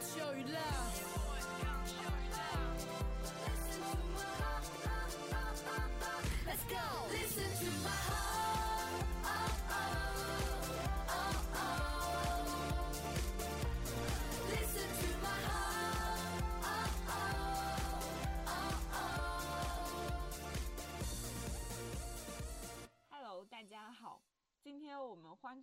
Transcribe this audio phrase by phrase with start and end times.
[0.00, 1.05] Show you love.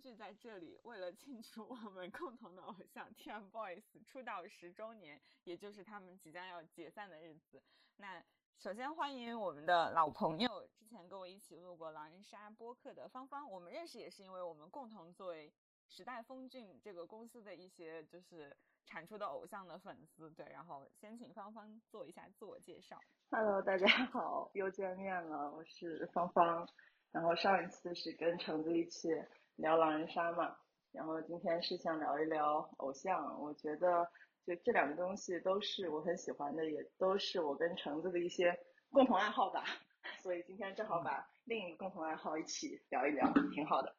[0.04, 7.62] 聚在这里，为了庆祝我们共同的偶像 TFBOYS 出道十周年，也就是他们即将要解散的日子。
[7.96, 8.22] 那
[8.58, 15.50] 首先欢迎我们的老朋友，之前跟我一起录过狼人杀播客的芳芳，我们认识也是因为我们共同作为
[15.88, 20.30] 时代峰峻这个公司的一些就是产出的偶像的粉丝。
[20.32, 23.00] 对，然后先请芳芳做一下自我介绍。
[23.30, 26.68] Hello，大家好，又见面了，我是芳芳。
[27.10, 29.08] 然后上一次是跟橙子一起
[29.56, 30.56] 聊狼人杀嘛，
[30.92, 33.40] 然后今天是想聊一聊偶像。
[33.40, 34.08] 我觉得
[34.46, 38.58] 就这两个东西都是我很喜欢的，也都是我跟橙子的一些
[38.90, 39.64] 共同爱好吧。
[40.22, 43.94] 所以今天正好把另一个共同爱好一起聊一聊，挺好的。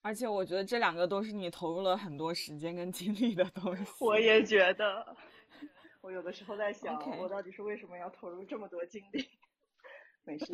[0.00, 4.04] 而且我觉得这两个都是你投入了很多时间跟精力的东西。
[4.04, 5.16] 我也觉得，
[6.00, 9.28] 我有的时候在想我到底是为什么要投入这么多精力？
[10.24, 10.46] 没事。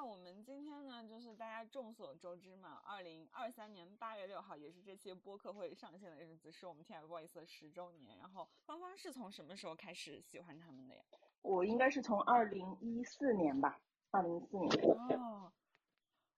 [0.00, 8.16] 那我们今天呢，就是大家众所周知嘛，二零二三年八月六号也是这期播客会上线的日子，是我们 TFBOYS 的十周年。
[8.16, 11.04] 然后芳芳是从什么时候开始喜欢他们的呀？
[11.42, 13.78] 我应该是从二零一四年吧，
[14.10, 15.20] 二零一四年。
[15.20, 15.52] 哦，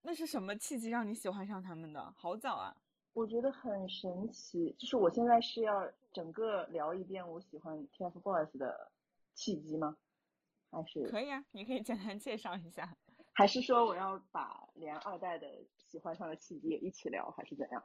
[0.01, 2.13] 那是什么契机让你喜欢上他们的？
[2.17, 2.77] 好早啊！
[3.13, 8.91] 我觉得很神奇，就是我现在是要整个聊一遍我喜欢 TFBOYS 的
[9.37, 9.97] 契机吗？
[10.73, 12.97] 还是可以啊，你可以简单介绍一下。
[13.35, 17.83] 还是说我要把连二代的喜欢上的契机也一起聊，还是怎样？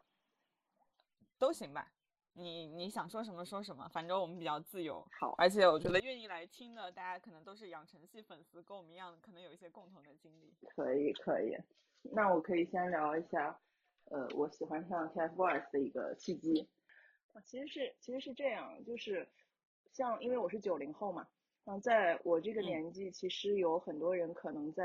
[1.39, 1.91] 都行吧，
[2.33, 5.07] 你你想说什么说什么，反正我们比较自由。
[5.19, 10.53] 好，而且我觉得愿意来听的，大家可能都是养成系粉丝，跟我们一样，可能有一些共同的经历。
[10.67, 11.55] 可以可以，
[12.01, 13.57] 那我可以先聊一下，
[14.05, 16.67] 呃，我喜欢上 TFBOYS 的一个契机。
[17.33, 19.29] 啊，其实是其实是这样，就是
[19.91, 21.27] 像因为我是九零后嘛，
[21.65, 24.83] 嗯，在我这个嗯年纪，其实有很多人可能在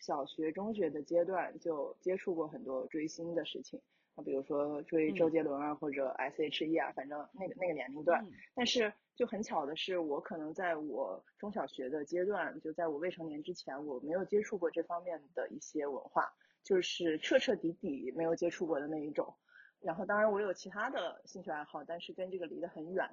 [0.00, 3.80] 小学、中学的阶段就接触过很多追星的事情，
[4.16, 8.24] 啊，比如说追周嗯杰伦啊，或者 S.H.E 啊，反正那个那个年龄段。
[8.24, 16.32] 嗯但是就很巧的是，我可能在我中小学的阶段，就在我未成年之前，我没有接触过这方面的一些文化，
[16.64, 19.34] 就是彻彻底底没有接触过的那一种。
[19.80, 23.06] 然后，当然我有其他的兴趣爱好，但是跟这个离得很远，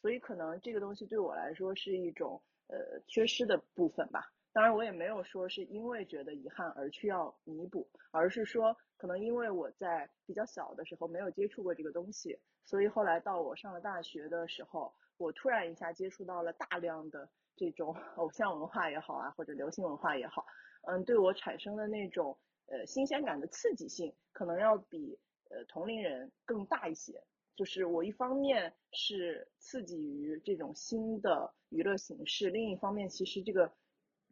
[0.00, 4.32] 所以可能这个东西对我来说是一种呃缺失的部分吧。
[4.58, 20.44] 当然，我也没有说是因为觉得遗憾而去要弥补，而是说可能因为我在比较小的时候没有接触过这个东西，所以后来到我上了大学的时候，我突然一下接触到了大量的这种 偶像文化也好啊，或者流行文化也好，
[20.88, 22.36] 嗯，对我产生的那种
[22.66, 25.16] 呃新鲜感的刺激性，可能要比
[25.50, 27.22] 呃同龄人更大一些。
[27.54, 33.72] 就是我一方面是刺激于这种新的娱乐形式，另一方面其实这个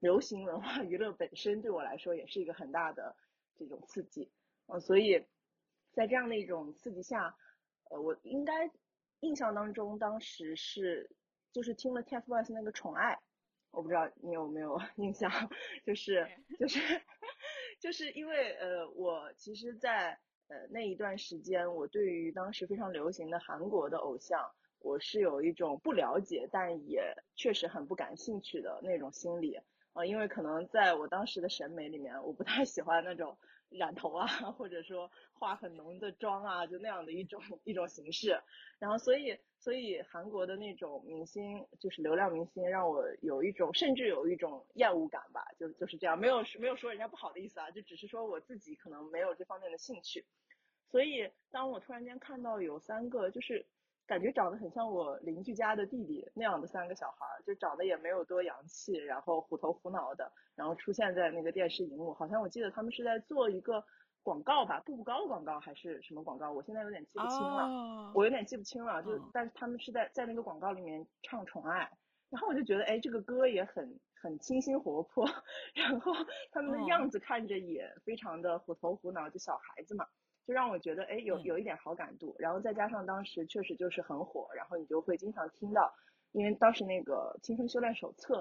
[0.00, 3.16] 流行文化娱乐本身对我来说也是一个很大的
[3.56, 4.30] 这种刺激，
[4.66, 5.26] 嗯，所以
[5.92, 7.36] 在这样的一种刺激下，
[7.90, 8.70] 呃，我应该
[9.20, 11.10] 印象当中当时是
[11.52, 13.14] 就是听了 TFBOYS 那个《宠爱》，
[13.70, 15.30] 我不知道你有没有 印象，
[15.84, 16.28] 就是
[16.58, 16.78] 就是
[17.80, 20.18] 就是因为呃，我其实在，
[20.48, 29.58] 呃那一段时间，我对于当时非常流行的韩国的偶像，我是有一种不了解，但也确实很不感兴趣的那种心理。
[29.96, 33.38] 啊，因为可能在我当时的审美里面，我不太喜欢那种
[33.70, 38.38] 染头啊，或者说化很浓的妆啊，就那样的一种一种形式。
[38.78, 50.26] 然后，所以所以韩国的那种明星，就是流量明星，让我有一种甚至有一种厌恶感吧，就就是这样，没有没有说人家不好的意思啊，就只是说我自己可能没有这方面的兴趣。
[50.90, 53.66] 所以，当我突然间看到有三个，就是
[54.06, 63.84] 感觉长得很像我邻居家的弟弟那样的三个小孩儿，就长得也没有多洋气，然后虎头虎脑的，然后出现在那个电视荧幕，好像我记得他们是在做一个
[64.22, 69.30] 广告吧，步步高广告还是什么广告，我现在有点记不清了，哦，我有点记不清了，就嗯。
[69.32, 71.84] 但是他们是在在那个广告里面唱《宠爱》，
[72.30, 75.26] 然后我就觉得，哎，这个歌也很很清新活泼，
[75.74, 76.12] 然后
[76.52, 80.06] 他们的嗯样子看着也非常的虎头虎脑，就小孩子嘛。
[80.46, 81.42] 就让我觉得，哎，有嗯。
[81.42, 85.92] 有一点好感度，然后再加上当时确实就是很火，然后你就会经常听到，
[86.32, 88.34] 因为当时那个《青春修炼手册》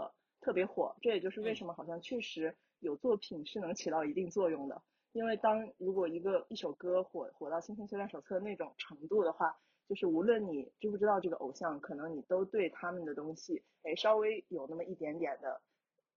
[0.45, 4.81] 特别火，这也就是为什么好像确实有作品是能起到一定作用的，
[5.13, 15.61] 因为当如果一个一首歌火火到《青春修炼手册》那种程度的话，就是无论你知不知道这个偶像，可能你都对他们的东西，哎，稍微有那么一点点的、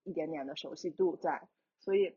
[0.04, 1.48] 一点点的熟悉度在，
[1.80, 2.16] 所以，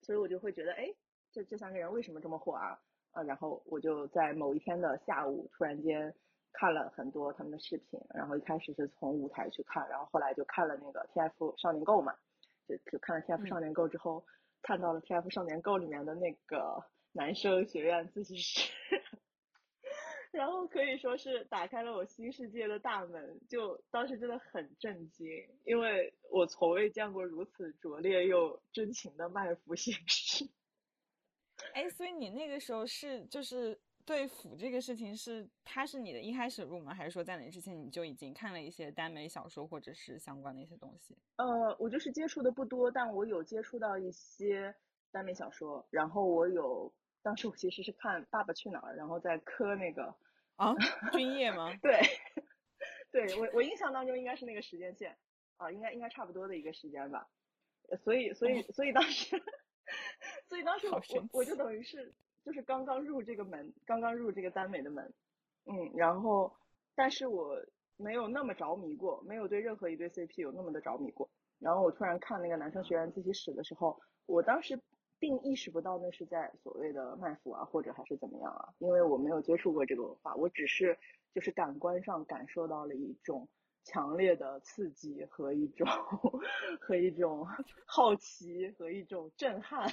[0.00, 0.94] 所以我就会觉得，哎，
[1.32, 2.80] 这这三个人为什么这么火啊？
[3.12, 6.14] 啊，然后我就在某一天的下午，突然间
[6.52, 12.14] 看了很多他们的视频，然后一开始是从舞台去看，然后后来就看了那个 TF 少年购嘛，
[12.66, 14.24] 就就看了 TF 少年购之后，
[14.62, 18.70] 看到了 TF 少年购里面的那个男生学院自习室。
[20.32, 25.28] 然后可以说是打开了我新世界的大门，就当时真的很震惊，
[25.64, 30.48] 因为我从未见过如此拙劣又真情的卖腐形式。
[31.74, 41.16] 哎，所以你那个时候是就是对腐这个事情是它是你的一开始入门，还是说在那之前你就已经看了一些耽美小说或者是相关的一些东西？
[41.36, 44.74] 呃，我就是接触的不多，但我有接触到一些
[45.10, 46.92] 耽美小说，然后我有。
[47.24, 50.12] 当时我其实是看《爸爸去哪儿》，然后在磕那个
[50.56, 50.74] 啊，
[51.12, 51.72] 君夜吗？
[51.80, 52.00] 对，
[53.12, 55.16] 对我我印象当中应该是那个时间线
[55.56, 57.28] 啊，应该应该差不多的一个时间吧。
[58.02, 59.40] 所以所以所以当时，
[60.52, 62.12] 所以当时我我我就等于是
[62.44, 65.10] 就是刚刚入这个门，刚刚入这个耽美的门，
[65.64, 66.52] 嗯，然后
[66.94, 67.56] 但是我
[67.96, 71.26] 没有那么着迷过，没有对任何一对 CP 有那么的着迷过。
[71.58, 74.78] 然后我突然看那个男生学院自习室的时候，我当时。
[75.22, 78.74] 并意识不到那是在所谓的卖腐啊，或者还是怎么样啊？
[78.78, 80.98] 因为我没有接触过这个文化，我只是
[81.32, 83.48] 就是感官上感受到了一种
[83.84, 85.86] 强烈的刺激和一种
[86.80, 87.46] 和一种
[87.86, 89.92] 好奇和一种震撼，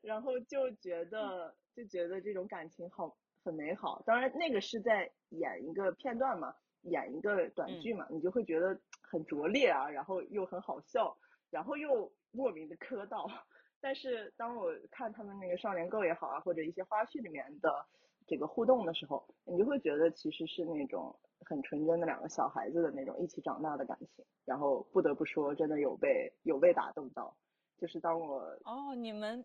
[0.00, 4.02] 然后就觉得就觉得这种感情好很美好。
[4.04, 11.16] 当然那个是在演一个片段嘛，演一个短剧嘛，你就会觉得很拙劣啊，然后又很好笑，
[11.50, 13.30] 然后又莫名的磕到。
[13.80, 17.86] 但是当我看他们那个少年购也好啊，或者一些花絮里面的
[18.26, 21.14] 这个互动的时候，你就会觉得其实是那种
[21.44, 24.24] 很纯真的两个小孩子的那种一起长大的感情。
[24.44, 27.36] 然后不得不说，真的有被有被打动到。
[27.78, 29.44] 就是当我哦，你们，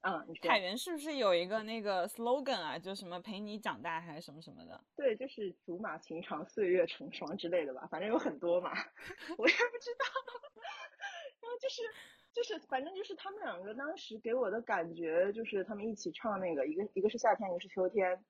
[0.00, 2.78] 嗯，海源是不是有一个那个 slogan 啊？
[2.78, 4.84] 就什么陪你长大还是什么什么的？
[4.96, 8.70] 对，就是竹马情长，岁月成双之类的吧，反正有很多嘛，
[9.38, 10.04] 我也不知道。
[11.40, 11.82] 然后就是。
[12.30, 18.24] 就是，反正就是他们两个当时给我的感觉，就是他们一起唱那个，一个一个是夏天，一个是秋天，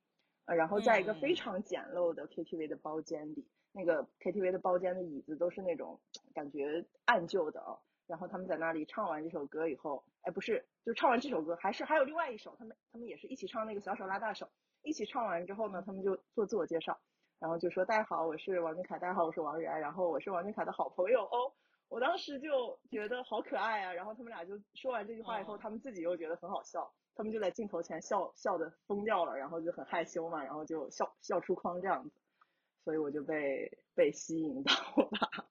[0.49, 6.01] 呃，然后在一个非常简陋的 KTV 的包间里，那个 KTV 的包间的椅子都是那种
[6.35, 7.79] 感觉暗旧的哦。
[8.07, 14.49] 然后他们在那里唱完这首歌以后，哎，不是，就唱完这首歌，还是还有另外一首，他们他们也是一起唱那个小手拉大手，
[14.83, 16.99] 一起唱完之后呢，他们就做自我介绍，
[17.39, 21.53] 然后就说大家好，我是王俊凯，大家好，我是王源，然后我是王俊凯的好朋友哦。
[21.91, 32.13] 我当时就觉得好可爱啊，然后他们俩就说完这句话以后，他们自己又觉得很好笑，他们就在镜头前笑笑的疯掉了，然后就很害羞嘛，然后就笑笑出框这样子，
[32.85, 35.51] 所以我就被被吸引到了。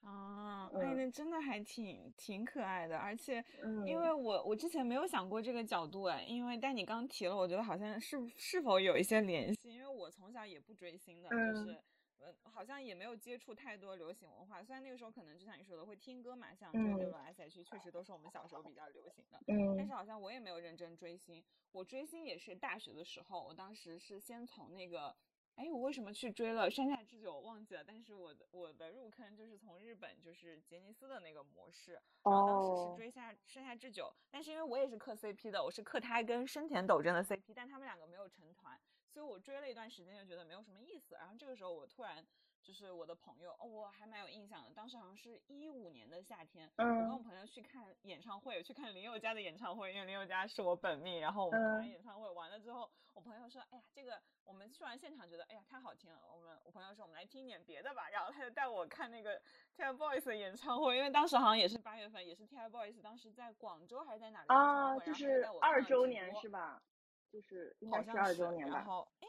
[0.08, 3.44] 啊，哎，那真的还挺挺可爱的，而且
[3.86, 11.78] 因为我我之前没有想过这个角度哎，因为但你刚提了，我觉得好像是是否有一些联系，因为我从小也不追星的，就是。
[12.24, 19.38] 嗯，好像也没有接触太多流行文化，虽然那个时候可能就像你说的会听歌嘛，像周杰伦、S.H.E 确实都是我们小时候比较流行的。
[19.48, 21.42] 嗯，但是好像我也没有认真追星，
[21.72, 25.14] 我追星也是大学的时候，我当时是先从那个，
[25.56, 31.92] 哎，我为什么去追了山下智久，我忘记了，但是我的我的入坑就是从日本就是杰尼斯的那个模式，
[32.22, 38.78] 然后当时是追下山下智久，但是因为我也是磕 CP 的，我是磕他跟深田斗真的 CP，但他们两个没有成团。
[39.12, 41.14] 所以我追了一段时间，就觉得没有什么意思。
[41.16, 42.24] 然后这个时候，我突然
[42.62, 44.70] 就是我的朋友，哦，我还蛮有印象的。
[44.70, 51.20] 当时好像是一五年的夏天，我跟我朋友去看演唱会，去看林宥嘉的演唱会，因为林宥嘉是我本命。
[51.20, 59.38] 然后我们看完演唱会完了之后，我朋友说：“哎呀，这个我们去完现场觉得，哎呀，太好听了。”我们我朋友说：“我们来听点别的吧。”然后他就带我看那个
[59.76, 64.98] TFBOYS 的演唱会，因为当时好像也是八月份，也是 TFBOYS 当时在广州还是在哪里啊？
[65.00, 66.82] 就是二周年是吧？
[67.32, 68.76] 就是应该是二周年吧。
[68.76, 69.28] 然后哎。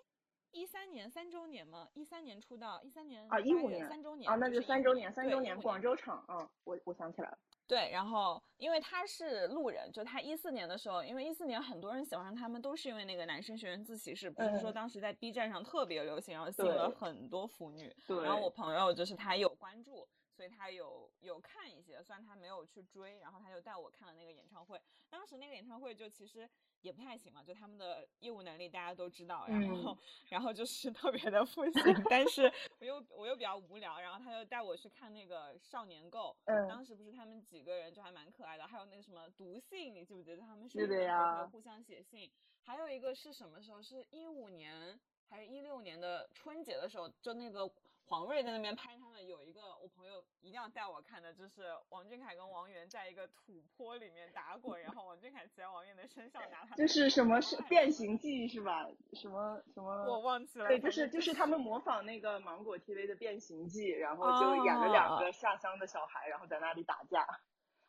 [0.55, 1.89] 一三年三周年吗？
[1.95, 7.39] 一三年出道，一三年啊，一五年三周年啊，那就三周年，三周年广州场，啊，我我想起来了。
[7.65, 17.91] 对，然后因为他是路人，就他一四年的时候，因为一四年很多人喜欢上他们，都是因为那个男生学院自习室，不是说当时在 B 站上特别流行，然后吸引了很多腐女。
[18.07, 18.21] 对。
[18.21, 24.81] 然后我朋友就是他有关注，所以他有有看一些，虽然他没有去追，然后他就带我看了那个演唱会。
[25.09, 26.49] 当时那个演唱会就其实
[26.81, 29.95] 也不太行嘛，就他们的业务能力大家都知道，然后、
[30.29, 42.31] 然后就是特别的不行，但是我又我又比较无聊，然后他就带我去看那个少年购，嗯当时不是他们几个人就还蛮可爱的，还有那个什么读信，你记不记得他们是是的呀互相写信，
[42.63, 43.79] 还有一个是什么时候？
[43.83, 44.99] 是一五年
[45.29, 47.69] 还是一六年的春节的时候，就那个
[48.13, 58.87] 黄睿在那边拍他们，有一个我朋友一定要带我看的，就是王俊凯跟王源在一个土坡里面打滚，然后王俊凯骑在王源的身上拿他就是什么是变形记是吧？
[59.13, 60.05] 什么什么？
[60.05, 67.25] 我忘记了，对，就是就是他们模仿那个芒果 TV 的《变形记》，然后就演了两哦个下乡的小孩，然后在那里打架。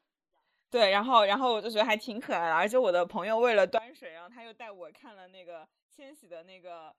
[0.73, 6.97] 对，然后然后我就觉得还挺可爱的，而且我的朋友为了端水，然后他又带我看了那个千玺的那个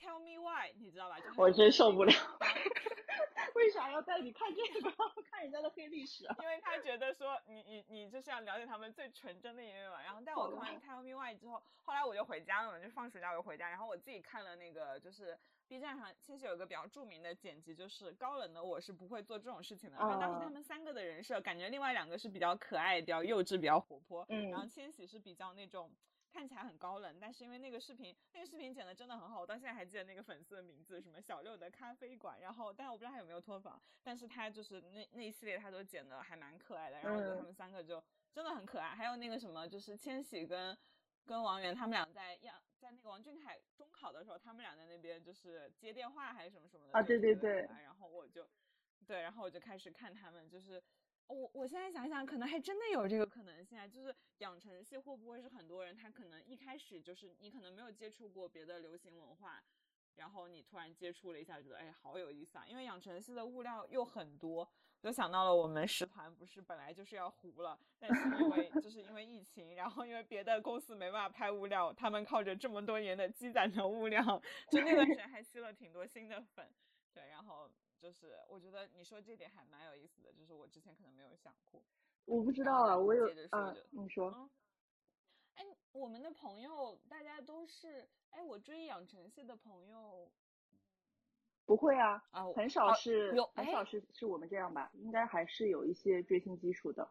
[0.00, 1.16] Tell Me Why，你知道吧？
[1.36, 2.12] 我真受不了，
[3.54, 4.90] 为啥要带你看这个？
[5.30, 6.36] 看人家的黑历史啊？
[6.40, 10.02] 因为他觉得说你你你就是要了解他们最纯真的一面嘛。
[10.02, 15.38] 然后带我看完《Tell Me Why》之后，后来我就回家了嘛，就放暑假我就回家，然后我自己看了那个就是
[15.68, 19.96] B 站上其实有个比较著名的剪辑，就是高冷的我是不会做这种事情的。
[19.98, 25.90] 然后当时他啊们三个的人设，感觉另外两个是比较可爱、比较幼稚、比较活泼，然后嗯千玺是比较那种。
[26.32, 32.40] 看起来很高冷，但是因为那个视频，那个视频剪的真的很好，我到现在还记得那个粉丝的名字，什么小六的咖啡馆。
[32.40, 37.00] 然后，但是我不知道他有没有脱访，但是他就是那那一系列他都剪的还蛮可爱的。
[37.00, 38.94] 然后我觉得他嗯们三个就真的很可爱。
[38.94, 40.76] 还有那个什么，就是千玺跟
[41.26, 48.48] 跟王源他们俩在样在那个王俊凯中考的时候，他们俩在那边就是接电话还是什么什么的啊对对对然后我就
[49.06, 50.80] 对，然后我就开始看他们，就是
[51.30, 59.62] 我我现在想想，可能还真的有这个可能性啊，就是养成系会不会是很多人他可能一开始就是你可能没有接触过别的流行文化，
[60.16, 64.68] 然后你突然接触了一下，觉得哎好有意思啊，因为养成系的物料又很多，
[65.00, 74.20] 就想到了我们十团不是本来就是要糊了，但是因为就是因为疫情，然后因为别的公司没办法拍物料，他们靠着这么多年的积攒的物料，
[74.70, 76.68] 就那段时间还吸了挺多新的粉，
[77.14, 77.70] 对，然后
[78.00, 81.82] 就是我觉得你说这点还蛮有意思的，就是我之前可能没有想过。
[82.24, 84.50] 我不知道啊，我有啊就，你说嗯，
[85.56, 90.30] 哎，我们的朋友大家都是，哎，我追养成系的朋友
[91.66, 92.24] 不会啊？
[92.30, 94.90] 啊，我很少啊是有很少哎是是我们这样吧？
[94.94, 97.10] 应该还是有一些追星基础的。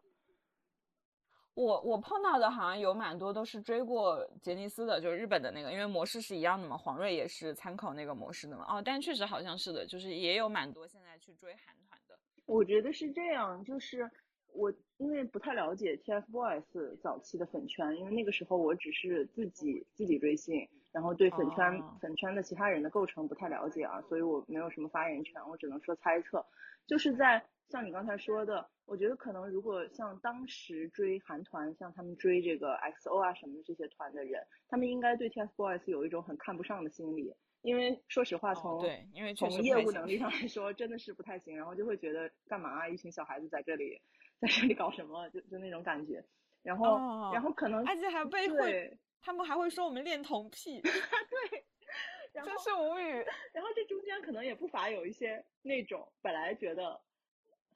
[1.54, 8.64] 我我碰到的好像有蛮多都是追过杰尼斯的，就是日本的那个，因为模式是一样的嘛，黄睿也是参考那个模式的嘛。
[8.68, 12.18] 哦，但确实好像是的，就是也有蛮多现在去追韩团的。
[12.46, 14.10] 我觉得是这样，就是
[14.52, 26.44] 我因为不太了解 TFBOYS 早期的粉圈，因为那个时候我只是自己自己追星，然后对粉圈、哦粉圈的其他人的构成不太了解啊，所以我没有什么发言权，我只能说猜测。
[26.86, 44.00] 就是在像你刚才说的，我觉得可能如果像当时追韩团，像他们追这个 XO 啊什么的这些团的人，他们应该对 TFBOYS 有一种很看不上的心理，因为说实话哦从、对因为从业务能力上来说，真的是不太行，然后就会觉得干嘛啊，一群小孩子在这里，
[44.40, 46.24] 在这里搞什么，就就那种感觉。
[46.62, 50.82] 然后，哦然后可能而且还被会，他们还会说我们恋童癖，
[52.34, 53.24] 然后真是无语。
[53.54, 57.00] 然后这中间可能也不乏有一些那种本来觉得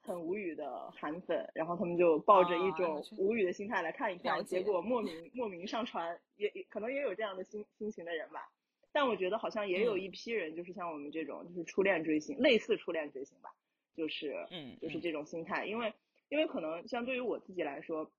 [0.05, 8.51] 很无语的韩粉，然后他们就抱着一啊种无语的心态来看一了看，结果莫名莫名上传，也也可能也有这样的心心情的人吧。
[8.91, 10.01] 但我觉得好像也有嗯。
[10.01, 13.49] 一批人，就是像我们这种，就是初恋追星，类似初恋追星吧，
[13.95, 15.93] 就是嗯嗯就是这种心态，因为
[16.29, 18.09] 因为可能像对于我自己来说，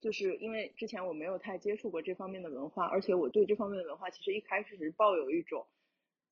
[0.00, 5.66] 就是因为之前我没有太接触过这方面的文化，而且我对这方面的文化其实一开始是抱有一种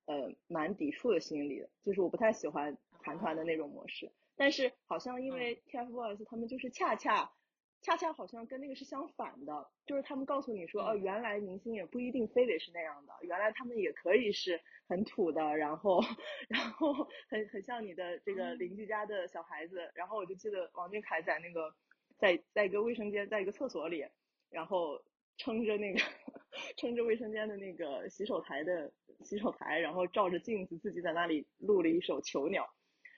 [0.06, 4.10] 呃蛮抵触的心理的，就是我不太喜欢韩团的那种模式。
[4.36, 7.32] 但是好像因为 TFBOYS 他们就是恰恰
[7.82, 16.00] 恰恰好像跟那个是相反的，就是他们告诉你说，哦，嗯原来明星也不一定非得是那样的，原来他们也可以是很土的，然后
[16.48, 16.94] 然后
[17.28, 19.90] 很很像你的这个邻居家的小孩子。
[19.94, 21.74] 然后我就记得王俊凯在那个
[22.16, 24.06] 在在一个卫生间，在一个厕所里，
[24.48, 25.04] 然后
[25.36, 26.00] 撑着那个
[26.78, 32.64] 撑着卫生间的那个洗手台的洗手台，然后照着镜子自己在那里录了一首《囚鸟》。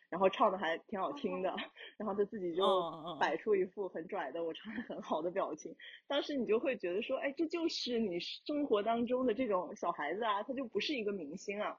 [0.09, 1.55] 然后唱的还挺好听的，
[1.99, 2.65] 然后他自己就
[3.21, 3.37] 摆。
[3.37, 11.79] 出一副很拽的我唱的很好的表情，当时你就会觉得说，哎，这就是你生活当中的这种小孩子啊，他就不是一个明星啊，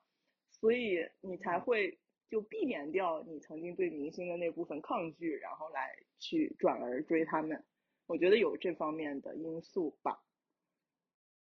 [0.52, 7.66] 所以你才会就避免掉你曾经对明星的那部分抗拒，然后来去转而追他们。
[8.06, 10.24] 我觉得有这方面的因素吧。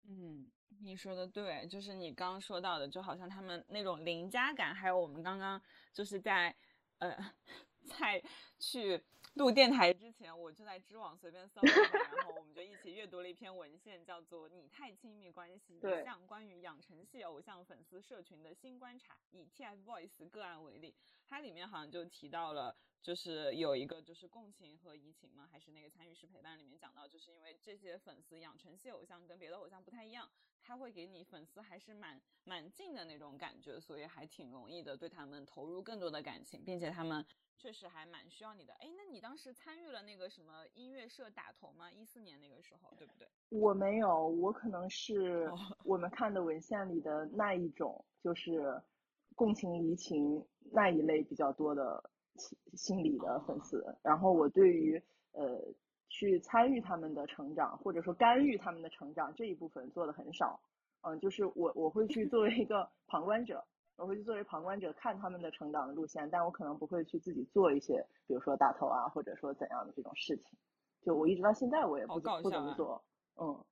[0.09, 0.47] 嗯，
[0.81, 5.61] 你说的对，就是你刚刚说到的，就好像他们那种邻家感，还有我们刚刚
[5.93, 6.55] 就是在
[6.99, 7.17] 呃
[7.85, 8.23] 在
[8.59, 9.03] 去
[9.35, 20.95] 录电台之前，我就在知网随便搜了，然后我们就一起阅读了一篇文献，叫做《你太亲密关系 一对项关于养成系偶像粉丝社群的新观察》，以 TFBOYS 个案为例，
[21.27, 26.59] 它里面好像就提到了，就是有一个就是共情和移情嘛，还是那个参与式陪伴？
[26.59, 30.29] 里面讲到，就是因为这些粉丝养成系偶像跟别的偶像不太一样，
[30.69, 37.25] 他会给你粉丝还是蛮蛮近的那种感觉，所以还挺容易的对他们投入更多的感情，并且他们
[37.57, 38.75] 确实还蛮需要你的。
[38.75, 41.91] 哎，那你当时参与了那个什么音乐社打头吗？
[41.91, 43.27] 一四年那个时候，对不对？
[43.49, 48.79] 我没有，我可能是哦我们看的文献里的那一种，就是
[49.35, 53.83] 共情移情那一类比较多的心心理的粉丝。
[54.03, 55.65] 然后我对于呃
[56.09, 60.61] 去参与他们的成长，或者说干预他们的成长这一部分做的很少。
[61.03, 63.65] 嗯，就是我我会去作为一个 旁观者，
[63.97, 70.59] 我会去作为旁观者看他们的成长的路线，但我可能不会去自己做一些，比如说打头啊，或者说怎样的这种事情。
[71.03, 73.05] 就我一直到现在我也不怎不怎么做。
[73.41, 73.65] 嗯，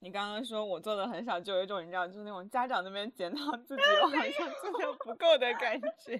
[0.00, 6.18] 你刚刚说我做的很少，就有一种你知道，就是那种家长那边检讨自己，我好像做的不够的感觉。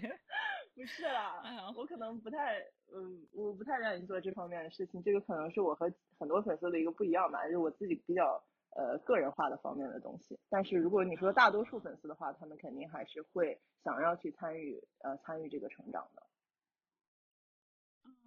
[0.78, 1.42] 不是啦
[1.76, 2.61] 我可能不太，
[2.94, 5.02] 嗯，我不太愿意做这方面的事情。
[5.02, 8.40] 这个可能是我和很多粉丝的一个不一样吧，就是我自己比较
[8.76, 10.38] 呃个人化的方面的东西。
[10.49, 16.23] 但是如果你说大多数粉丝的话，他们肯定还是会想要去参与呃参与这个成长的。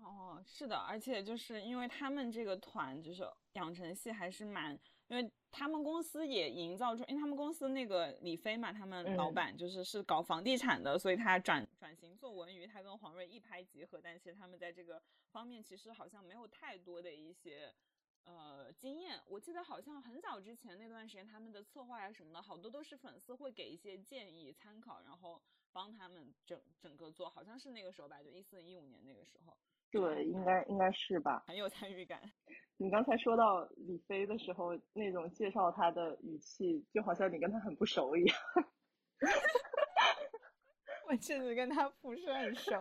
[0.03, 4.77] 哦，是的，而且就是因为他们这个团就是养成系还是蛮，
[5.11, 15.01] 因为他们公司也营造出，因为他们公司那个李飞嘛，他们老嗯板就是是搞房地产的，所以他转转型做文娱，他跟黄睿一拍即合，但其实他们在这个
[15.31, 17.73] 方面其实好像没有太多的一些。
[18.23, 25.41] 呃，经验，我记得好像很早之前那段时间，他们的策划呀什么的，好多都是粉丝会给一些建议参考，然后
[25.71, 29.57] 帮他们整整个做，好像是那个时候吧，就一四一五年那个时候。
[29.91, 31.43] 对，应该应该是吧。
[31.47, 32.21] 很有参与感。
[32.77, 38.37] 你刚才说到李飞的时候，那种介绍他的语气，就好像你跟他很不熟一样。
[41.07, 42.71] 我确实跟他不是很熟，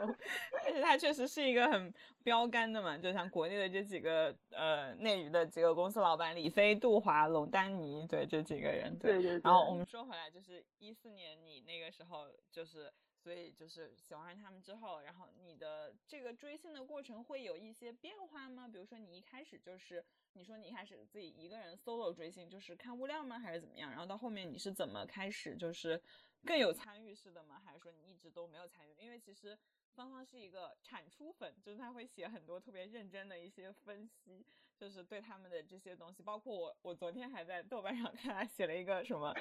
[0.65, 9.15] 但是他确实是一个很标杆的嘛，就像国内的这几个呃内娱的几个公司老板，李飞、杜华、龙丹妮，对这几个人，对。
[9.15, 9.41] 对对对。
[9.43, 18.67] 然后我们说回来，就是一四年你那个时候就是，所以就是喜欢上他们之后，然后你的这个追星的过程会有一些变化吗？
[18.67, 23.39] 比如说你一开始就是你说你一开始自己一个人 solo 追星，就是看物料吗？
[23.39, 23.91] 还是怎么样？
[23.91, 26.03] 然后到后面你是怎么开始就是
[26.47, 27.61] 更有参与式的吗？
[27.65, 28.95] 还是说你一直都没有参与？
[28.99, 29.59] 因为其实
[29.95, 34.47] 芳芳是一个产出粉，就是他会写很多特别认真的一些分析，
[34.79, 39.35] 就是对他们的这些东西，包括我，我昨天还在豆瓣上看他写了一个什么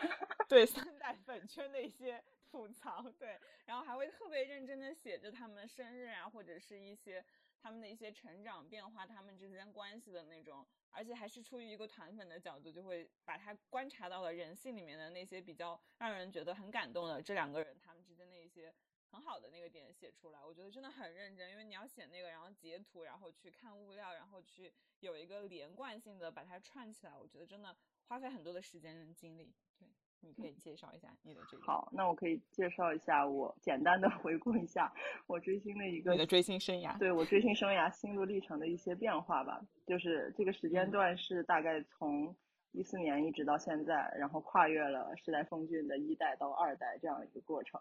[0.49, 7.23] 对三代粉圈的一些吐槽， 对，然后还会特别认真的写着他们生日啊，或者是一些
[7.61, 18.73] 他们的一些成长变化，他们之间关系的那种，而且还是出于一个团粉的角度，就会把他观察到了人性里面的那些比较让人觉得很感动的这两个人他们之间的一些。
[19.11, 29.51] 很好的那个点写出来，我觉得真的很认真，因为你要写那个，然后截图，然后去看物料，然后去有一个连贯性的把它串起来，我觉得真的花费很多的时间跟精力。
[29.79, 29.87] 对，
[30.21, 34.93] 你可以介绍一下你的这个好，那我可以介绍一下我简单的回顾一下
[35.27, 36.97] 我追星的一个你的追星生涯。
[36.97, 39.61] 对我追星生涯心路历程的一些变化吧。
[39.85, 42.35] 就是这个时间嗯段是大概从
[42.71, 47.79] 一四年一直到现在，然后跨越了时代峰峻的一代到二代这样一个过程。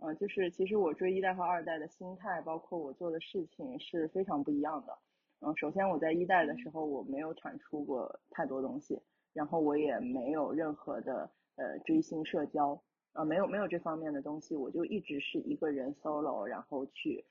[0.00, 4.96] 嗯、就是其实我追一代和二代的心态，包括我做的事情是非常不一样的。
[5.40, 9.00] 嗯，首先我在一代的时候我没有产出过太多东西，
[9.32, 12.80] 然后我也没有任何的呃追星社交，
[13.12, 17.26] 呃没有没有这方面的东西，我就一直是一个人 solo，然后去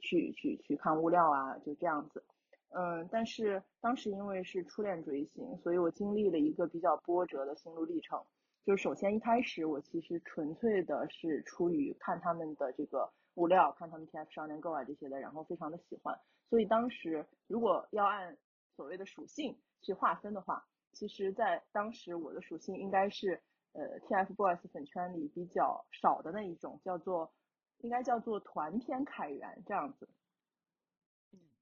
[0.00, 2.24] 去去去看物料啊，就这样子。
[2.70, 8.24] 嗯，但是当时因为是初恋追星，所以我经历了一个比较波折的心路历程。
[8.64, 16.16] 就是首先一开始我其实纯粹的是出于看他们的这个物料，看他们 TF 少年 Go 啊这些的，然后非常的喜欢。
[16.48, 18.38] 所以当时如果要按
[18.76, 27.32] 所谓的属性去划分的话，其实在当时我的属性应该是呃 TFBOYS 粉圈里比较少的那一种，叫做
[27.78, 30.08] 应该叫做团偏凯源这样子。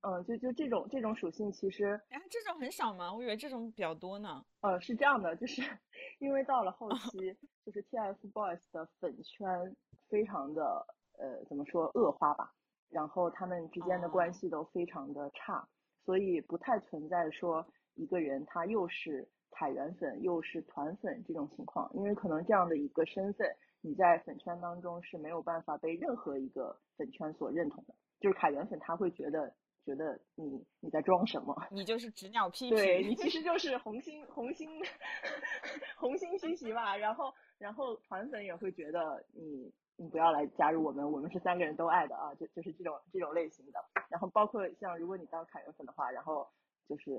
[0.03, 3.12] 嗯，就就这种这种属性，其实哎，这种很少吗？
[3.12, 4.42] 我以为这种比较多呢。
[4.62, 5.61] 呃是这样的，就是
[6.20, 7.18] 因为到了后期，
[7.66, 9.77] 就是 TFBOYS 的粉圈
[10.09, 10.87] 非常的
[11.18, 12.55] 呃怎么说恶化吧，
[12.88, 15.68] 然后他们之间的关哦系都非常的差，
[16.07, 27.95] 所以不太存在说一个人他又是凯源粉又是团粉这种情况，因为可能这样的一个身份，你在粉圈当中是没有办法被任何一个粉圈所认同的。
[28.21, 29.53] 就是凯源粉他会觉得
[29.85, 34.69] 觉得你你在装什么，你就是纸鸟屁屁， 对你其实就是红心红心
[35.97, 43.81] 红心虚席吧，然后然后团粉也会觉得你你不要来加入我们，我们是三个人都爱的啊，就就是这种这种类型的。
[44.11, 46.47] 然后包括像如果你当凯源粉的话，然后
[46.87, 47.19] 就是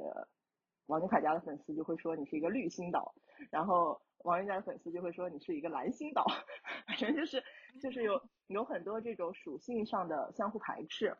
[0.87, 3.13] 王俊凯家的粉丝就会说你是一个绿心岛，
[3.49, 6.25] 然后王源家的粉丝就会说你是一个蓝心岛，
[6.87, 7.43] 反正就是
[7.81, 11.15] 就是有有很多这种属性上的相互排斥。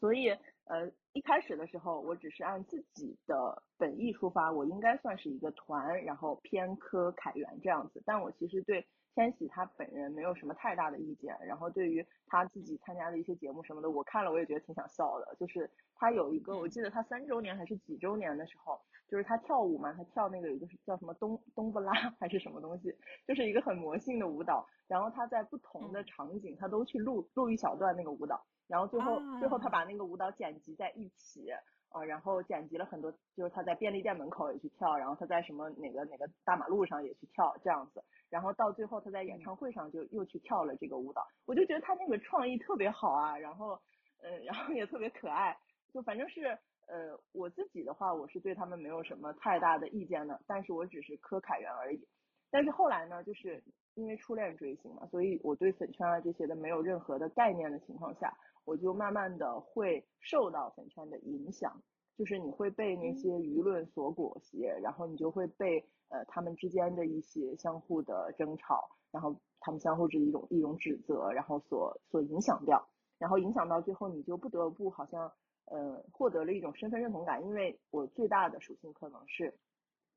[0.00, 0.28] 所以，
[0.64, 8.02] 呃，一开始的时候，我只是按自己的本意出发，我应该算是一个团，然后偏科凯源这样子。
[8.06, 8.86] 但我其实对
[9.18, 11.36] 千玺他本人没有什么太大的意见。
[11.44, 15.34] 然后对于他自己参加的一些节目什么的，我看了我也觉得挺想笑的。
[15.40, 22.94] 就是他有一个，我记得他三周年还是几周年的时候，就是他跳舞嘛，他跳那个有一个是叫什么东东布拉还是什么东西，
[23.26, 24.64] 就是一个很魔性的舞蹈。
[24.86, 28.40] 然后他在不同的场景，他都去录录一小段那个舞蹈。
[28.68, 31.48] 然后最后最后他把那个舞蹈剪辑在一起，
[31.90, 43.80] 啊，然后剪辑了很多，就是他在便利店门口也去跳，然后他在什么哪个哪个大马路上也去跳这样子，然后到最后他在演唱会上就又去跳了这个舞蹈，我就觉得他那个创意特别好啊，然后，
[44.22, 45.56] 呃，然后也特别可爱，
[45.92, 52.06] 就反正是，呃，我自己的话我是对他们没有什么太大的意见的，但是我只是磕凯源而已，
[52.50, 53.62] 但是后来呢，就是
[53.94, 58.36] 因为初恋追星嘛，所以我对粉圈啊这些的没有任何的概念的情况下。
[58.68, 61.82] 我就慢慢的会受到粉圈的影响，
[62.18, 75.32] 就是你会被那些舆论所裹挟，然后你就会被呃他们之间的一些相互的争吵，然后他们相互之一种一种指责，然后所所影响掉，然后影响到最后你就不得不好像
[75.64, 79.54] 呃获得了一种身份认同感，因为我最大的属性可能是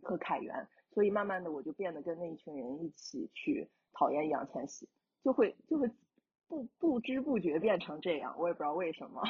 [0.01, 4.89] 和凯源，所以慢慢的我就变得跟那一群人一起去讨厌易烊千玺，
[5.23, 5.89] 就会就会。
[6.51, 9.23] 不不知不觉变成这样，我也不知道为什么。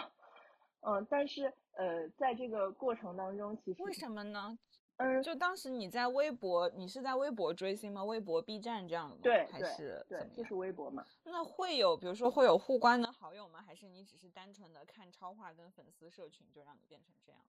[0.79, 4.57] 嗯，但是呃，在这个过程当中，其实为什么呢？
[4.97, 8.03] 嗯，就当时你在微博，你是在微博追星吗？
[8.03, 9.21] 微博、B 站这样的吗？
[9.21, 11.05] 对，还是对，就是微博嘛。
[11.23, 13.62] 那会有，比如说会有互关的好友吗？
[13.62, 17.39] 还是你只是单纯的看超话跟粉丝社群，就让你变成这样？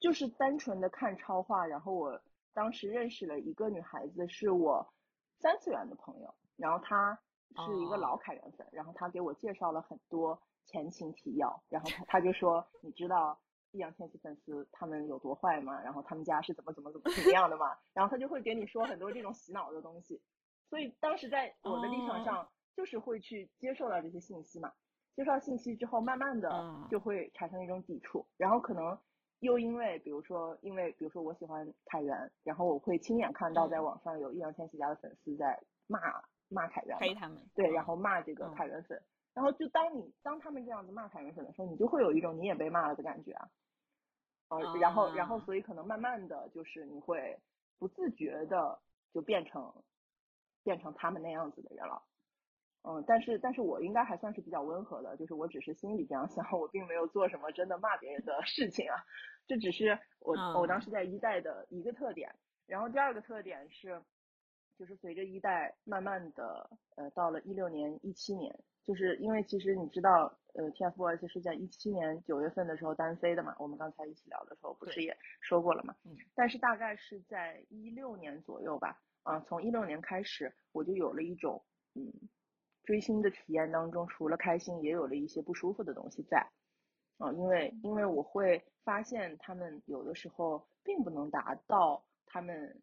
[0.00, 2.20] 就是单纯的看超话，然后我
[2.52, 4.92] 当时认识了一个女孩子，是我
[5.38, 7.16] 三次元的朋友，然后她。
[7.56, 13.38] 是一个老凯源粉，然后他给我介绍了很多前情提要，然后他他就说，你知道
[13.72, 15.80] 易烊千玺粉丝他们有多坏吗？
[15.82, 17.76] 然后他们家是怎么怎么怎么怎么样的嘛？
[17.92, 20.20] 然后他就会给你说很多这种洗脑的东西，
[20.68, 24.72] 所以当时在我的立场上就是会去接受到这些信息嘛，
[25.16, 26.48] 接受到信息之后，慢慢的
[26.90, 28.96] 就会产生一种抵触，然后可能
[29.40, 35.98] 又因为比如说因为比如说我喜欢凯源，然后我会亲眼看到在网上有易烊千玺家的粉丝在骂。
[36.50, 39.00] 骂凯源，黑他们，对，然后骂这个凯源粉，
[39.32, 43.48] 然后就当你当他们这样子骂凯源粉的时候，你就会有一种你也被骂了的感觉啊，
[44.48, 47.38] 呃，然后然后所以可能慢慢的就是你会
[47.78, 48.80] 不自觉的
[49.14, 49.72] 就变成
[50.64, 52.02] 变成他们那样子的人了，
[52.82, 58.96] 嗯，但是但是我应该还算是比较温和的，就是我只是心里这样想，我并没有做什么真的骂别人的事情啊，
[59.46, 62.34] 这只是我我当时在一代的一个特点，
[62.66, 64.02] 然后第二个特点是。
[64.80, 81.62] 就是随着一代慢慢的，呃，到了一六年、一七年，就是因为其实你知道，呃，TFBOYS 是在一七年九月份的时候单飞的嘛，我们刚才一起聊的时候不是也说过了嘛，嗯，但是大概是在一六年左右吧，啊，从一六年开始，我就有了一种，
[81.94, 82.10] 嗯，
[82.84, 86.38] 追星的体验当中，除了开心，也有了一些不舒服的东西在，
[87.18, 92.80] 啊，因为因为我会发现他们有的时候并不能达到他们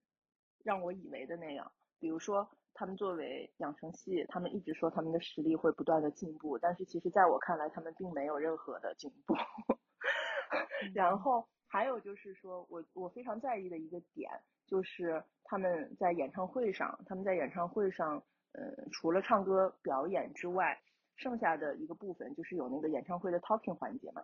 [0.63, 1.71] 让我以为的那样。
[1.99, 9.35] 比如说，他们作为养成系，他们一直说他们的实力会不断的进步，但是其实在我看来，他们并没有任何的进步。
[10.93, 14.29] 然后还有就是说，我我非常在意的一个点，
[14.67, 20.79] 就是他们在演唱会上，他们在演唱会上，呃，除了唱歌表演之外，
[21.15, 24.23] 剩下的一个部分就是有那个演唱会的 talking 环节嘛。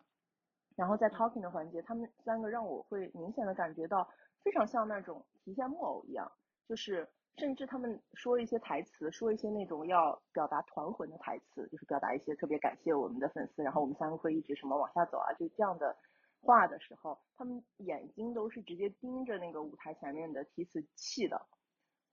[0.75, 4.07] 然后在 talking 的环节，他们三个让我会明显的感觉到，
[4.43, 6.31] 非常像那种提线木偶一样，
[6.67, 7.09] 就是。
[7.37, 15.97] 甚至他们说一些台词，说一些那种要表达团魂的台词，就是表达一些特别感谢我们的粉丝，然后我们三个会一直什么往下走啊，就这样的
[16.41, 21.41] 话的时候，他们眼睛都是直接盯着那个舞台前面的提词器的，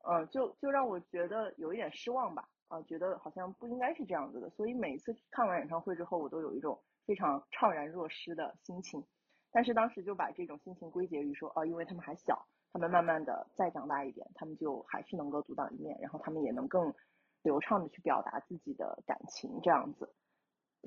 [0.09, 9.04] 嗯，就就让我觉得有一点失望吧，啊，觉得好像不应该是这样子的，所以每次看完演唱会之后，我都有一种非常怅然若失的心情，
[9.52, 12.46] 但是当时就把这种心情归结于说，哦，因为他们还小。
[12.72, 16.94] 他们慢慢的再长大一点，他们就还是能够独当一面，然后他们也能更
[17.42, 20.12] 流畅的去表达自己的感情，这样子。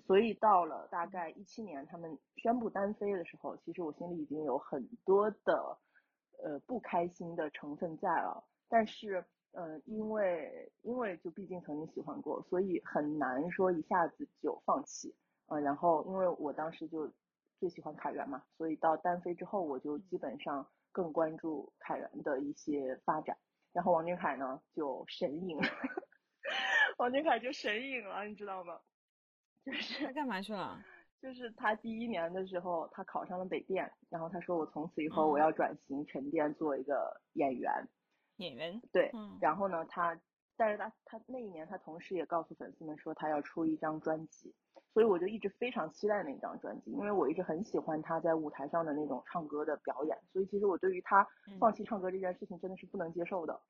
[0.07, 5.77] 所以到了大概一七年他们宣布单飞的时候，其实我心里已经有很多的
[6.43, 8.43] 呃不开心的成分在了。
[8.67, 15.15] 但是，呃，因为因为就毕竟曾经喜欢过，所以很难说一下子就放弃。
[15.45, 17.11] 呃，然后因为我当时就
[17.59, 23.37] 最喜欢凯源嘛，所以到单飞之后，我就基本上更关注凯源的一些发展。
[23.73, 25.57] 然后王俊凯呢就神隐，
[26.97, 28.79] 王俊凯就神隐了，你知道吗？
[29.65, 30.79] 就是他干嘛去了？
[31.21, 37.71] 就是他第一年的时候，他考上了北电，然后他说我从此以后嗯我要转型沉淀做一个演员。
[38.37, 38.81] 演员。
[38.91, 40.19] 对，嗯然后呢，他，
[40.55, 44.53] 但是他他那一年他同时也告诉粉丝们说他要出一张专辑，
[44.93, 53.61] 所以我就一直非常期待那张专辑，因为我一直很喜欢他在舞台上的那种唱歌的表演，所以其实我对于他嗯放弃唱歌这件事情真的是不能接受的。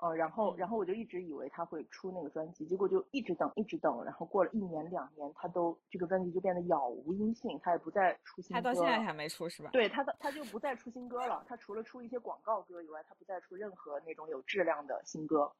[0.00, 8.74] 呃，然后，嗯然后我就一直以为他会出那个专辑，结果就一直等，一直等，然后过了一年两年，他都这个专辑就变得杳无音信，他也不再出新歌了。
[8.74, 9.70] 到现在还没出是吧？
[9.72, 15.52] 对他的他就不再出新歌了，他除了出一些广告歌以外，他不再出任何那种有质量的新歌。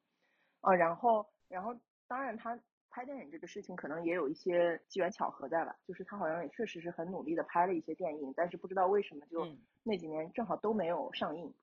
[0.61, 1.75] 啊，然后然后
[2.07, 11.53] 当然他拍电影这个事情可能也有一些机缘巧合在吧，就是他好像也确实是很努力的拍了一些电影，但是不知道为什么就嗯那几年正好都没有上映，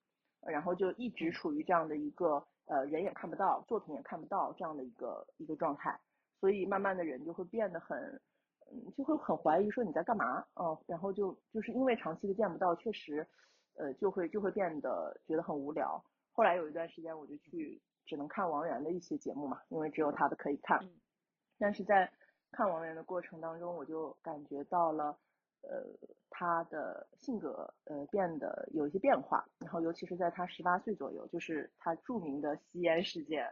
[0.42, 5.98] 然后就一直嗯处于这样的一个呃人也看不到，作品也看不到这样的一个一个状态，
[6.40, 8.20] 所以慢慢的人就会变得很。
[8.68, 13.24] 嗯，就会很怀疑说你在干嘛，嗯，然后就就是因为长期的见不到，确实，
[13.76, 16.04] 呃，就会就会变得觉得很无聊。
[16.32, 20.78] 后来有一段时间，我就去只能看王源的一些节目嘛，因为只有他的可以看。
[20.82, 20.90] 嗯
[21.58, 22.12] 但是在
[22.52, 25.18] 看王源的过程当中，我就感觉到了，
[25.62, 25.82] 呃，
[26.28, 33.50] 他的性格呃变得有一些变化，然后尤其是在他十八岁左右，就是他著名的吸烟事件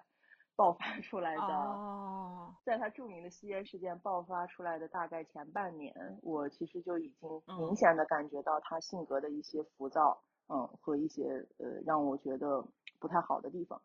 [0.54, 1.40] 爆发出来的。
[1.40, 11.24] 哦，在他著名的吸烟事件爆发出来的大概前半年，我其实就已经嗯明显的感觉到他性格的一些浮躁，嗯，和一些
[11.56, 12.62] 呃让我觉得
[13.00, 13.80] 不太好的地方，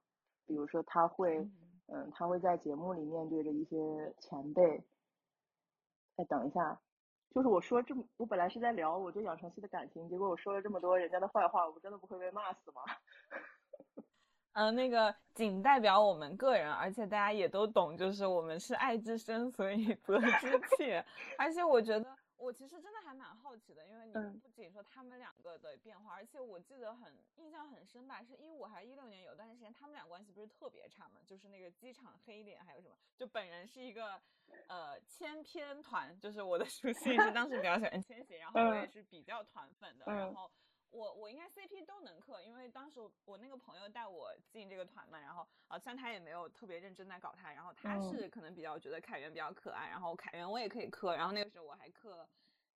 [0.50, 1.38] 比如说他会，
[1.88, 4.84] 嗯，他会在节目里面对着一些前辈，
[6.16, 6.82] 哎，等一下，
[7.36, 12.82] 就是我说这么，我本来是在聊我对养成系的感情，结果我说了这么多人家的坏话，我真的不会被骂死吗？
[14.54, 21.06] 嗯， 那个仅代表我们个人，而且大家也都懂，就是我们是爱之深，所以责之切。
[21.38, 34.20] 而且我觉得，我其实真的还蛮好奇的，因为你嗯不仅说他们两个的变化，而且我记得很印象很深吧，是一五还是一六年有段时间，他们俩关系不是特别差嘛，就是那个机场黑脸还有什么，就本人是一个
[34.68, 40.50] 呃千篇团，就是我的 属性是当时比较喜欢千玺，然后我也嗯是比较团粉的，然嗯后。
[40.92, 48.10] 我我应该 CP 都能嗑，因为当时我我那个朋友带我进这个团嘛，然后啊，虽然他也没有特别认真在搞他，然后他嗯。
[48.10, 52.28] 是可能比较觉得凯源比较可爱，然后凯源我也可以嗑，然后那个时候我还嗑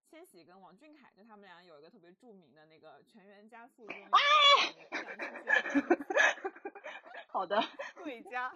[0.09, 3.95] 千玺跟王俊凯，就他们俩有一个特别著名的那个《全员加速》中
[7.29, 7.59] 好的，
[8.03, 8.53] 对家，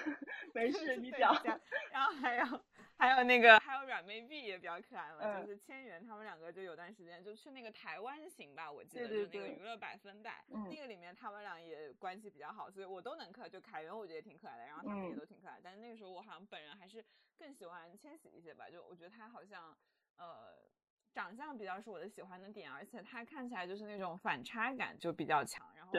[0.54, 1.34] 没事你讲。
[1.42, 1.60] 家。
[1.92, 2.64] 然后还有
[2.96, 13.48] 还有那个还有软妹币也比较可爱嘛，嗯就是千源他们两个就有段时间就去那个台湾行吧，我记得就那个娱乐百分百，嗯那个里面他们俩也关系比较好，所以我都能磕。
[13.48, 17.04] 就凯源我觉得挺可爱的，然后他们也嗯都挺可爱，但是那个时候我好像本人还是
[17.38, 19.76] 更喜欢千玺一些吧，就我觉得他好像
[20.16, 20.64] 呃。
[21.12, 25.64] 长相比较是我的喜欢的点，而且他看起来就是那种反差感就比较强。
[25.76, 25.92] 然后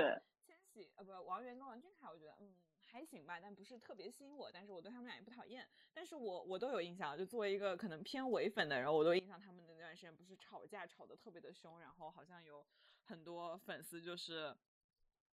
[0.45, 2.53] 千玺呃不王源跟王俊凯，我觉得嗯
[2.95, 4.49] 还行吧，但不是特别吸引我。
[4.49, 12.65] 但是我对他们俩也不讨厌，但是我我都有印象，就作为一个可能偏伪粉的人，我都印象他们的那段时间不是吵架吵得特别的凶，然后好像有
[13.03, 14.55] 很多粉丝就是。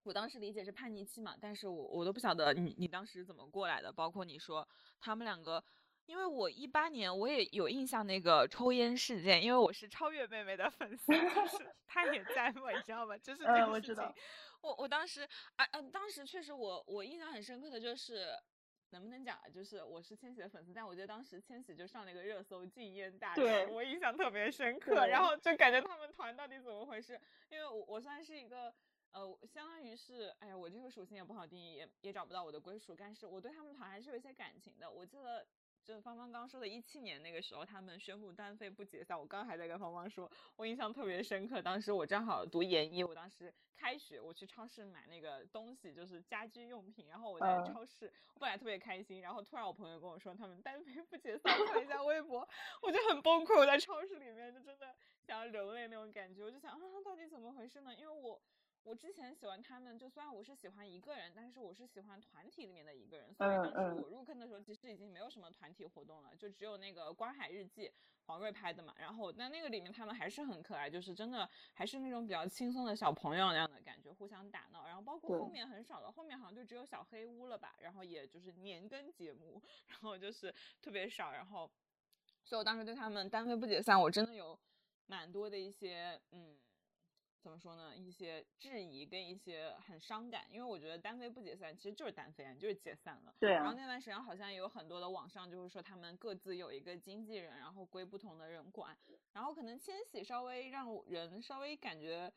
[0.03, 5.63] 我当时理解是叛逆期嘛，但是我我都不晓得你你当时怎么过来的，包括你说他们两个，
[6.07, 13.17] 因为我一八年我也有印象那个抽烟事件，因为我是超越妹妹的粉丝，就是 她也在嘛，你知道吗？
[13.19, 14.05] 就 是这嗯个事情
[14.61, 15.23] 我我我当时
[15.57, 18.37] 啊啊，当时确实我我印象很深刻的就是。
[18.95, 19.49] 能不能讲啊？
[19.49, 25.07] 就是我是千玺的粉丝，但我觉得当时千玺就上了一个热搜禁烟大对使，我印象特别深刻。
[25.07, 27.19] 然后就感觉他们团到底怎么回事？
[27.49, 28.71] 因为我我算是一个
[29.13, 34.91] 呃，相当于是，哎呀，我这个属性也不好定义，也也找不到我的归属，但是我对他们团还是有一些感情的。
[34.91, 35.47] 我记得。
[35.85, 39.19] 就是芳芳刚说的，一七年那个时候，他们宣布单飞不解散。
[39.19, 41.61] 我刚刚还在跟芳芳说，我印象特别深刻。
[41.61, 47.09] 当时我正好读研一，我当时开学，我去超市买那个东西，就是家居用品。
[47.09, 52.49] 然后我在嗯超市，我本来特别开心，然后突然我朋友跟我说他们单飞不解散，看了一下微博，
[52.81, 53.59] 我就很崩溃。
[53.59, 54.95] 我在超市里面就真的
[55.27, 57.93] 想要流泪那种感觉，我就想啊，到底怎么回事呢？
[57.95, 58.41] 因为我
[58.85, 63.33] 我之前喜欢他们，就虽然我是喜欢一个人，但是我是喜欢团体里面的一个人。
[63.33, 67.89] 所以嗯当时嗯我入坑的时候，其实已经没有什么团体活动了，就只有那个《观海日记》，
[68.27, 68.95] 黄睿拍的嘛。
[68.99, 74.85] 然后但那个里面他们还是很可爱，就是真的还是那种比较轻松的小朋友那样的感觉，互相打闹。
[74.87, 81.31] 然后包括后面很少了，后面好像就只有小黑屋了吧，然后也就是年更节目，然后就是特别少。
[81.31, 81.71] 然后，
[82.45, 84.59] 所以我当时对他们单飞不解散，我真的有
[85.07, 86.59] 蛮多的一些嗯。
[87.43, 87.95] 怎么说呢？
[87.97, 93.35] 一些质疑跟一些很伤感，因为我觉得单飞不解散其实就是单飞啊，就是解散了。
[93.41, 98.97] 对啊然后，那段时间好像也有很多的网上就是说他们各自有一个经纪人，然后归不同的人管，
[99.33, 102.33] 然后可能千玺稍微让人稍微感觉。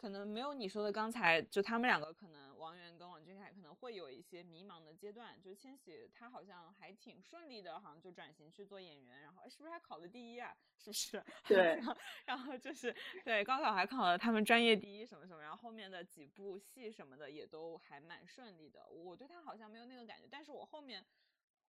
[0.00, 5.38] 可能没有你说的刚才，就他们两个可能王源跟王俊凯可能会有一些迷茫的阶段。
[5.42, 10.56] 就千玺他好像还挺顺利的，好像就转型去做演员，然后哎是不是还考了第一啊？
[10.78, 11.22] 是不是？
[11.46, 11.78] 对
[12.24, 18.88] 然后就是对高考还考了他们专业第一什么什么，然后后面的几部戏什么的也都还蛮顺利的。
[18.88, 21.04] 我对他好像没有那个感觉，但是我后面。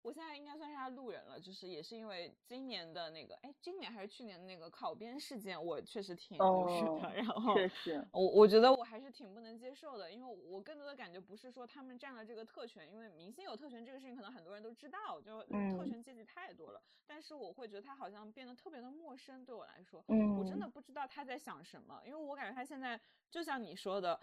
[0.03, 6.89] 我现在应该算是他路人了，就是也是因为今年的那个，哎，今年还是去年的那个考编事件，我确实挺无语的。
[6.89, 16.81] 哦然后确实，我我觉得我还是挺不能接受的，因为我更多的感觉不是说他们占了这个特权，因为明星有特权这个事情可能很多人都知道，就特嗯权阶级太多了。
[17.05, 24.19] 但是我会觉得他好像变得特别的陌生，对我来说，嗯，我真的不知道他在想什么，因为我感觉他现在就像你说的。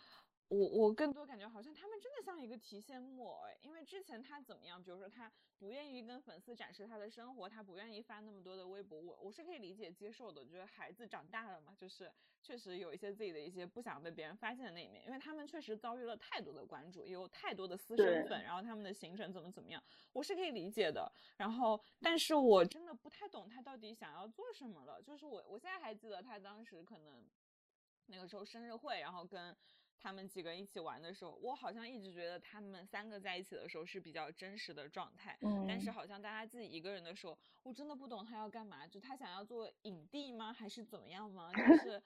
[0.48, 19.82] 我我更多感觉好像他们真的像一个提线木偶哎，因为之前他怎么样，比如说他不愿意跟粉丝展示他的生活，他不愿意发那么多的微博，我我是可以理解接受的，我觉得孩子长大了嘛，就是确实有一些自己的一些不想被别人发现的那一面，因为他们确实遭遇了太多的关注，也有太多的私生对粉，然后他们的行程怎么怎么样，
[20.14, 21.12] 我是可以理解的。
[21.36, 25.02] 然后，但是我真的不太懂他到底想要做什么了。
[25.02, 27.28] 就是我我现在还记得他当时可能
[28.06, 29.54] 那个时候生日会，然后跟
[30.00, 35.36] 他们几个人一起玩的时候，我好像一直觉得他们三个在一起的时候是比较真实的状态。
[35.66, 41.52] 但是嗯好像大家自己一个人的时候，我真的不懂他要干嘛，就他想要做影帝吗，还是怎么样吗？
[41.52, 42.02] 就 是，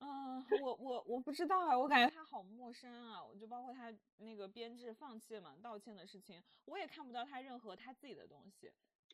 [0.00, 3.22] 嗯、我我我不知道啊，我感觉他好陌生啊。
[3.24, 8.70] 我就包括他那个编制放弃了嘛，道歉的事情，我也看不到他任何他自己的东西。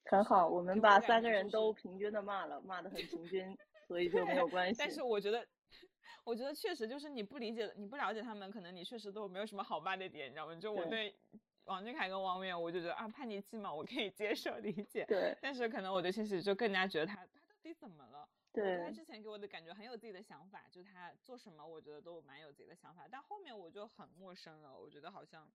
[0.07, 3.57] 很好，我们把三个人都平均的骂了，骂的很平均，
[3.87, 4.77] 所以就没有关系。
[4.79, 5.47] 但是我觉得，
[6.25, 10.55] 我觉得确实就是你不理解、你不了解他们，可能你确实都没有什么好骂的点，你知道吗？
[10.57, 15.05] 就我对对王俊凯跟王源，我就觉得啊，叛逆期嘛，我可以接受理解。
[15.07, 18.29] 对但是可能我对千玺就更加觉得他他到底怎么了？
[18.53, 23.07] 对他之前给我的感觉很有自己的想法，就他做什么，我觉得都蛮有自己的想法。
[23.09, 25.49] 但后面我就很陌生了，我觉得好像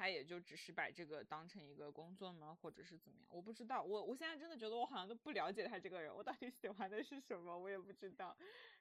[0.00, 3.28] 他也就只是把这个当成一个工作吗，或者是怎么样？
[3.30, 3.82] 我不知道。
[3.82, 8.34] 我我现在真的觉得我好像都不了解他这个人，我到底喜欢的是什么，我也不知道。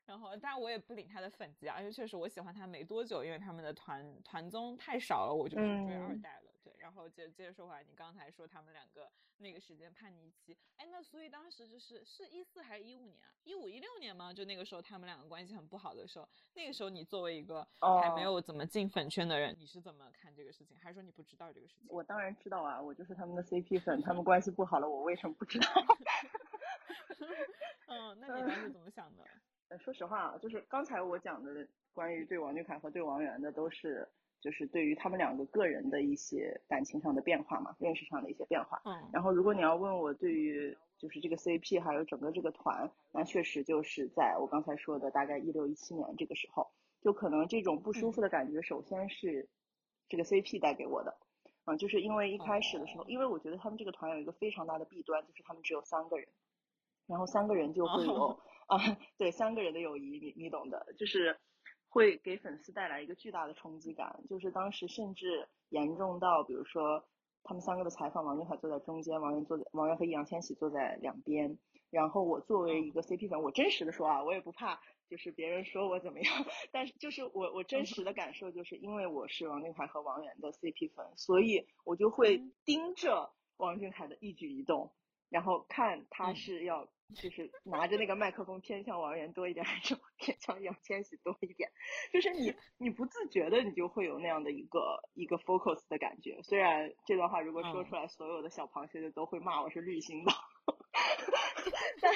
[0.06, 6.49] 然后，但我也不领他的粉丝啊，因为确实我喜欢他没多久，因为他们的团团综太少了，我就去追二嗯代了。
[6.90, 13.30] 对，然后接接着说回来，你刚才说他们两个那个时间叛逆期，哎，那所以当时就是是一四还是一五年啊？
[13.44, 14.34] 一五一六年吗？
[14.34, 20.76] 就那个时候他们两个关系很不好的时候，那个时候你作为一个还没哦有怎么进粉圈的人，你是怎么看这个事情？
[20.80, 21.86] 还是说你不知道这个事情？
[21.90, 25.68] 我当然知道啊，我就是他们的 CP 粉，他们关系不好了，我为什么不知道？
[27.88, 29.24] 嗯，那你当时怎么想的？
[29.70, 34.10] 呃，说实话啊，就是刚才我讲的关于对王俊凯和对王源的，都是
[34.42, 38.82] 就是对于他们两个个人的一些感情上的变化嘛，认识上的一些变化。
[38.86, 46.68] 嗯然后如果你要问我对于就是这个 CP 还有整个这个团，那确实就是在我刚才说的大概一六一七年这个时候，
[47.02, 49.48] 就可能这种不舒服的感觉，首先是
[50.08, 51.18] 这个 CP 带给我的。
[51.66, 56.28] 嗯，就是因为一开始的时候，哦因为我觉得他们这个团有一个非常大的弊端，就是他们只有三个人，
[57.08, 58.78] 然后三个人就会有、哦啊，
[59.18, 61.38] 对三个人的友谊，你你懂的，就是
[61.90, 64.24] 会给粉丝带来一个巨大的冲击感。
[64.30, 67.04] 就是当时甚至严重到，比如说
[67.44, 71.58] 他们三个的采访，王俊凯坐在中间，王源坐在王源和易烊千玺坐在两边。
[71.90, 84.92] 然后我作为一个 CP 粉，我真实的说啊，我也不怕，就是别人说我怎么样，但是就是我我真实的感受，就是因为我是王俊凯和王源的 CP 粉，所以我就会嗯盯着王俊凯的一举一动，
[85.30, 86.36] 然后看他嗯。
[86.36, 91.72] 是要就是拿着那个麦克风偏向王源多一点，还是 偏向易烊千玺多一点，
[92.14, 96.42] 就是你 你不自觉的你就会有那样的一个一个 focus 的感觉。
[96.44, 97.86] 虽然这段话如果说嗯。
[97.86, 100.32] 出来，所有的小螃蟹就都会骂我是绿心的，
[102.02, 102.14] 但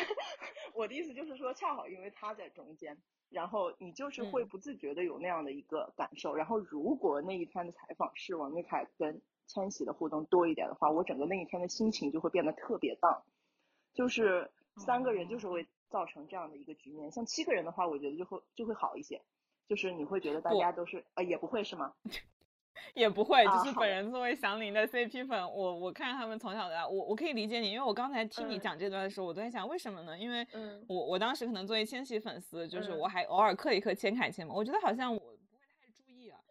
[0.73, 2.97] 我的意思就是说，恰好因为他在中间，
[3.29, 4.49] 然后你就是会嗯。
[4.49, 6.33] 不自觉的有那样的一个感受。
[6.35, 9.21] 然后如果那一天的采访是王俊凯跟
[9.53, 13.23] 千玺的互动多一点的话，我整个那一天的心情就会变得特别荡，
[13.93, 17.11] 就是三个人就是会造成这样的一个局面。
[17.11, 19.21] 像七个人的话，我觉得就会就会好一些。
[19.67, 21.93] 就是你会觉得大家都是呃也不会是吗？
[22.95, 30.17] 也不会，啊就是本人作为祥林的 CP 粉，我我看他们从小到大，我我可以理解你，因为我刚才听你嗯讲这段的时候，我都在想为什么呢？
[30.17, 35.32] 因为嗯我我当时可能作为千玺粉丝，就是嗯我还偶尔磕一磕千凯千嘛，我觉得好像我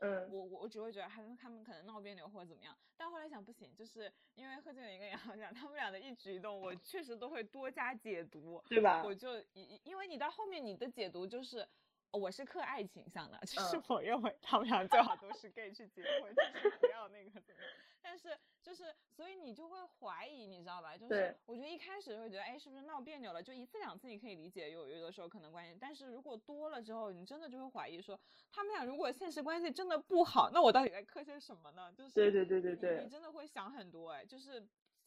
[0.02, 9.02] 嗯我我我只会觉得他们他们可能闹别扭或者怎么样，但后来想不行，就是因为贺峻霖跟杨洋讲他们俩的一举一动，我确实都会多加解读，对吧？
[9.04, 11.66] 我就因因为你到后面你的解读就是。
[12.14, 17.70] 哦我是克爱情向的，就是嗯我认为他们俩最好都是 gay 去结婚，就是不要那个怎么样。
[18.12, 18.28] 但是
[18.62, 20.94] 就是，所以你就会怀疑，你知道吧？
[20.94, 23.42] 就是我觉得一开始会觉得，哎，是不是闹别扭了？
[23.42, 31.90] 就一次两次你可以理解，有有的时候可能关系，但是如果多了之后，你真的就会怀疑说，他们俩如果现实关系真的不好，那我到底在磕些什么呢？
[31.96, 34.62] 就是对对对对对你真的会想很多哎，就是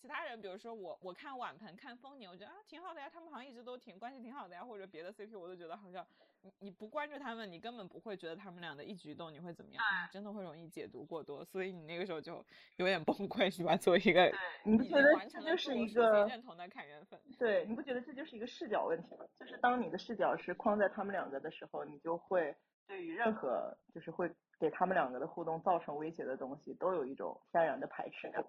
[0.06, 6.06] 其他人，比如说我，我看碗盆、看丰年，我觉得啊挺好的呀，他们好像一直都挺关系挺好的呀，或者别的 CP 我都觉得好像
[6.44, 12.46] 你你不关注他们，你根本不会觉得他们俩的一举一动你会怎么样，你真的会容易解读过多，所以你那个时候就
[12.76, 13.76] 有点崩溃是吧？
[13.82, 14.32] 作为一个
[14.64, 19.26] 你不觉得完成了这就是一个认同的看缘分，对，你不觉得这就是一个视角问题吗？
[19.40, 24.30] 就是当你的视角是框在他们两个的时候，你就会对于任何就是会
[24.60, 28.46] 给他们两个的互动造成威胁的东西，都有一种天然的排斥感。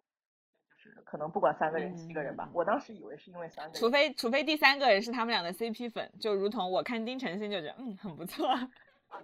[0.86, 8.68] 就是可能不管三个人、七个人吧嗯，我当时以为是因为三个除，非除非第三个人是他们俩的 CP 粉，就如同我看丁程鑫就觉得嗯很不错，啊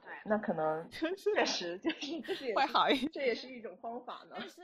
[0.03, 3.11] 对， 那可能 确实就是 会好一点。
[3.13, 4.37] 这也是一种方法呢。
[4.39, 4.63] 但是，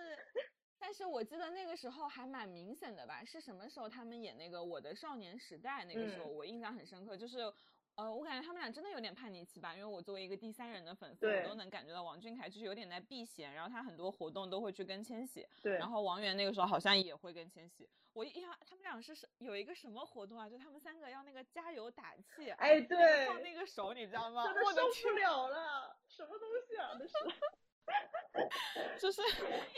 [0.80, 3.22] 但是我记得那个时候还蛮明显的吧？
[3.24, 5.84] 是什么时候他们演那个《我的少年时代》？
[5.86, 7.52] 那个时候嗯我印象很深刻，就是。
[7.98, 17.88] 呃，我感觉他们俩真的有点叛逆期吧，因为我作为一个第三人的粉丝，我都能感觉到王俊凯就是有点在避嫌，然后他很多活动都会去跟千玺，对，然后王源那个时候好像也会跟千玺。
[18.12, 20.48] 我印象他们俩是是有一个什么活动啊？
[20.48, 24.44] 就他们三个要那个加油打气，哎那个对放那个手，你知道吗？
[24.44, 26.96] 真的我受不了了，什么东西啊？
[27.00, 27.12] 那是
[29.02, 29.22] 就是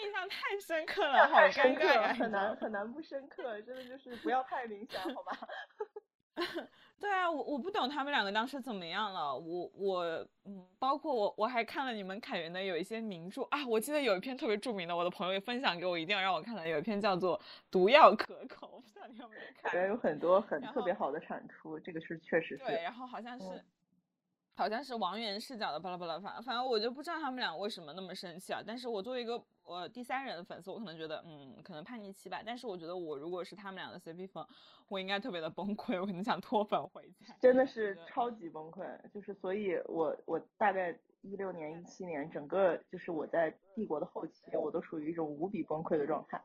[0.02, 2.12] 印象太深刻了，好尴尬呀！
[2.12, 5.32] 很难很难不深刻，真的就是不要太明显，好吧？
[7.00, 9.34] 对啊，我我不懂他们两个当时怎么样了。
[9.34, 10.04] 我我
[10.44, 17.38] 嗯，包括我我还看了你们凯源的有一些名著啊，我记得有一篇特别著名的，我的朋友也分享给我，一定要让我看的，有一篇叫做
[17.70, 19.74] 《毒药可口》，我不知道你有没有看？
[19.74, 22.64] 人有很多很特别好的产出，这个是确实是。
[22.64, 23.64] 对，然后好像是、嗯
[24.60, 28.62] 好像是王源视角的巴拉巴拉，反反正我就不知道他们俩为什么那么生气啊。
[28.66, 32.42] 但是我作为一个呃第三人的粉丝，我可能觉得嗯，可能叛逆期吧。
[32.44, 34.46] 但是我觉得我如果是他们俩的 CP 粉，
[34.88, 37.34] 我应该特别的崩溃，我可能想脱粉回家。
[37.40, 46.38] 真的是超级崩溃，就是所以我我大概一六年一七年，整个就是我在帝国的后期，我都属于一种无比崩溃的状态。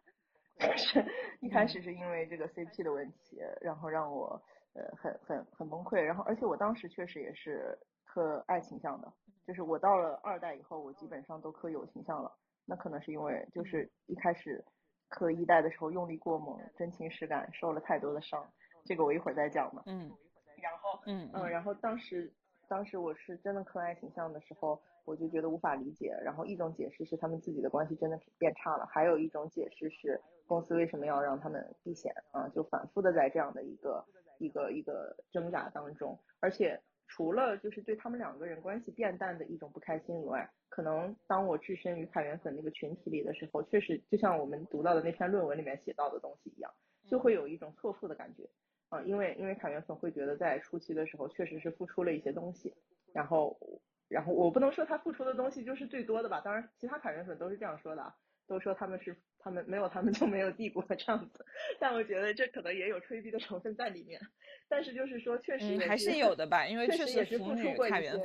[0.57, 1.05] 就是
[1.41, 4.41] 一开始是因为这个 CP 的问题，然后让我
[4.73, 7.77] 呃很很很崩溃，然后而且我当时确实也是
[8.15, 9.11] 磕爱情向的，
[9.45, 12.31] 就是我到了二代以后，我基本上都磕友情向了。
[12.65, 14.63] 那可能是因为就是一开始
[15.09, 18.49] 磕一代的时候用力过猛，真情实感，受了太多的伤，
[18.85, 19.83] 这个我一会儿再讲嘛。
[19.85, 20.09] 嗯
[20.61, 22.31] 然后嗯嗯，然后当时
[22.69, 26.17] 当时我是真的磕爱情向的时候，我就觉得无法理解。
[26.23, 34.05] 然后一种解释是他们自己的关系真的变差了，还有一种解释是公司为什么要让他们避险啊，就反复的在这样的一个
[34.39, 36.17] 一个一个挣扎当中。
[36.39, 46.71] 而且除了就是对他们两个人关系变淡的一种不开心以外，可能当我置身于凯源粉那个群体里的时候，确实就像我们读到的那篇论文里面写到的东西一样，
[47.07, 48.49] 就会有一种错付的感觉。
[48.89, 52.73] 啊，因为因为凯源粉会觉得在初期的时候确实是付出了一些东西，
[53.13, 53.57] 然后
[54.07, 59.15] 然后我不能说他付出的东西就是最多的吧，当然其他凯源粉都是这样说的啊，都说他们是
[59.45, 61.45] 他们没有他们就没有帝国这样子，
[61.79, 64.19] 但我觉得这可能也有吹逼的成分在里面，
[64.67, 68.17] 但是就是说确实嗯，还是有的吧，因为确确实也是付出过一些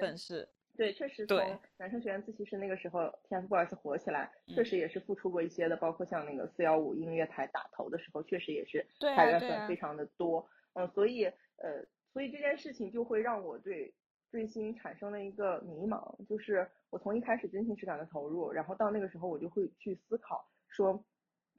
[0.78, 11.24] 对，确实对从男生学院自习室那个时候，TFBOYS 火起来，确嗯实也是付出过一些的，包括像那个四幺五音乐台打头的时候，确实也是对凯啊对啊源粉非常的多，嗯，所以
[11.56, 13.92] 呃，所以这件事情就会让我对
[14.30, 21.04] 追星产生了一个迷茫，就是我从一开始真情实感的投入，然后到那个时候我就会去思考说，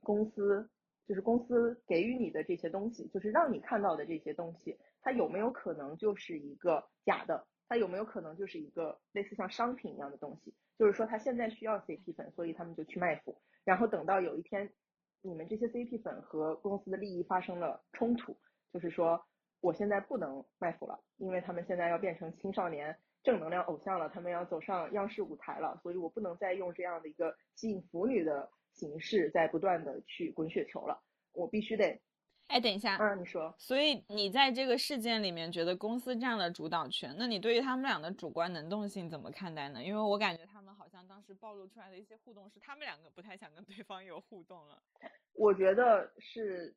[0.01, 0.67] 公司
[1.07, 7.45] 就是公司给予你的这些东西，就是让你看到的这些东西，它有没有可能就是一个假的？
[7.67, 10.53] 它有没有可能就是一个类似像商品一样的东西？
[10.77, 14.73] 就是说他现在需要 CP 粉，所以他们就去卖腐，然后等到有一天
[15.21, 18.37] 你们这些 CP 粉和公司的利益发生了冲突，
[18.73, 19.23] 就是说
[19.61, 28.49] 我现在不能卖腐了，因为他们现在要变成青少年正能量偶像了，他们要走上央视舞台了，所以我不能再用这样的一个吸引腐女的
[28.81, 30.99] 形式在不断的去滚雪球了，
[31.33, 32.01] 我必须得
[32.47, 39.83] 哎，等一下，嗯，你说，所以你在这个事件里面觉得公司占了主导权，那你对于他们俩的主观能动性怎么看待呢？
[39.83, 44.81] 因为我感觉他们好像当时暴露出来的一些互动是他们两个不太想跟对方有互动了。
[45.33, 46.75] 我觉得是，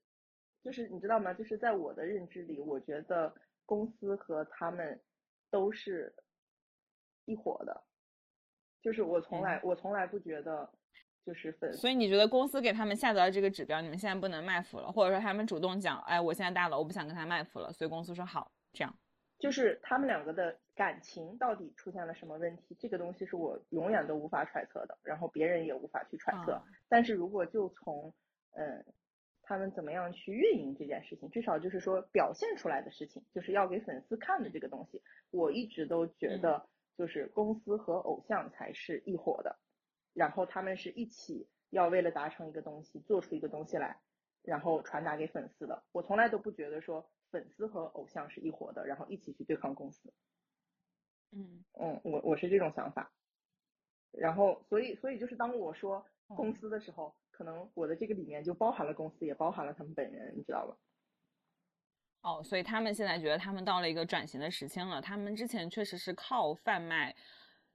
[0.63, 1.33] 就是你知道吗？
[1.33, 3.35] 就是在我的认知里，我觉得
[3.65, 5.01] 公司和他们
[5.51, 6.15] 都是
[7.25, 7.83] 一伙的，
[8.83, 10.71] 就是我从来我从来不觉得
[11.25, 18.95] 就是粉所以你觉得公司给他们下达了这个指标，你们现在不能卖腐了，或者说他们主动讲，哎，我现在大了，我不想跟他卖腐了，所以公司说好，这样。
[19.39, 26.53] 就是他们两个的感情到底出现了什么问题，这个东西是我永远都无法揣测的，然后别人也无法去揣测。
[26.53, 28.15] 啊但是如果就从
[28.53, 28.85] 嗯
[29.43, 36.67] 他们怎么样去运营这件事情，至少就是说表现出来的事情，就是要给粉丝看的这个东西，我一直都觉得
[36.97, 39.59] 就是公司和偶像才是一伙的，
[40.15, 44.01] 然后他们是一起要为了达成一个东西，做出一个东西来，
[44.43, 45.85] 然后传达给粉丝的。
[45.93, 50.13] 我从来都不觉得说粉丝和偶像是一伙的，然后一起去对抗公司。
[51.33, 53.13] 嗯嗯，我我是这种想法。
[54.13, 55.97] 然后，所以所以就是当我说
[56.29, 60.77] 哦公司的时候，可能我的这个里面就包含了公司，也包含了他们本人，你知道吧？
[62.23, 65.03] 哦，所以他们现在觉得他们到了一个转型的时间了。
[65.03, 67.15] 他们之前确实是靠贩卖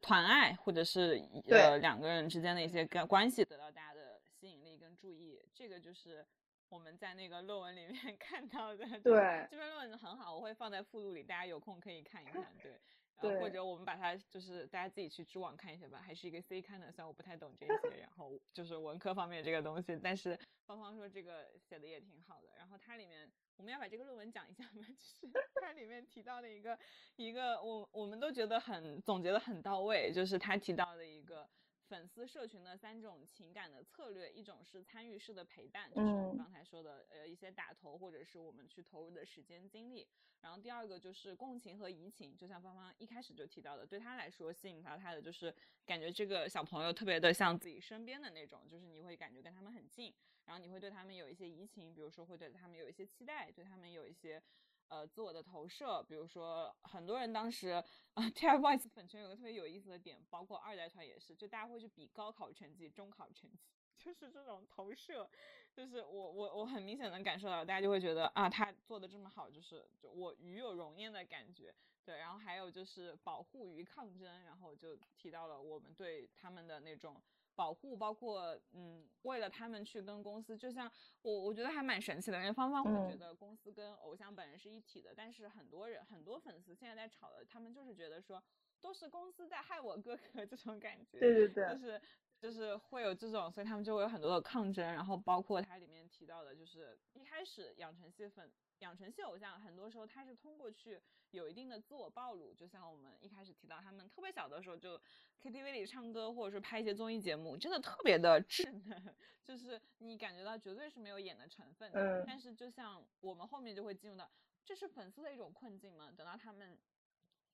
[0.02, 5.42] 团爱，或者是呃两个人之间的一些关关系得到大家的吸引力跟注意。
[5.54, 6.26] 这个就是
[6.70, 8.86] 我们在那个论文里面 看到的。
[9.00, 12.46] 对这篇论文很好，我会放在附录里，大家有空可以看一看。
[12.62, 12.80] 对。
[13.22, 22.50] 呃，或者我们把它就是大家自己去知网看一下吧，还是一个 C 刊的，虽然我不太懂这些，然后就是文科方面这个东西，但是芳芳说这个写的也挺好的。
[22.58, 24.86] 然后它里面我们要把这个论文讲一下吗？
[25.22, 26.78] 就是它里面提到的一个
[27.18, 31.50] 一个我我们都觉得很总结的很到位，就是他提到的一个
[31.90, 40.08] 粉丝社群的三种情感的策略，一种是参与式的陪伴，就是我们嗯刚才说的呃一些打头或者是我们去投入的时间精力。
[40.42, 50.14] 然后第二个就是共情和移情，就像芳芳一开始就提到的，对他来说吸引到他的就是感觉这个小朋友特别的像自己身边的那种，就是你会感觉跟他们很近，
[50.46, 54.42] 然后你会对他们有一些移情，比如说会对他们有一些期待，对他们有一些
[54.90, 57.84] 呃自我的投射，比如说很多人当时啊、
[58.36, 63.60] TFBOYS 粉圈有个特别有意思的点，包括二代团也是，就大家会去比高考成绩、中考成绩，
[63.98, 65.30] 就是这种投射，
[65.74, 71.74] 就是我我我很明显能感受到，大家就会觉得啊，他做的这么好，就是就我与有荣焉的感觉。
[72.04, 77.22] 对，然后还有就是保护与抗争，然后就提到了我们对他们的那种
[77.60, 80.90] 保护，包括嗯，为了他们去跟公司，就像
[81.22, 88.42] 我我觉得还蛮神奇的，因为芳芳会觉嗯得公司跟偶像本人是一体的，但是很多人很多粉丝现在在吵的，他们就是觉得说
[88.80, 91.20] 都是公司在害我哥哥 这种感觉。
[91.20, 92.02] 对对对就，是
[92.40, 98.50] 就是会有这种，所以他们就会有很多的抗争，然后包括它里面提到的，就是一开始养成系粉、
[98.80, 101.02] 养成系偶像，很多时候他是通过去
[101.32, 105.00] 有一定的自我暴露，就像我们一开始提到，他们特别小的时候就
[105.42, 112.22] KTV 里唱歌，或者说拍一些综艺节目，真的特别的稚嫩， 就是你感觉到绝对是没有演的成分的。
[112.22, 114.30] 嗯但是就像我们后面就会进入到，
[114.66, 116.78] 这是粉丝的一种困境嘛，等到他们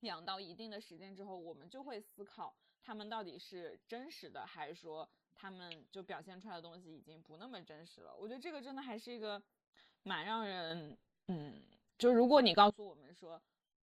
[0.01, 8.15] 养到一定的时间之后，我们就会思考他们到底是真实的，还是说他们就表现出来的东西已经不那么真实了。
[8.15, 9.41] 我觉得这个真的还是一个
[10.03, 10.97] 蛮让人，
[11.27, 11.61] 嗯，
[11.97, 13.41] 就如果你告诉我们说，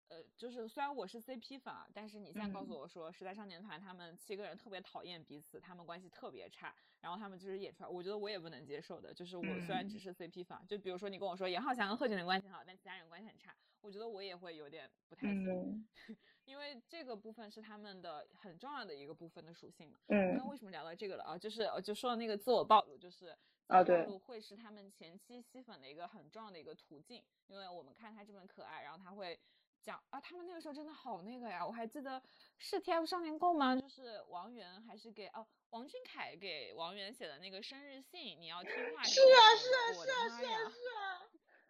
[0.07, 9.13] 呃，就是虽然我是 CP 粉啊，但是你现在告诉嗯我说，时代少年团他们七个人特别讨厌彼此，他们关系特别差，然后他们就是演出来，我觉得我也不能接受的。
[9.13, 15.49] 就是我虽然只嗯是 CP 粉啊，就比如说你跟我说严浩翔跟贺峻霖关系好，但其他人关系很差，我觉得我也会有点不太行。
[15.49, 15.87] 嗯
[16.45, 19.97] 因为这个部分是他们的很重要的一个部分的属性嘛。
[20.09, 21.35] 嗯那为什么聊到这个了啊？
[21.35, 23.35] 就是呃就说到那个自我暴露，就是自
[23.67, 27.23] 啊对会是他们前期吸粉的一个很重要的一个途径。
[27.47, 29.39] 因为我们看他这么可爱，然后他会
[29.81, 31.65] 讲啊，他们那个时候真的好那个呀！
[31.65, 32.21] 我还记得
[32.57, 33.75] 是 TF 少年宫吗？
[33.75, 40.39] 就是王源还是给哦王俊凯给王源写的那个生日信，你要听话是啊是啊是啊！
[40.39, 41.21] 是啊是啊，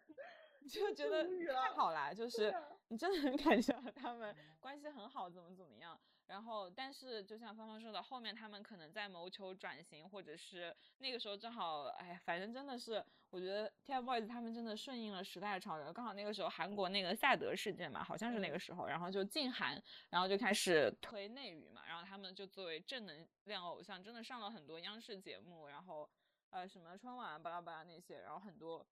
[0.70, 1.24] 就觉得
[1.54, 5.98] 太好啦，就是啊你真的很 感觉到他们关系很好，怎么怎么样。
[6.26, 15.92] 然后，但是就像芳芳说的，后面他们可能在谋求转型，或者是那个时候正好，哎，反正真的是，我觉得 TFBOYS 他们真的顺应了时代的潮流。
[15.92, 26.10] 刚好那个时候韩国那个萨德事件嘛，好像是那个时候，然后就禁韩，然后就开始推内娱嘛，然后他们就作为正能量偶像，真的上了很多央视节目，然后
[26.50, 28.86] 呃什么春晚巴拉巴拉那些，然后很多。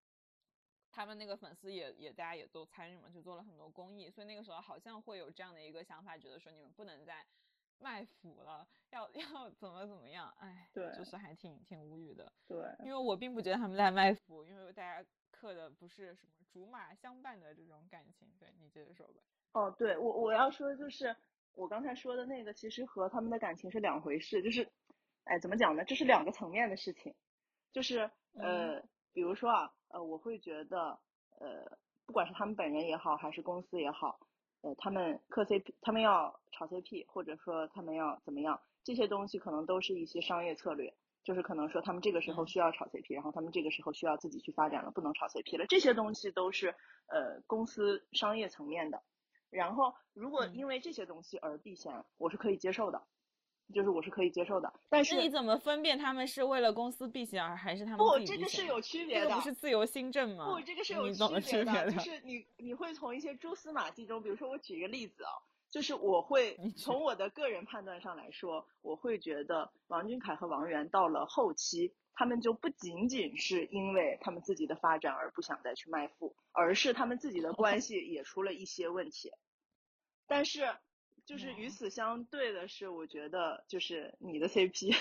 [0.95, 7.27] 他们那个粉丝也也大家也都参与嘛，就做了很多公益，所以那个时候好像会有这样的一个想法，觉得说你们不能再
[7.81, 18.29] 卖腐了，要 要怎么怎么样，哎，对就是还挺挺无语的，对，因为我并不觉得他们在卖腐，因为大家刻的不是什么竹马相伴的这种感情。
[18.39, 19.21] 对你接着说吧。
[19.53, 21.17] 哦，对我我要说的就是
[21.55, 24.71] 我刚才说的那个，其实和他们的感情是两回事，就是，
[25.25, 25.85] 哎，怎么讲呢？
[25.85, 27.15] 这是两个层面的事情，
[27.73, 28.81] 就是呃，
[29.15, 30.99] 比如说啊，呃，我会觉得，
[31.39, 34.19] 呃，不管是他们本人也好，还是公司也好，
[34.61, 40.93] 呃，他们磕 CP，他们要炒 CP，或者说他们要怎么样，这些东西可能都是一些商业策略，
[41.23, 46.75] 就是可能说他们这个时候需要炒 CP，然后他们这个时候需要自己去发展了，不能炒 CP 了，这些东西都是
[47.07, 49.03] 呃公司商业层面的。
[49.51, 50.55] 然后，如果嗯。
[50.57, 53.07] 因为这些东西而避嫌，我是可以接受的，
[53.73, 54.73] 就是我是可以接受的。
[54.89, 60.53] 但是你怎么分辨他们是为了公司避嫌，而还是他们不，这个是有区别的，这个不是自由新政吗？
[60.53, 61.91] 不，这个是有区别的？
[61.93, 65.33] 就是你你会从一些蛛丝马迹中，比如说我举一个例子啊，
[65.71, 79.33] 就是我会从我的个人判断上来说，我会觉得王俊凯和王源到了后期，他们就不仅仅是因为他们自己的发展而不想再去卖腐，而是他们自己的关系也出了一些问题。
[80.27, 80.75] 但是，
[81.27, 84.95] 就是与哦此相对的是，我觉得就是你的 CP，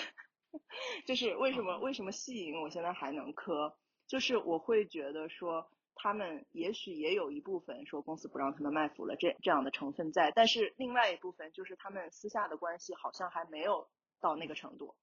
[1.06, 13.88] 就是为什么哦为什么戏影我现在还能磕，就是我会觉得说他们也许也有一部分说公司不让他们卖腐了这这样的成分在，但是另外一部分就是他们私下的关系好像还没有
[14.20, 14.94] 到那个程度。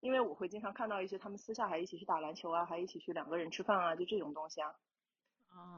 [0.00, 4.74] 因为我会经常看到一些他们私下还一起去打篮球啊，还一起去两个人吃饭啊，就这种东西啊。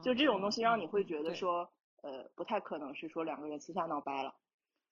[0.01, 4.33] 就这种东西让你会觉得说，呃，不太可能是说两个人私下闹掰了，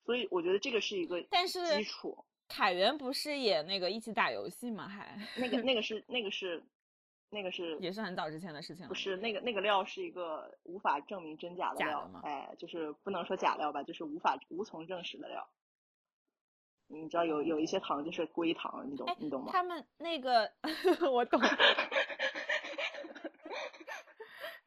[0.06, 2.18] 所以我觉得这个是一个但是基础。
[2.49, 4.88] 凯源不是也那个一起打游戏吗？
[4.88, 6.62] 还那个 那个是那个是
[7.32, 8.89] 那个是也是很早之前的事情了。
[8.89, 15.47] 不是那个那个料是一个无法证明真假的料假的吗，哎，就是不能说假料吧，就是无法无从证实的料。
[16.88, 19.49] 你知道有有一些糖就是硅糖，你懂哎你懂吗？
[19.51, 20.51] 他们那个
[21.12, 21.39] 我懂。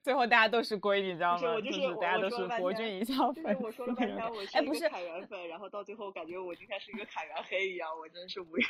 [0.07, 1.39] 最后大家都是龟，你知道吗？
[1.41, 8.63] 是我就是我大家都是博天君一笑就是粉我说了半天，我是哎，不是，一个凯源粉，然后到最后感觉我就像是一个凯源黑一样，我真是无语。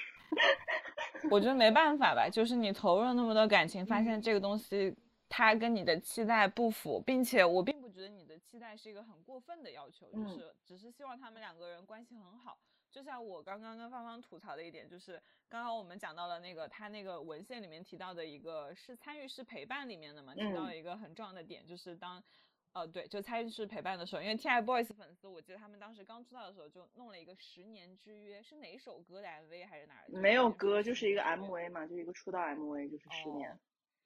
[1.30, 4.96] 我觉得没办法吧，就是你投入了那么多感情，发嗯现这个东西
[5.28, 12.56] 它跟你的期待不符，并且我并不觉得你的期待是一个很过分的要求，就嗯是只是希望他们两个人关系很好。
[12.96, 15.20] 就像我刚刚跟芳芳吐槽的一点，就是
[15.50, 22.24] 刚刚我们讲到了那个他那个文献里面提到的一个是参与式陪伴里面的嘛，提到嗯了一个很重要的点，就是当。
[22.72, 30.04] 呃，对，就参与式陪伴的时候，因为 TFBOYS 粉丝，我记得他们当时刚出道的时候就弄了一个十年之约，是哪首歌的 MV 还是哪儿？
[30.08, 33.50] 没有歌，歌，就是一个 MV 嘛，就是一个出道 MV，就是十年。
[33.50, 33.58] 哦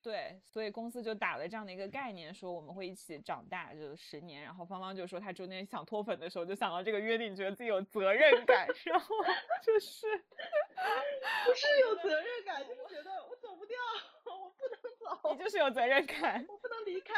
[0.03, 4.43] 对，所以公司就打了这样的一个概念，说我们会一起长大，就是十年。
[4.43, 9.15] 然后芳芳就说她中间想脱粉的时候，就想到这个约定，觉得自己有责任感，然后
[9.63, 13.77] 就是不是有责任感，就是觉得我走不掉，
[14.25, 14.79] 我不能
[15.23, 17.15] 走，你就是有责任感，我不能离开。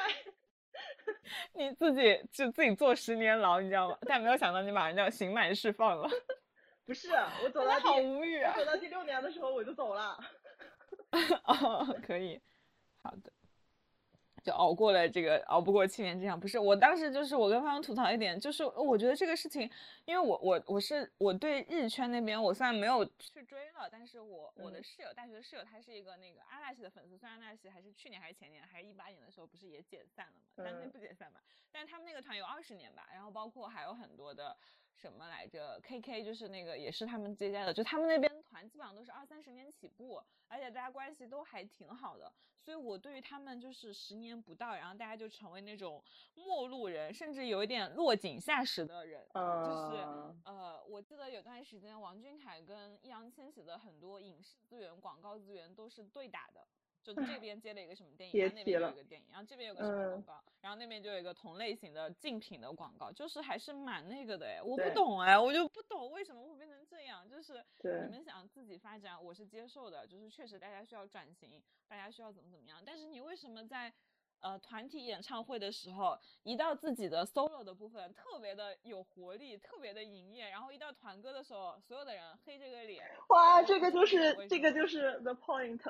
[1.53, 3.99] 你自己就自己坐十年牢，你知道吗？
[4.03, 6.09] 但没有想到你把人家刑满释放了，
[6.85, 7.11] 不是，
[7.45, 8.59] 我走真的好到第无语啊我！
[8.59, 10.18] 走到第六年的时候我就走了。
[11.45, 12.41] 哦，可以，
[13.03, 13.32] 好的，
[14.42, 16.38] 就熬过了这个熬不过七年之痒。
[16.38, 19.68] 不是，我当时就是我跟芳芳吐槽一点，就是我觉得这个事情，
[20.05, 31.40] 因为我我我是我对日圈那边我虽然没有去追了，但是我我的嗯室友大学的室友他是一个那个阿拉西的粉丝，虽然阿拉西还是去年还是前年还是一八年的时候不是也解散了嘛，但那嗯不解散嘛，
[31.70, 34.57] 但是他们那个团有二十年吧，然后包括还有很多的。
[34.95, 46.03] 什么来着？KK 就是那个，也是他们接家的，就他们那边团基本上都是二三十年起步，而且大家关系都还挺好的，所以我对于他们就是十年不到，然后大家就成为那种
[46.34, 49.26] 陌路人，甚至有一点落井下石的人。
[49.34, 56.66] 就是嗯，呃，我记得有段时间王俊凯跟易烊千玺的很多影视资源、广告资源都是对打的。
[57.03, 60.22] 就这边接了一个什么电影，然后那边有一个电影，然后这边有个什么广嗯。
[60.22, 73.92] 告，然后那边就有一个同类型的竞品的广告，就是还是蛮那个的哎，我不懂哎，我就不懂为什么会变成这样，就是你们想自己发展，我是接受的，就是确实大家需要转型，大家需要怎么怎么样，但是你为什么在
[74.40, 85.80] 呃团体演唱会的时候，一到自己的 solo 的部分特别的有活力，特别的营业，然后一到团歌的时候，所有的人黑这个脸，哇，这个就是这个就是 the point。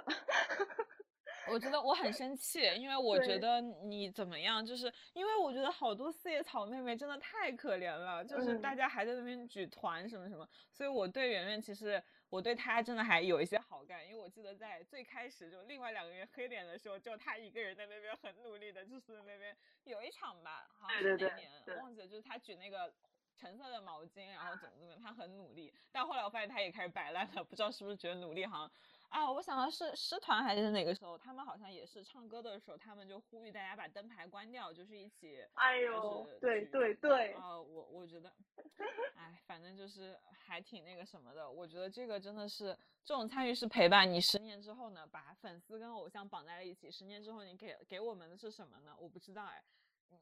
[1.49, 8.76] 我觉得我很生气，因为我觉得你怎么样，就是因为我觉得好多四叶草妹妹真的太可怜了，就是大嗯。
[8.76, 21.76] 家还在那边举团什么什么，所以我对圆圆其实我对她真的还有一些好感，因为我记得在最开始就另外两个人黑脸的时候，只有她一个人在那边很努力的，就是那边有一场吧，好像是对对对哪年对。
[21.76, 22.93] 忘记了，就是她举那个。
[23.34, 28.70] 橙色的毛巾，然后怎么怎么样，她很努力，但后来我发现她也开始摆烂了，不知道是不是觉得努力好像
[29.12, 35.44] 啊，我想到是师团还是哪个时候，他们好像也是唱歌的时候，他们就呼吁大家把灯牌关掉，就是一起。
[35.52, 37.32] 哎呦，对对对。
[37.34, 38.32] 啊，我我觉得，
[39.14, 41.48] 哎，反正就是还挺那个什么的。
[41.48, 48.96] 我觉得这个真的是这种参与式陪伴，你十年之后呢，把粉丝跟偶像绑在了一起，十年之后你给给我们的是什么呢？
[48.98, 49.62] 我不知道哎。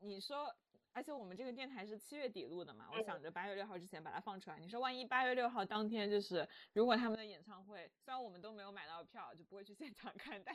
[0.00, 0.52] 你说。
[0.92, 4.58] 而且我们这个电台是七月底录的嘛，我想着八月六号之前把它放出来。
[4.58, 10.54] 你说万一八月六号当天就是，如果他们的演唱会，虽然我们都没有买到票，就不会去现场看，但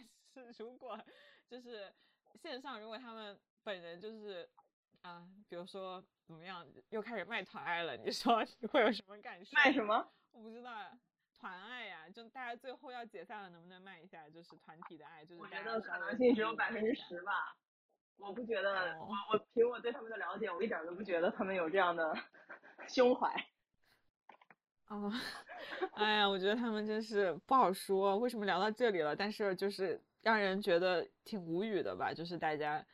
[0.53, 0.99] 是如果
[1.47, 1.91] 就是
[2.35, 4.47] 线上，如果他们本人就是
[5.01, 9.55] 啊，比如说怎么样，又开始卖团爱了，你说你会有什么感受？
[9.55, 10.11] 卖什么？
[10.31, 10.91] 我不知道，
[11.33, 14.29] 团爱呀，就大家最后要解散了，能不能卖一下？
[14.29, 17.55] 就是团体的爱，就是我觉得可能性只有百分之十吧。
[18.17, 22.17] 我不觉得，我我凭我对他们的了解，我一点都不觉得他们有这样的
[22.87, 23.29] 胸怀。
[24.87, 25.11] 哦，
[25.93, 28.17] 哎呀，我觉得他们真是不好说。
[28.17, 29.15] 为什么聊到这里了？
[29.15, 32.13] 但是就是让人觉得挺无语的吧。
[32.13, 32.85] 就是大家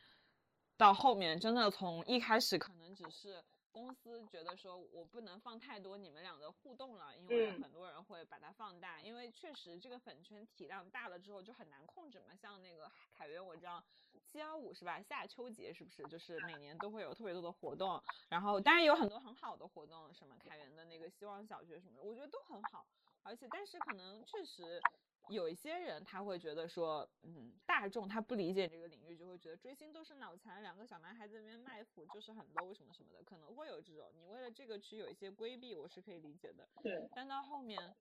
[0.76, 3.42] 到后面真的从一开始可能只是。
[3.72, 12.36] 公司觉得说，我不能放太多你们俩的互动了，因为很多人会把它放大，因为确实这个粉圈体量大了之后就很难控制嘛。
[12.36, 13.82] 像那个凯源，我知道
[14.22, 15.00] 七幺五是吧？
[15.02, 16.02] 夏秋节是不是？
[16.04, 22.86] 就是每年都会有特别多的活动，然后当然有很多很好的活动，什么凯源的那个希望小学什么的，我觉得都很好。
[23.22, 24.80] 而且，但是可能确实。
[25.28, 34.10] 有一些人他会觉得说，嗯，大众他不理解这个领域，就会觉得追星都是脑残，两个小男孩子那边卖腐就是很 low 什么什么的，可能会有这种。
[34.14, 36.68] 你为了这个去有一些规避，我是可以理解的。
[36.82, 37.08] 对。
[37.14, 37.94] 但到后面，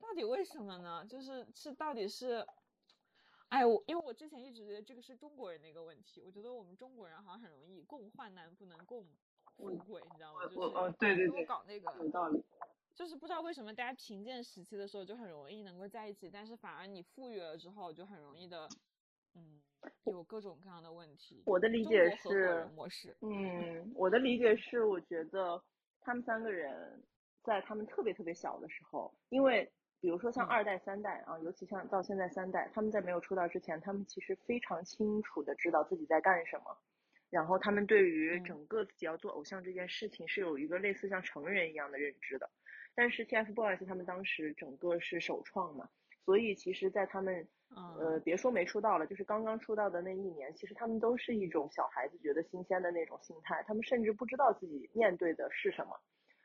[0.00, 1.06] 到底为什么呢？
[1.06, 2.46] 就是是到底是，
[3.48, 9.06] 哎，我因为我之前一直觉得这个是中国人的一个问题，我觉得我们中国人好像很容易共患难，不能共
[9.56, 10.40] 富贵，你知道吗？
[10.42, 12.42] 就是对对对，搞那个有道理。
[12.94, 18.68] 就是不知道为什么大家贫贱时期的时候就很容易能够在一起，但是反而你富裕了之后就很容易的，
[19.34, 19.60] 嗯，
[20.04, 21.42] 有各种各样的问题。
[21.44, 25.60] 我的理解是，模式，嗯，我的理解是，我觉得
[26.00, 27.02] 他们三个人
[27.42, 29.68] 在他们特别特别小的时候，因为
[30.00, 36.78] 比如说像二代、三代啊，尤其像到现在三代，他们在没有出道之前，他们其实非常清楚的知道自己在干什么，
[37.28, 42.48] 然后他们对于整个自己要做偶像这件事情是有一个类似像成人一样的认知的。
[42.94, 45.88] 但是 TFBOYS 他们当时整个是首创嘛，
[46.24, 47.46] 所以其实，在他们
[47.96, 56.00] 呃别说没出道了，就是刚刚出道的那一年，其实他们都是一种小孩子觉得新鲜的那种心态，他们甚至不知道自己面对的是什么。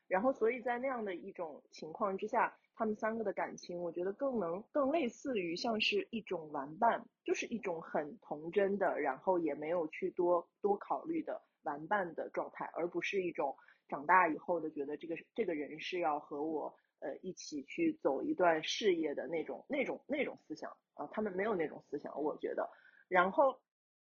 [0.08, 13.56] 然后，所以在那样的一种情况之下，他们三个的感情，我觉得更能更类似于像是一种玩伴，就是一种很童真的，然后也没有去多多考虑的玩伴的状态，而不是一种。
[13.90, 22.70] 长大以后的觉得这个这个人是要和我呃一起去走一段事业的那种那种那种思想啊，他们没有那种思想，我觉得。
[23.10, 23.60] 然后，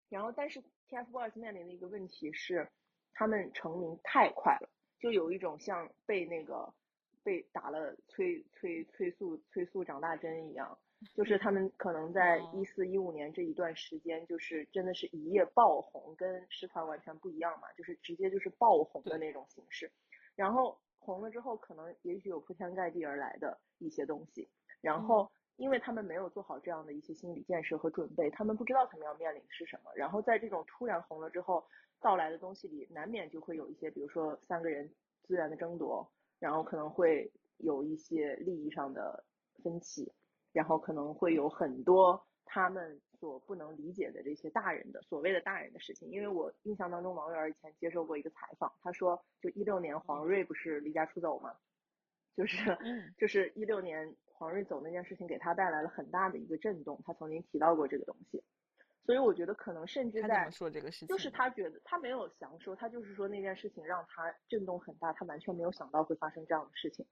[0.09, 2.68] 然后但是 TFBOYS 面临的一个问题是，
[3.12, 6.72] 他们成名太快了，就有一种像被那个
[7.22, 10.79] 被打了催催催促催促长大针一样。
[11.14, 19.90] 就是他们可能在一四一五年这一段时间，就是真的是一夜爆红，跟师团完全不一样嘛，就是直接就是爆红的那种形式。
[20.34, 24.48] 然后红了之后，可能也许有铺天盖地而来的一些东西。
[24.80, 29.90] 然后因为他们没有做好这样的一些心理建设和准备，他们不知道他们要面临的是什么。
[29.94, 31.66] 然后在这种突然红了之后
[32.00, 34.92] 到来的东西里，难免就会有一些，比如说三个人
[35.22, 39.24] 资源的争夺，然后可能会有一些利益上的
[39.62, 40.12] 分歧。
[40.57, 51.52] 然后可能会有很多他们所不能理解的这些大人的所谓的大人的事情，因为我印象当中王源以前接受过一个采访，他说就一六年黄睿不是离家出走嘛，
[52.34, 52.57] 就是
[53.18, 58.42] 就是一六年黄睿走那件事情给他带来了很大的一个震动，他曾经提到过这个东西，
[59.04, 67.07] 所以我觉得可能甚至在说这个事情，就是他觉得他没有详说，他就是说那件事情让他震动很大，他完全没有想到会发生这样的事情。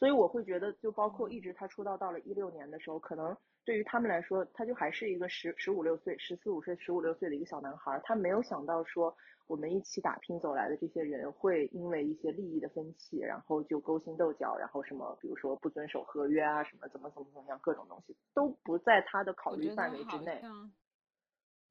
[0.00, 3.36] 所以我会觉得，就包括一直他出道到了一六年的时候，可能
[3.66, 9.14] 对于他们来说，他就还是一个十十五六岁、十四五岁、十五六岁的一个小男孩，他没有想到说
[9.46, 20.40] 我们一起打拼走来的这些人会因为一些利益的分歧，然后就勾心斗角，然后什么，比如说不遵守合约啊，什么怎么怎么怎么样，各种东西都不在他的考虑范围之内。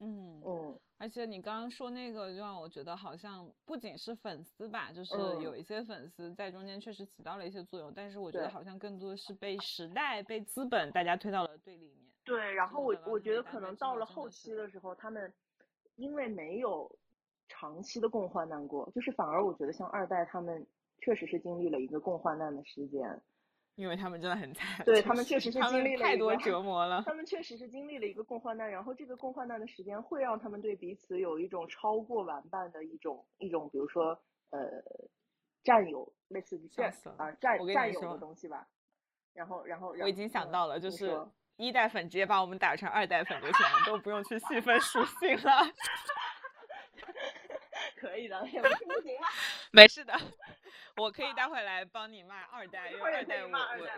[0.00, 0.78] 嗯嗯。
[0.98, 12.10] 而且你刚刚说那个，就让我觉得好像不仅是粉丝吧，就是有一些粉丝在中间确实起到了一些作用，但是我觉得好像更多的是被时代、被资本大家推到了对立面。
[12.22, 15.32] 对，然后我我觉得可能到了后期的时候，他们
[15.96, 16.94] 因为没有
[17.48, 20.66] 长期的共患难过，就是反而我觉得像二代他们
[20.98, 23.22] 确实是经历了一个共患难的时间，
[23.80, 24.84] 因为他们真的很惨。
[24.84, 27.02] 对他们确实是经历了太多折磨了。
[27.08, 34.60] 他们确实是经历了一个共患难，然后这个共患难的时间会让他们对彼此有一种超过玩伴的一种一种，比如说呃
[35.64, 38.66] 占有，类似于占啊占占有的东西吧。
[39.32, 41.18] 然后然后然我已经想嗯到了，就是
[41.56, 45.72] 一代粉直接把我们打成二代粉就行了，都不用去细分属性了。
[47.96, 49.28] 可以的，也不行啊。
[49.72, 50.12] 没事的，
[51.00, 53.48] 我可以待会来帮你骂二代，因为二代我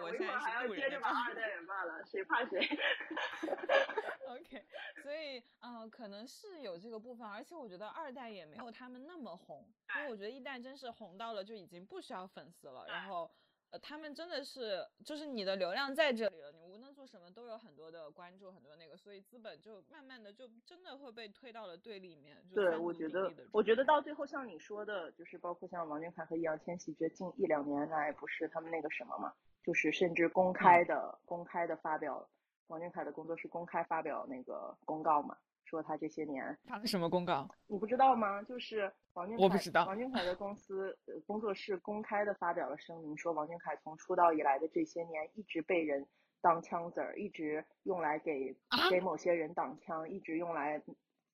[0.02, 2.60] 我一会儿现在是路人的状把二代也骂了，谁怕谁？
[4.28, 4.64] OK，
[5.02, 13.30] 所以呃，可能是有这个部分，而且我觉得二代也没有他们那么红，因为我觉得一代真是红到了就已经不需要粉丝了，然后
[13.72, 22.36] 呃，他们真的是就是你的流量在这里了，你无论做什么都有很多的关注，很多那个，所以资本就慢慢的就真的会被推到了对立面。
[22.46, 29.32] 就对，我觉得我觉得到最后像你说的，就是包括像王俊凯和易烊千玺，这近一两年来不是他们那个什么嘛，
[29.64, 32.28] 就是甚至公开的、公开的发表，
[32.66, 35.38] 王俊凯的工作室公开发表那个公告嘛，
[35.72, 37.48] 说他这些年发了什么公告？
[37.66, 38.42] 你不知道吗？
[38.42, 46.06] 就是王俊凯，我不知道王俊凯的公司呃工作室公开的发表了声明，说王俊凯从出道以来的这些年一直被人
[46.42, 50.82] 当枪子儿，一直用来给、啊给某些人挡枪，一直用来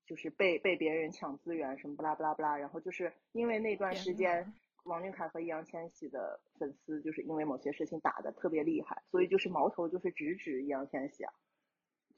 [0.05, 4.53] 就是被被别人抢资源什么不拉不拉不拉，然后就是因为那段时间。
[4.85, 11.33] 王俊凯和易烊千玺的粉丝就是因为某些事情打的特别厉害，所以就是矛头就是直指易烊千玺啊，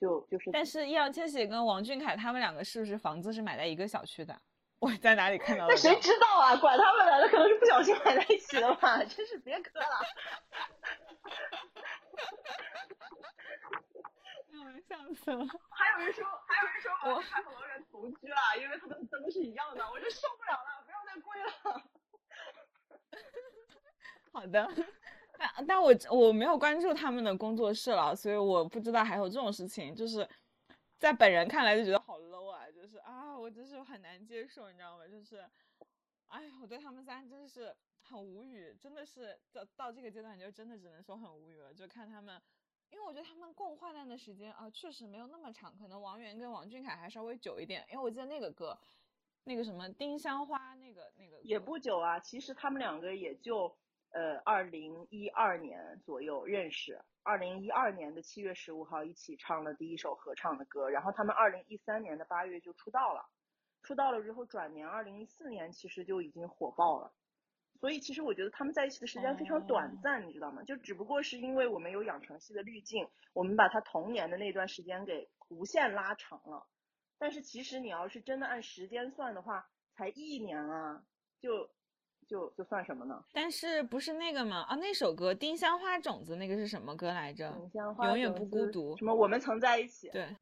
[0.01, 4.35] 就就是但是易烊千玺跟王俊凯他们两个是不是房子是买在一个小区的？
[4.79, 5.95] 我在哪里看到的那谁？
[5.99, 6.55] 知道啊？
[6.55, 8.97] 管他们俩的，可能是不小心买在一起的吧。
[9.03, 9.85] 真是别磕了。
[14.49, 15.45] 让我笑死了。
[15.69, 21.51] 还有人说，还有人说我王俊凯和王源同居了，因为他们的灯是一样的，我就受不了了，不要再跪了。
[24.33, 24.67] 好的，
[25.61, 29.93] 但但我我没有关注他们的工作室了，所以我不知道还有这种事情。
[29.95, 30.27] 就是
[30.97, 35.07] 在本人看来就觉得好 low 啊，就是啊，我真是很难接受，你知道吗？
[35.07, 35.45] 就是，
[36.27, 42.41] 哎呀，我对他们仨真的是很无语，真的是到到这个阶段就真的只能说很无语了，就看他们。
[42.89, 47.85] 因为我觉得他们共患难的时间啊，确实没有那么长，可能王源跟王俊凯还稍微久一点。
[47.89, 48.77] 因为我记得那个歌，
[49.45, 53.73] 那个什么丁香花，那个那个也不久啊，其实他们两个也就
[54.11, 63.25] 呃二零一二年左右认识，二零一二年的七月十五号一起唱了第一首合唱的歌，然后他们二零一三年的八月就出道了，
[63.83, 67.13] 出道了之后转年二零一四年其实就已经火爆了。
[67.79, 70.61] 所以其实我觉得他们在一起的时间非常短哦暂，你知道吗？
[70.63, 76.67] 就只不过是因为我们有养成系的滤镜，我们把他童年的那段时间给无限拉长了。
[77.17, 81.03] 但是其实你要是真的按时间算的话，才一年啊，
[81.39, 81.71] 就
[82.31, 83.21] 就就算什么呢？
[83.33, 84.61] 但是不是那个吗？
[84.61, 87.51] 啊，那首歌《丁香花种子》那个是什么歌来着？
[87.51, 90.09] 丁香花永远不孤独什么我们曾在一起？
[90.11, 90.33] 对，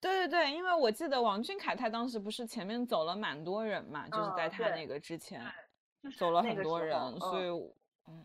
[0.00, 5.44] 对对对，因为我记得王俊凯他当时不是前面走了蛮多人嘛，就是在他那个之前
[6.02, 7.74] 就是走了很多人，候所以
[8.08, 8.24] 嗯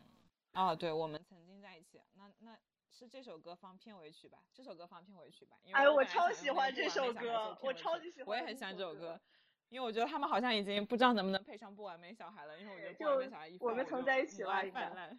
[0.54, 2.58] 啊，对我们曾经在一起，那那
[2.90, 4.38] 是这首歌放片尾曲吧？
[4.54, 5.58] 这首歌放片尾曲吧？
[5.64, 9.20] 因为哎我超喜欢这首歌我超级喜欢我也很喜欢这首歌。
[9.72, 15.18] 因为我觉得他们好像已经不知道能不能配上不完美小孩了，因为我觉得不完美小孩一我们重在一起母爱啦应该泛滥。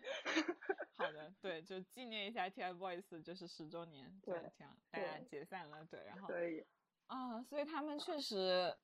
[0.94, 6.62] 好的，对，就纪念一下 TFBOYS 就是十周年，对这样大家解散了，对，然后可以，
[7.06, 8.76] 啊，所以他们确实，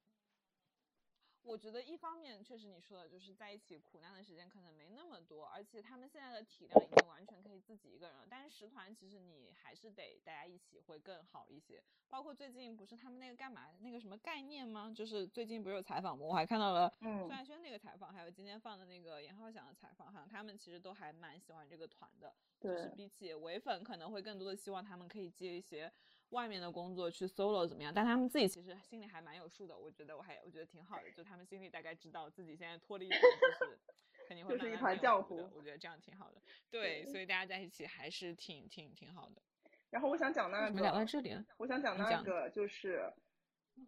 [1.42, 8.26] 我觉得一方面确实你说的，就是在一起苦难的时间可能没那么多，而且他们现在的体量已经完全可以自己一个人了。
[8.28, 11.82] 但是十团其实你还是得大家一起会更好一些。
[12.10, 14.92] 包括最近不是他们那个干嘛那个什么概念吗？
[14.94, 16.24] 就是最近不是有采访吗？
[16.24, 22.34] 我还看到了嗯孙亚轩那个采访，还有今天放的那个严浩翔的采访，好像他们其实都还蛮喜欢这个团的。
[22.60, 25.92] 就是比起唯粉，可能会更多的希望他们可以接一些
[26.30, 27.92] 外面的工作去 solo 怎么样？
[27.94, 33.20] 但他们自己其实心里还蛮有数的，我觉得我还我觉得挺好的，就他们心里大概知道自己现在脱离就是
[34.28, 36.42] 肯定会就是一团浆糊我觉得这样挺好的。
[36.70, 39.42] 对，对所以大家在一起还是挺挺挺好的。
[39.90, 41.42] 然后我想讲那为什么聊到个，这里了？
[41.56, 43.10] 我想讲那个就是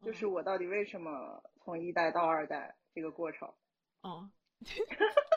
[0.03, 3.53] 就嗯是我到底为什么从一代到二代这个过程。
[4.01, 4.31] 哦。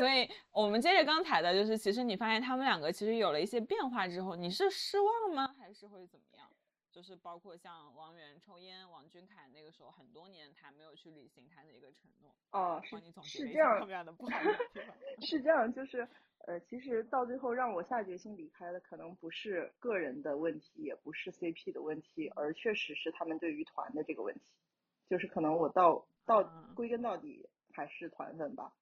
[0.00, 5.54] 所以我们接着刚才的，就是其实你发现他们两个其实有了一些变化之后，你是失望吗？
[5.58, 6.48] 还是会怎么样？
[6.90, 12.34] 就是包括像王源抽烟，王俊凯那个时候很多年他没有去履行他的一个承诺。
[12.52, 14.96] 哦，是你总结是这样了一下他们，俩的不好的地方。
[15.20, 16.08] 是这样，就是
[16.46, 24.40] 呃，其实到最后让我下决心离开的，可能不是个人的问题，也不是 CP 的问题，而确实是他们对于团的这个问题，
[25.10, 28.72] 就是可能我到到嗯归根到底还是团粉吧。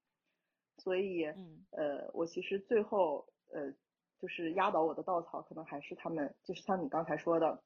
[0.79, 1.65] 所以嗯。
[1.71, 3.73] 呃，我其实最后呃，
[4.19, 7.63] 就是压倒我的稻草，可能还是他们，就是像你刚才说的，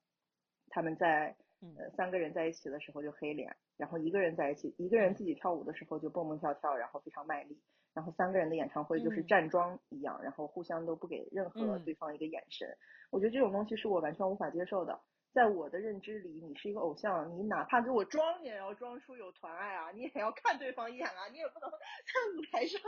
[0.70, 1.74] 他们在嗯。
[1.74, 7.60] 呃三个人在一起的时候就黑脸，然后一个人在一起，一个人自己跳舞的时候就蹦蹦跳跳，然后非常卖力，
[7.94, 9.24] 然后三个人的演唱会就是嗯。
[9.24, 11.84] 站桩一样，然后互相都不给任何嗯。
[11.84, 12.68] 对方一个眼神，
[13.10, 15.00] 我觉得这种东西是我完全无法接受的。
[15.32, 22.80] 在我的认知里，你是一个偶像，你哪怕给我装，你也要装出有团爱啊，你也要看对方一眼啊，你也不能 在舞台上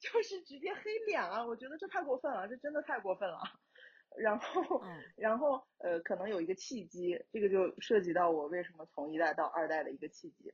[0.00, 3.38] 就是直接黑脸啊，我觉得这太过分了，这真的太过分了。
[4.18, 5.02] 然后，嗯。
[5.16, 10.52] 然后呃，可能有一个契机，这个就涉及到我为什么从一代到二代的一个契机，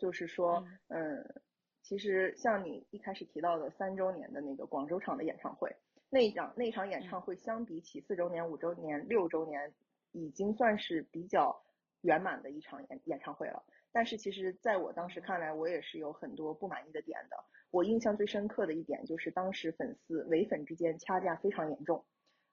[0.00, 1.42] 就是说，嗯，
[1.82, 5.74] 其实像你一开始提到的三周年的那个广州场的演唱会，
[6.10, 9.72] 那一场那场演唱会相比起四周年、五周年、六周年，
[10.14, 11.62] 已经算是比较
[12.00, 13.62] 圆满的一场演演唱会了。
[13.92, 17.36] 但是其实在我当时看来，我也是有很多不满意的点的。
[17.70, 22.04] 我印象最深刻的一点就是当时粉丝唯粉之间掐架非常严重，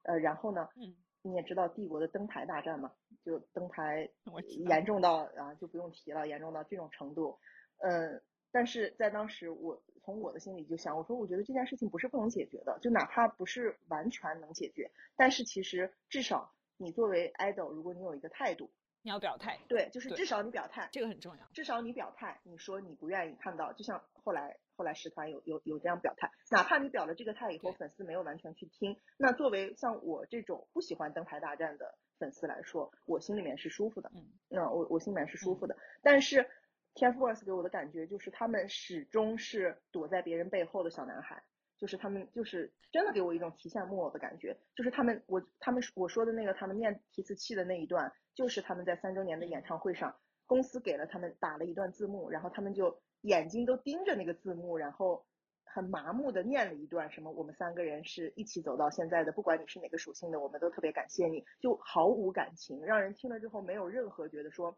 [0.03, 2.91] 呃，然后呢，嗯，你也知道帝国的登台大战嘛，
[3.23, 7.37] 就灯牌 我知道严重到啊就不用提了，严重到这种程度，
[7.79, 16.51] 嗯，但是在当时我从我的心里就想，我说我觉得这件事情不是不能解决的，就哪怕不是完全能解决，但是其实至少
[16.81, 18.71] 你作为 idol，如果你有一个态度，
[19.03, 21.47] 你要表态，对，就是至少你表态，这个很重要。
[21.53, 36.49] 至少你表态，你说你不愿意看到，就像后来后来十团有有有这样表态，哪怕你表了这个态以后，粉丝没有完全去听，那作为像我这种不喜欢灯牌大战的粉丝来说，我心里面是舒服的，嗯那我我心里面是舒服的，但是
[36.95, 41.43] TFBOYS 给我的感觉就是他们始终是躲在别人背后的小男孩。
[41.81, 44.55] 就是他们，就是真的给我一种提线木偶的感觉。
[44.75, 50.15] 就是他们，我他们我说的那个他们念提词器的那一段，就是他们在三周年的演唱会上，
[50.45, 55.25] 公司给了他们打了一段字幕，然后他们就眼睛都盯着那个字幕，然后
[55.63, 64.77] 很麻木的念了一段什么我们三个人是一起走到现在的，不管你是哪个属性的，我们都特别感谢你，就毫无感情，让人听了之后没有任何觉得说，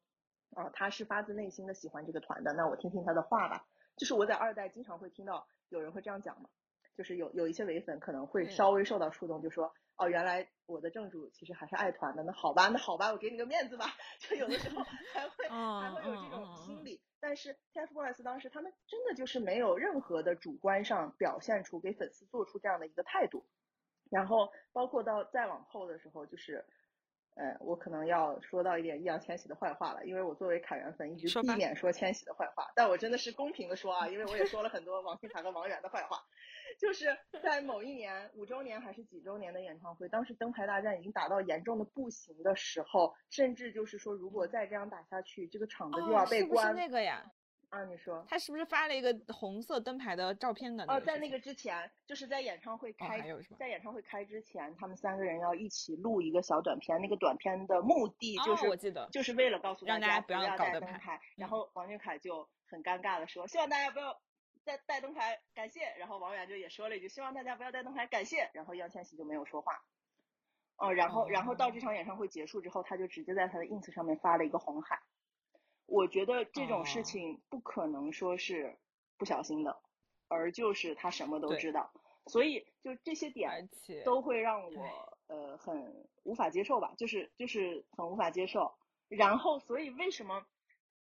[0.56, 3.66] 啊，他是发自内心的喜欢这个团的，那我听听他的话吧。
[3.98, 6.50] 就是我在二代经常会听到有人会这样讲嘛。
[6.96, 13.86] 就是有有一些唯粉可能会嗯稍微受到触动，就说哦，原来我的正主其实还是爱团的，那好吧，那好吧，我给你个面子吧。
[14.20, 14.84] 就有的时候
[15.14, 23.46] 还会还会有这种心理，但是 TFBOYS 当时他们真的就是没有任何的主观上表现出给粉丝做出这样的一个态度，
[24.10, 26.66] 然后包括到再往后的时候，就是。
[27.36, 36.24] 呃，我可能要说到一点易烊千玺的坏话了，因为我作为凯源粉一直避免说千玺的坏话，但我真的是公平的说啊，因为我也说了很多王心凯和王源的坏话。
[36.80, 46.66] 就是在某一年五周年还是几周年的演唱会，当时灯牌大战已经打到严重的不行的时候，甚至就是说，如果再这样打下去，这个场子就要被关。
[46.66, 47.26] 哦、是不是那个呀？
[47.70, 50.86] 啊，你说他是不是发了一个红色灯牌的照片的？
[50.86, 57.02] 哦，在那个之前，就是在演唱会开，哦、在演唱会开之前，他们三个人要一起录一个小短片。
[57.02, 61.00] 那个短片的目的就是，哦、我记得，就是为了告诉大家不要带灯牌。
[61.00, 61.20] 牌。
[61.36, 64.22] 然后王俊凯就很尴尬的说，希望大家不要
[64.64, 65.94] 再带灯牌，感谢。
[65.98, 68.50] 然后王源就也说了一句，希望大家不要带灯牌，感谢。
[68.54, 69.84] 然后易烊千玺就没有说话。
[70.78, 75.02] 哦，然后，然后到这场演唱会结束之后，他就直接在他的 ins 上面发了一个红海。
[75.86, 78.80] 我觉得这种事情不可能说是
[79.18, 79.80] 不小心的，哦、
[80.30, 81.92] 而就是他什么都知道，
[82.26, 83.70] 所以就这些点
[84.04, 88.74] 都会让我呃很无法接受吧，就是就是很无法接受。
[89.10, 90.46] 然后，所以为什么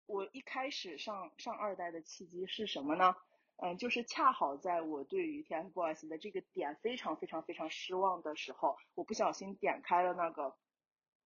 [0.07, 3.17] 我一开始上上二代的契机是什么呢？
[3.59, 10.55] 嗯，就是恰好在我对于 TFBOYS 的这个点非常非常非常失望的时候，我不小心点开了那个，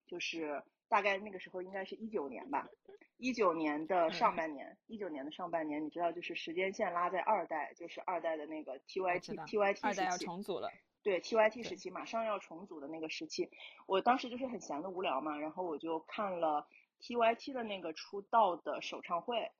[0.07, 2.69] 就是大概那个时候应该是一九年吧。
[3.17, 10.71] 一九年的上半年，一九、嗯、年的上半年，你知道，就是时间线拉在二代，就是二代的那个 TYT TYT 时期，二代要重组了。
[11.03, 13.51] 对 TYT 时期马上要重组的那个时期，
[13.87, 16.67] 我当时就是很闲的无聊嘛，然后我就看了
[17.01, 19.51] TYT 的那个出道的首唱会。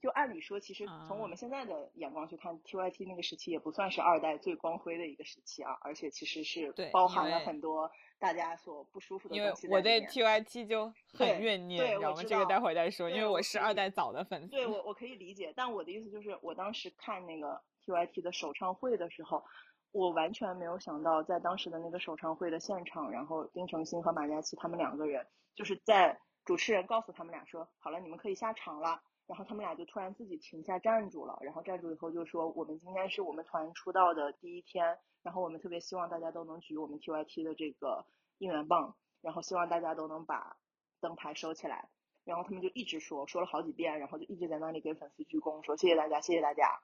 [0.00, 12.22] 就按理说，其实从我们现在的眼光去看、啊、，TYT 那个时期也不算是二代最光辉的一个时期啊，而且其实是包含了很多大家所不舒服的东西因为我对 TYT 就很怨念，对，你知道吗？
[12.22, 14.48] 这个待会儿再说，因为我是二代早的粉丝。
[14.50, 19.42] 对我我可以理解，但我的意思就是，我当时看那个 TYT 的首唱会的时候，
[19.90, 25.26] 我完全没有想到，在当时的那个首唱会的现场，然后丁程鑫和马嘉祺他们两个人，
[25.56, 29.02] 就是在主持人告诉他们俩说，好了，你们可以下场了。
[29.28, 38.06] 然后他们俩就突然自己停下站住了，然后站住以后就说：“我们今天是我们团出道的第一天，然后我们特别希望大家都能举我们 TYT 的这个
[38.38, 40.56] 应援棒，然后希望大家都能把
[41.00, 41.90] 灯牌收起来。”
[42.24, 46.80] 然后他们就一直说，说了好几遍，然后就一直在那里给粉丝鞠躬，说谢谢大家，谢谢大家。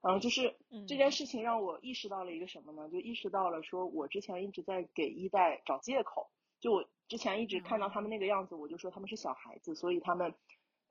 [0.00, 2.88] 然后就是嗯这件事情让我意识到了一个什么呢？
[2.88, 6.30] 就意识到了说我之前一直在给一代找借口，
[6.60, 10.34] 就我之前一直看到他们那个样子，我就说他们是小孩子，所以他们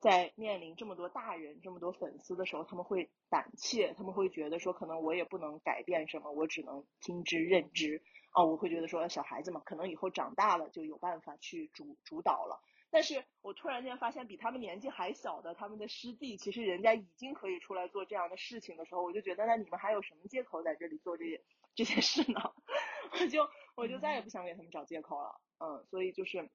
[0.00, 8.02] 在面临这么多大人、这么多粉丝的时候，他们会胆怯，他们会觉得说可能我也不能改变什么，我只能听之任之。
[8.34, 12.62] 哦，我会觉得说小孩子嘛，可能以后长大了就有办法去主主导了。
[12.90, 21.42] 但是我突然间发现，比他们年纪还小的他们的师弟，其实人家已经可以出来做这样的事情的时候，我就觉得，那你们还有什么借口在这里做这些
[21.74, 22.40] 这些事呢？
[23.12, 25.40] 我就我就再也不想给他们找借口了。
[25.58, 26.48] 嗯，所以就是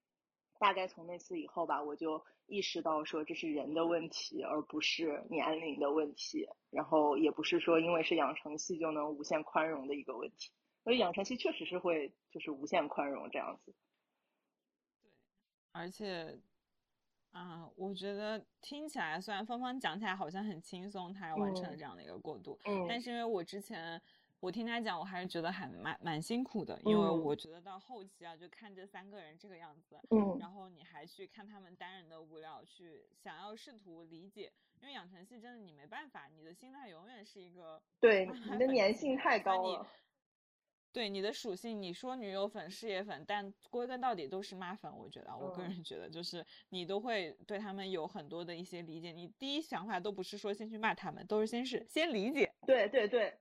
[0.60, 10.52] 大概从那次以后吧，我就意识到说这是人的问题，而不是年龄的问题，然后也不是说因为是养成系就能无限宽容的一个问题。
[10.84, 13.74] 所以养成系确实是会就是无限宽容这样子。
[15.02, 15.12] 对
[15.72, 16.38] 而且，
[17.32, 24.00] 啊、我觉得听起来虽然芳芳讲起来好像很轻松，她完成了嗯这样的一个过渡，嗯但是因为我之前
[24.44, 39.88] 我听他讲，我还是觉得还蛮蛮辛苦的，因为嗯我觉得到后期啊，就看这三个人这个样子，嗯然后你还去看他们单人的无聊，去想要试图理解，因为养成系真的你没办法，你的心态永远是一个对，你 的粘性太高了。
[40.92, 44.94] 对你的属性，你说女友粉、事业粉，但归根到底都是妈粉。
[44.96, 49.14] 我觉得，我个嗯人觉得，就是你都会对他们有很多的一些理解。
[49.14, 53.36] 你第一想法都不是说先去骂他们，都是先是先理解，对对对，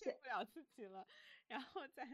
[0.00, 1.06] 骗不了自己了，
[1.48, 2.06] 然后再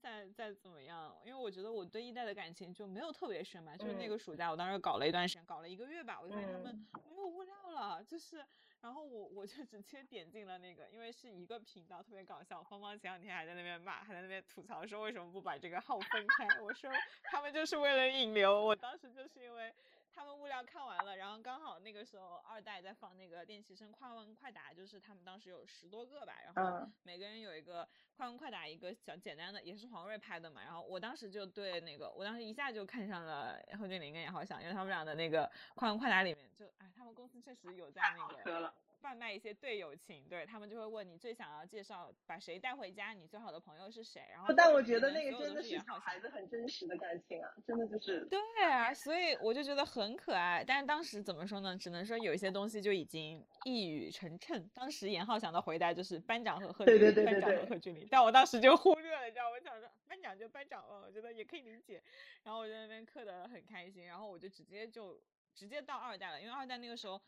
[0.00, 1.16] 再再怎么样？
[1.24, 8.44] 因为我觉得我对一代的感情就没有特别深嘛，就是那嗯个暑假，我当时搞了一段时间，搞了一个月吧，我就发现他们嗯没有物料了，就是。
[8.82, 12.60] 然后我我就直接点进了那个，因为是一个频道，特别搞笑。
[12.64, 16.48] 芳芳前两天还在那边骂，还在那边吐槽说为什么不把这个号分开。
[16.60, 16.90] 我说
[17.30, 18.60] 他们就是为了引流。
[18.60, 19.72] 我当时就是因为
[20.14, 30.62] 他们物料看完了，然后刚好那个时候二代在放那个练习生快问快答，就是他们当时有十多个吧，然后嗯每个人有一个快问快答，一个小简单的，也是黄睿拍的嘛。
[30.62, 38.72] 然后我当时就对那个，我当时一下就看上了贺峻霖跟杨浩翔，因为他们俩的那个快问快答里面就，哎，他们公司确实有在那个。
[39.02, 44.22] 贩卖一些队友情，对他们就会问你最想要介绍把谁带回家，你最好的朋友是谁？
[44.30, 50.64] 然后但我觉得那个真的是小是严浩翔孩子很真实的感情啊，真的就是对啊，所以我就觉得很可爱。
[50.64, 51.76] 但是当时怎么说呢？
[51.76, 54.64] 只能说有一些东西就已经一语成谶。
[54.72, 58.06] 当时严浩翔的回答就是班长和贺对峻霖，班长和贺峻霖。
[58.08, 62.00] 但我当时就忽略了，你知道，我想说班长就班长了，我觉得也可以理解。
[62.44, 65.20] 然后我在那边嗑得很开心，然后我就直接就
[65.54, 67.20] 直接到二代了，因为二代那个时候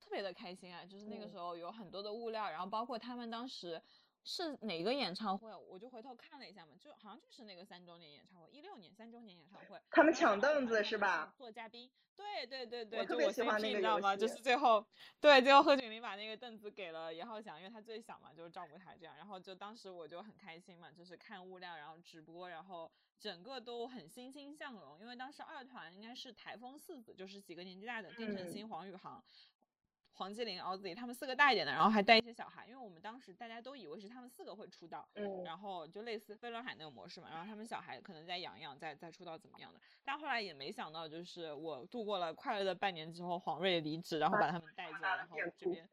[0.00, 3.82] 特别的开心啊，就是那个嗯时候有很多的物料，然后包括他们当时。
[4.24, 5.54] 是哪个演唱会？
[5.54, 9.80] 我就回头看了一下嘛，就好像就是那个三周年演唱会，一六年三周年演唱会。
[9.90, 11.32] 他们抢凳子是吧？
[11.38, 14.14] 做嘉宾，对对对对，特别就我喜欢那个游你知道吗？
[14.14, 14.84] 就是最后，
[15.18, 19.16] 对，最后贺峻霖把那个凳子给了严浩翔，因为他最小嘛，就是照顾他这样。
[19.16, 25.00] 然后就当时我就很开心嘛，就是看物料，然后直播，然后整个都很欣欣向荣。
[25.00, 29.24] 因为当时二团应该是台风四子，就是几个年纪大的，丁程嗯鑫、黄宇航。
[30.18, 39.78] 黄继林、敖子怡他们四个大一点的，然后还带一些小孩，因为我们当时大家都以为是他们四个会出道，嗯然后就类似飞轮海那个模式嘛，然后他们小孩可能再养一养，再再出道怎么样的。
[40.04, 45.88] 但后来也没想到，就是我度过了快乐的半年之后，黄睿离职，然后把他们带走，然后这边。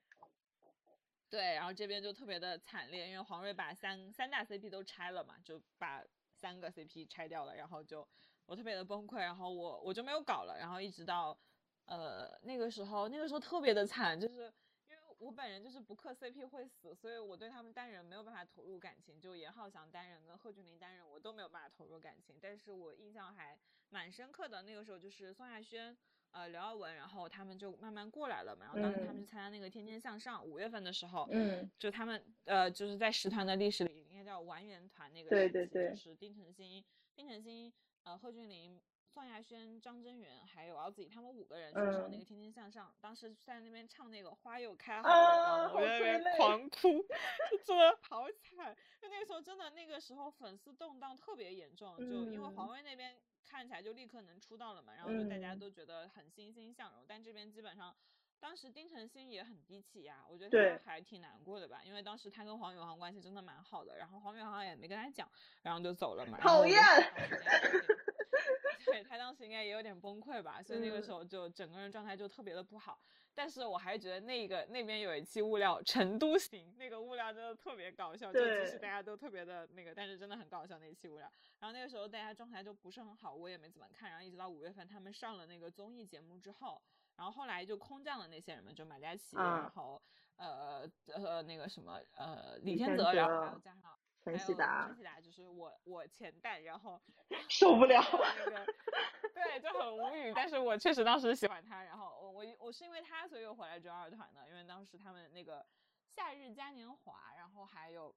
[1.30, 6.04] 对，然后这边就特别的惨烈，因为黄睿把三三大 CP 都拆了嘛，就把
[6.34, 8.08] 三个 CP 拆掉了，然后就
[8.48, 11.38] 我特别的崩溃，然后我我就没有搞了，然后一直到
[11.86, 14.52] 呃那个时候，那个时候特别的惨，就是
[14.88, 23.58] 因为我本人就是不磕 CP 会死，所以我对他们单人没有办法投入感情，就严浩翔单人跟贺峻霖单人我都没有办法投入感情，但是我印象还
[23.90, 25.98] 蛮深刻的，那个时候就是宋亚轩。
[26.32, 28.66] 呃，刘耀文，然后他们就慢慢过来了嘛。
[28.66, 36.84] 然后当时他们嗯去参加那个《天天向上》，五月份的时候，嗯就他们呃，就是在十团的历史里，应该叫完颜团那个对时期对对就是丁程鑫、
[37.16, 37.72] 丁程鑫、
[38.04, 38.78] 呃贺峻霖、
[39.16, 47.02] 宋亚轩、张真源还有敖子怡他们五个人去上那嗯个《天天向上》，当时在那边唱那个《花又开好了》我在那边狂哭，
[47.50, 48.76] 就真的好惨。
[49.02, 53.16] 就那个时候真的那个时候粉丝动荡特别严重，就因为嗯黄睿那边
[53.46, 57.96] 看起来就立刻能出道了嘛，然后就大家嗯都觉得很欣欣向荣，但这边基本上。
[58.38, 65.28] 当时丁程鑫也很低气压，我觉得他还挺难过的吧，因为当时他跟黄宇航关系真的蛮好的，然后黄宇航也没跟他讲，
[65.64, 66.38] 然后就走了嘛。
[66.38, 66.80] 讨厌
[68.86, 73.00] 对他当时应该也有点崩溃吧，所以那个时嗯候就整个人状态就特别的不好。
[73.38, 81.30] 但是我还觉得那个那边有一期物料成都行，那个物料真的特别搞笑，就其实大家都特别的那个，但是真的很搞笑那一期物料。
[81.60, 84.10] 然后那个时候大家状态就不是很好，我也没怎么看。
[84.10, 86.82] 然后一直到五月份他们上了那个综艺节目之后，
[87.18, 90.02] 然后后来就空降了那些人们，就马嘉祺，啊然后
[90.38, 97.00] 呃呃那个什么呃李李天天泽，然后还有加上陈还有希达陈希达就是我我前代，然后
[97.48, 98.02] 受不了。
[98.44, 98.66] 那个
[99.34, 105.66] 对就很无语，但是我确实当时喜欢他，然后我我我是因为他所以我回来追二团的，因为当时他们那个
[106.16, 108.16] 夏日嘉年华，然后还有。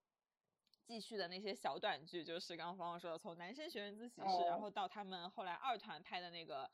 [0.88, 6.64] 继续的那些小短剧，就是刚刚芳芳说的，从男生学院自习室，然哦后到他们后来二团拍的那个《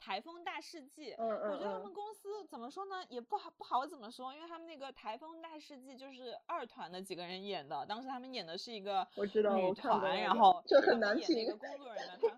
[0.00, 11.68] 台风大世纪》，嗯嗯我觉得他嗯们公司怎么说呢，也不好不好怎么说，因为他们那个《台风大世纪》就是二团的几个人演的，当时他们演的是一个我知道然后这很难评演那个。
[11.68, 12.36] 工作人员，他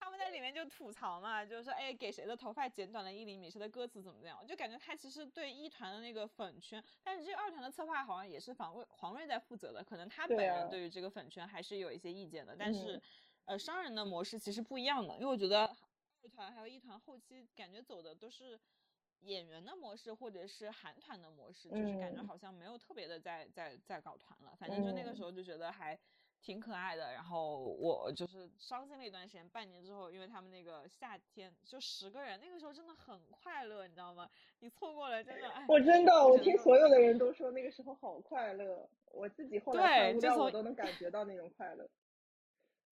[0.04, 10.68] 他们在里面就吐槽嘛，就是说哎给谁的头发剪短了一厘米，谁的歌词怎么怎么样，我就感觉他其实对一团的那个粉圈，但是这二团的策划好像也是黄瑞黄瑞在负责的，可能他本人。
[10.68, 13.02] 对于这个粉圈还是有一些意见的，但是嗯
[13.46, 15.83] 呃商人的模式其实不一样的，因为我觉得二
[16.28, 18.58] 团还有一团后期感觉走的都是。
[19.20, 24.54] 演员的模式，或者是韩团的模式，就是感觉嗯好像没有特别的在在在搞团了。
[24.56, 25.98] 反正就那个嗯时候就觉得还
[26.42, 27.10] 挺可爱的。
[27.14, 34.28] 然后我就是伤心了一段时间，半年之后，因为他们那个夏天就十个人，那个时候真的很快乐，你知道吗？
[34.58, 35.64] 你错过了，真的哎。
[35.68, 41.88] 我真的，我听所有的人都说那个时候好快乐，我自己后来对就从我都能感觉到那种快乐。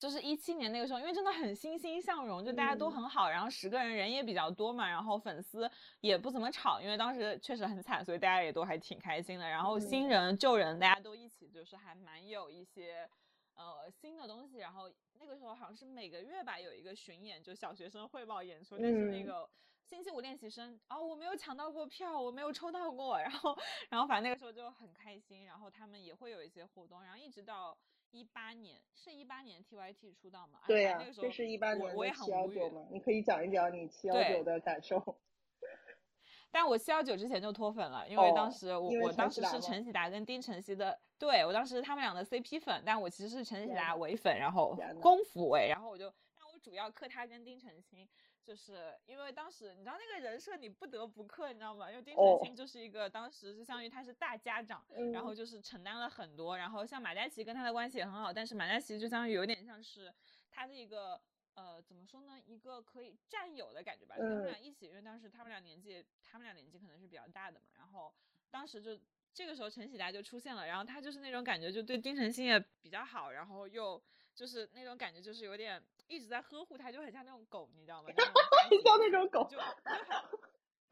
[0.03, 5.71] 就是一七年那个时候，因为真的很欣欣向荣，就大家都嗯很好，然后十个人人也比较多嘛，然后粉丝
[6.01, 9.49] 也不怎么吵，因为当时确实很惨，所以大家也都还挺开心的。
[9.49, 13.09] 然后新嗯人旧人大家都一起，就是还蛮有一些
[13.55, 14.57] 呃新的东西。
[14.57, 19.49] 然后那个时候好像是每个月吧有一个巡演，就小学生汇报演出，但是那嗯个。
[19.85, 23.57] 星期五练习生哦，我没有抢到过票，我没有抽到过， 然后，
[23.91, 27.77] 然后反正那个时候就很开心，然后他们也会有一些互动，然后一直到
[28.13, 30.61] 一八年，是一八年 TYT 出道嘛？
[30.63, 32.61] 哎对呀、那个时候这是一八年我我也很无语
[32.91, 35.03] 你可以讲一讲你七幺对九的感受。
[36.53, 48.07] 但我七幺九之前就脱粉了，因为当哦时我、我当时是陈喜达跟丁晨曦的，对我当时他们俩的 CP 粉，但我其实是陈喜达唯粉，然后功夫唯，然后我就，但我主要磕他跟丁晨鑫，
[48.45, 51.91] 就是因为当时你知道那个人设你不得不克，你知道吗？
[51.91, 55.37] 因为丁程哦鑫就是一个当时就相当于他是大家长，然后嗯。
[55.37, 60.13] 就是承担了很多，然后像马嘉祺跟他的关系也很好，但是马嘉祺就相当于有点像是
[60.51, 61.21] 他的一个
[61.55, 64.47] 呃怎么说呢，一个可以战友的感觉吧，就他们嗯。
[64.47, 68.13] 俩一起，因为当时他们俩年纪，他们俩年纪可能是比较大的嘛，然后
[68.51, 68.99] 当时就
[69.33, 74.03] 这个时候陈喜达就出现了，然后他就是那种感觉，就对丁程鑫也比较好，然后又
[74.35, 78.09] 就是那种感觉，就是有点一直在呵护他，就很像那种狗，你知道吗？
[78.17, 79.59] 那种关系像那种狗就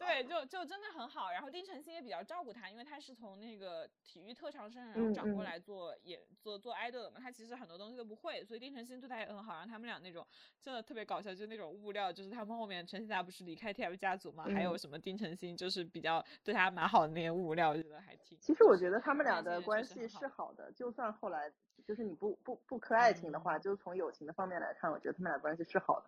[0.00, 1.30] 对，就就真的很好。
[1.30, 7.20] 然后丁程鑫也比较照顾他，因为他是从那个体育特长生，然后嗯转过嗯来做演做做 idol 的嘛。
[7.20, 9.52] 他其实很多东西都不会，所以丁程鑫对他也很好。
[9.52, 10.26] 然后他们俩那种
[10.62, 18.38] 真的特别搞笑，就那种物料，就是他们后面陈希达不是离开 TF 家族嘛，还有嗯什么丁程鑫就是比较对他蛮好的那些物料，我觉得还挺。
[18.40, 21.52] 其实我觉得他们俩的关系是好的，就算后来
[21.90, 26.06] 就是你不不不磕爱情的话，嗯就从友情的方面来看，我觉得他们俩关系是好的，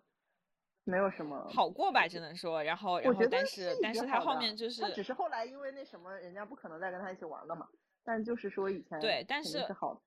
[0.85, 1.45] 没有什么。
[1.53, 2.63] 好过吧，只能说。
[2.63, 7.67] 然后，然后，我觉得但是，但是他后面就是他只是后来因为那什么，人家不可能再跟他一起玩了嘛。
[8.01, 9.99] 但就是说以前对但是是好的。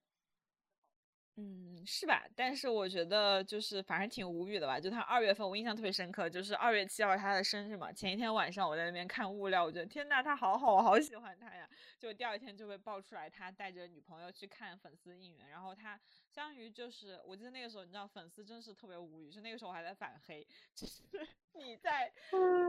[1.39, 2.25] 嗯，是吧？
[2.35, 4.81] 但是我觉得就是反正挺无语的吧。
[4.81, 7.93] 就他二月份，我印象特别深刻，就是二月七号他的生日嘛。
[7.93, 11.69] 前一天晚上我在那边看物料，我觉得天呐，他好好，我好喜欢他呀。
[11.99, 16.01] 就第二天就被爆出来，他带着女朋友去看粉丝应援，然后他
[16.37, 21.03] 相当于就是，我记得那个时候你知道粉丝真是特别无语，就那个时候我还在反黑，就是
[21.55, 22.13] 你在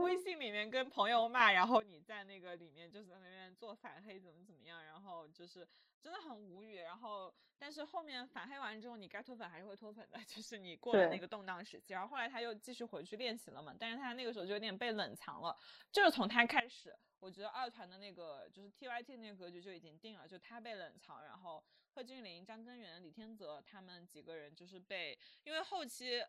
[0.02, 5.68] 微信里面跟朋友骂，然后你在那个里面就是在那边做反黑，怎么怎么样，然后就是
[6.00, 6.78] 真的很无语。
[6.78, 11.92] 然后但是后面反黑完之后，你该脱粉还是会脱粉的， 就是你过了那个动荡时期。
[11.92, 15.54] 然后后来他又继续回去练习了嘛，但是他那个时候就有点被冷藏了，
[15.92, 16.96] 就是从他开始。
[17.20, 21.62] 我觉得二团的那个就是 TYT 那个格局就已经定了，就他被冷藏，然后
[21.98, 26.22] 贺峻霖、张根源、李天泽他们几个人就是被，因为后期，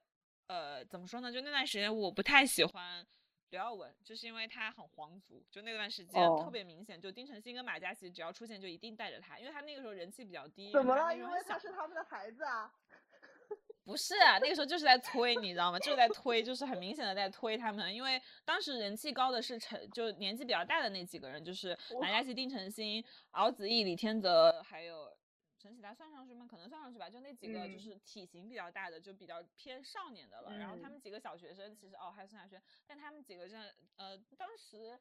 [0.47, 1.31] 呃，怎么说呢？
[1.31, 3.05] 就那段时间我不太喜欢
[3.51, 10.71] 刘耀文，就是因为他很皇族，就那段时间特哦别明显，就丁程鑫跟马嘉祺只要出现就一定带着他，因为他那个时候人气比较低。
[10.71, 11.15] 怎么了？
[11.15, 12.73] 因为他是他们的孩子啊。
[13.85, 15.77] 不是啊，那个时候就是在推，你知道吗？
[15.77, 25.15] 就是在推，就是很明显的在推他们，因为当时人气高的是陈，就年纪比较大的那几个人，就是马嘉祺、丁程鑫、敖子逸、李天泽，还有
[25.59, 26.47] 陈启达算上去吗？
[26.49, 30.57] 可能算上去吧，就那几个就嗯是体型比较大的，就比较偏少年的了。
[30.57, 34.97] 然后他嗯们几个小学生，其实哦还有孙亚轩，但他们几个真的呃，当时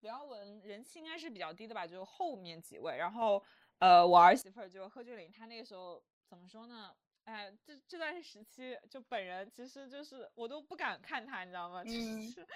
[0.00, 2.96] 刘耀文人气应该是比较低的吧，就后面几位。
[2.96, 3.42] 然后
[3.78, 6.94] 呃，我儿媳妇儿就贺峻霖，他那个时候怎么说呢？
[7.24, 11.84] 哎，这这段时期就本人其实就是我都不敢看他，你知道吗？
[11.84, 12.46] 就嗯是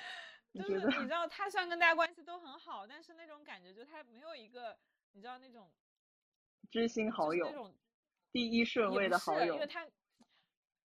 [0.53, 4.77] 就是你知道他虽然跟大家关系都很好，但是那种感觉就他没有一个
[5.13, 5.71] 你知道那种
[6.71, 7.71] 知心好友
[8.33, 9.87] 第一顺位的好友因为，他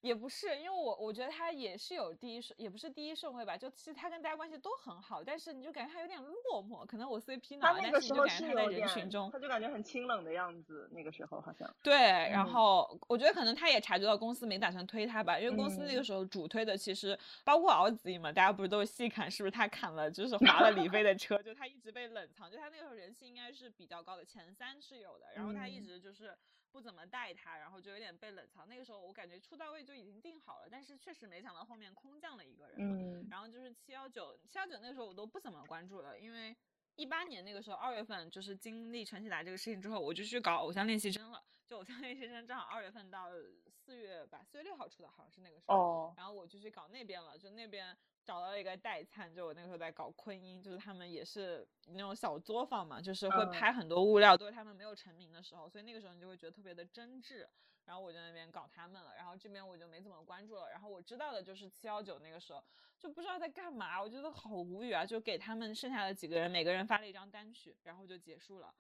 [0.01, 11.69] 也不是，因为我我觉得他也是有第一顺，也不是第一顺位吧，就其实他跟大家关系都很好，但是你就感觉他有点落寞，可能我 CP 脑，但是你就感觉他在人群中，他就感觉很清冷的样子，那个时候好像。
[11.84, 26.34] 对，然嗯后我觉得可能他也察觉到公司没打算推他吧，因为公司那个嗯时候主推的其实包括敖子逸嘛，大家不是都细看是不是他砍了就是划了李飞的车，就他一直被冷藏，就他那个时候人气应该是比较高的，前三是有的，然后他一嗯直就是
[26.72, 28.68] 不怎么带他，然后就有点被冷藏。
[28.68, 36.56] 那个时候我感觉出道位就已经定好了，但是确实没想到后面空降了一个人，嗯然后就是七幺九，七幺九那个时候我都不怎么关注了，因为
[36.96, 41.44] 一八年那个时候二月份就是经历陈启达这个事情之后，我就去搞偶像练习生了。
[41.68, 43.30] 就偶像练习生正好二月份到
[43.70, 45.76] 四月吧，四月六号出的，好像是那个时候。
[45.76, 47.96] 哦，然后我就去搞那边了，就那边
[48.30, 57.47] 找到了一个代餐，就我那个时候在搞昆音，就是他们也是那种小作坊嘛，就是会嗯拍很多物料，都是他们没有成名的时候，所以那个时候你就会觉得特别的真挚。
[57.85, 60.69] 然后我就那边搞他们了，然后这边我就没怎么关注了。
[60.69, 62.64] 然后我知道的就是七幺九那个时候
[62.99, 65.03] 就不知道在干嘛，我觉得好无语啊！
[65.03, 68.72] 就给他们剩下的几个人每个人发了一张单曲，然后就结束了。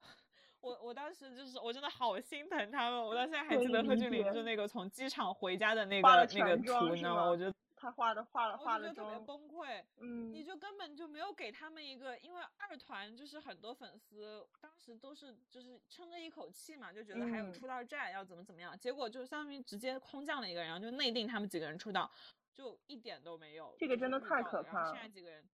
[0.62, 7.28] 我我当时就是我真的好心疼他们，我到现在还记得贺峻霖就那个从机场回家的那个那个图，你知道吗？
[7.28, 7.52] 我觉得
[7.84, 9.84] 他画的画了我化了就特别，崩溃。
[9.98, 22.10] 嗯你嗯，就根本就没有给他们一个，因为二团就是很多粉丝当时都是就是撑着一口气嘛，就觉得还有嗯出道战要怎么怎么样，结果就相当于直接空降了一个人，然后就内定他们几个人出道，
[22.54, 23.74] 就一点都没有。
[23.78, 25.46] 这个真的太可怕了剩下几个人。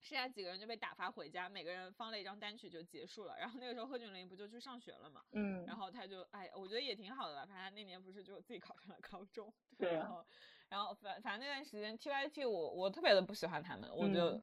[0.00, 3.38] 剩下几个人就被打发回家，每个人放了一张单曲就结束了。
[3.38, 10.22] 然后那个时候贺峻霖不就去上学了嘛，嗯，然后他就哎，我觉得也挺好的吧，反正他那年不是就自己考上了高中，对啊然后
[10.68, 14.42] 然后反反正那段时间 TYT 我我特别的不喜欢他们，我就、嗯。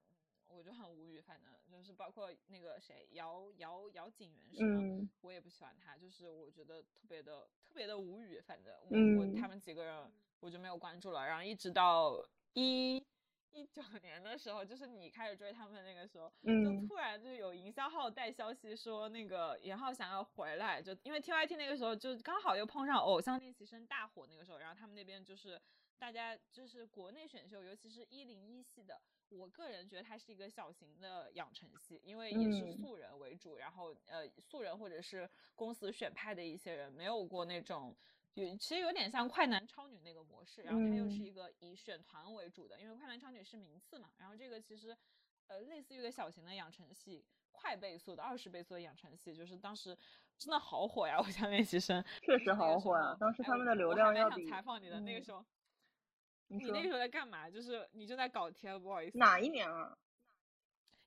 [0.53, 4.81] 我就很无语，反正就是包括那个谁姚姚姚景元是吗？
[4.81, 5.09] 嗯。
[5.21, 10.11] 我也不喜欢他，就是我觉得特别的特别的无语，反正我、我他嗯们几个人
[10.41, 12.21] 我就没有关注了，然后一直到
[12.53, 12.97] 一
[13.53, 16.85] 一九年的时候，就是你开始追他们那个时候，就嗯。
[16.85, 25.59] 突然就有营销号带消息说那个严浩想要回来，就因为 TYT 那个时候就刚好又碰上偶像练习生大火那个时候，然后他们那边就是
[26.01, 28.99] 大家就是国内选秀，尤其是一零一系的，
[29.29, 37.95] 我个人觉得它是一个小型的养成系，因为也是嗯素人为主，然后呃素人或者是公司选派的一些人没有过那种。
[38.33, 44.97] 有其实有点像快男超女那个模式，然后它又是嗯一个以选团为主的，因为快男超女是名次嘛，然后这个其实
[45.45, 49.95] 呃类似于一个小型的养成系，快倍速的二十倍速的养成系，就是当时
[50.39, 51.19] 真的好火呀！
[51.19, 55.45] 我像练习生确实好火啊候哎我当时他们的流量要比采访你的那个嗯时候，
[56.57, 57.49] 你那个时候在干嘛？
[57.49, 59.97] 就是你就在搞 TFBOYS 哪一年啊？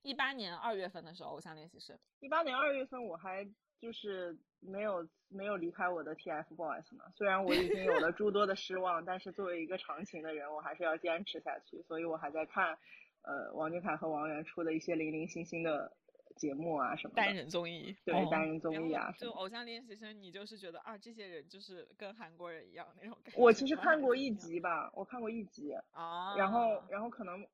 [0.03, 1.99] 一八年二月份的时候，偶像练习生。
[2.21, 3.47] 一八年二月份我还
[3.79, 12.79] 就是没有没有离开我的 TFBOYS 呢，虽然我已经有了诸多的失望，但是作为一个长情的人，我还是要坚持下去，所以我还在看
[13.23, 15.97] 呃王俊凯和王源出的一些零零星星的
[16.37, 17.35] 节目啊什么单。
[17.35, 23.41] 人综艺，对哦单人综艺啊就偶像练习生，你就是觉得啊，这些人就是跟韩国人一样那种感觉。
[23.41, 27.47] 我其实看过一集吧，我看过一集，啊，然后然后可能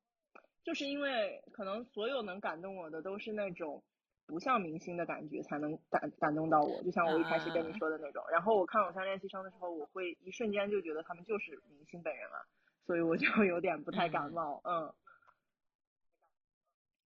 [0.63, 3.83] 就是因为可能所有能感动我的都是那种
[4.27, 8.23] 不像明星的感觉才能感感动到我，就像我一开始跟你啊说的那种。
[8.31, 12.45] 然后我看《偶像练习生》的时候，我会一瞬间就觉得他们就是明星本人了，
[12.85, 14.93] 所以我就 有点不太感嗯冒，嗯。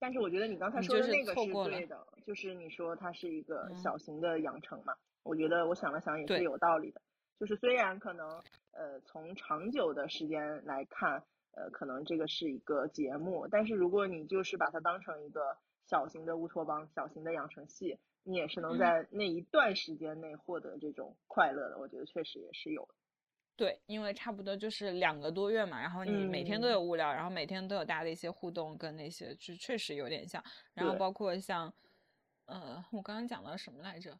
[0.04, 7.00] 但是我觉得你刚才说的那个是对的，就是你说它是一个嗯小型的养成嘛，我觉得我想了想也是有道理的。
[7.40, 8.28] 就是虽然可能
[8.72, 15.56] 呃从长久的时间来看，呃可能这个是一个节目，但是如果你就是把它当成一个
[15.86, 21.78] 小型的乌托邦、小型的养成系，你也是能嗯在那一段时间内获得这种快乐的。
[21.78, 22.94] 我觉得确实也是有的。
[23.56, 30.42] 对，因为差不多就是两个多月嘛，然后你每天都嗯有物料，然后每天都有大家的一些互动跟那些，就确实有点像。
[30.72, 31.72] 然后包括像，
[32.46, 34.18] 呃，我刚刚讲到什么来着？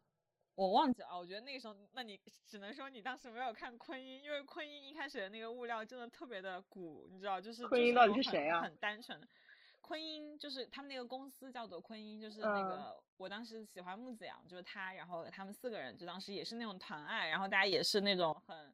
[0.55, 1.17] 我忘记了啊。
[1.17, 2.17] 我觉得那个时候，那你
[2.47, 9.27] 只能说你当时没有看昆音，因为昆音一开始的那个物料真的特别的古，你知道，就是昆音到底就是谁啊很很单纯的。
[9.81, 18.73] 昆音就是他们那个公司叫做昆音，就是那嗯个、我当时喜欢木子阳，就是他，然后他们四个人就当时也是那种团爱，然后大家也是那种很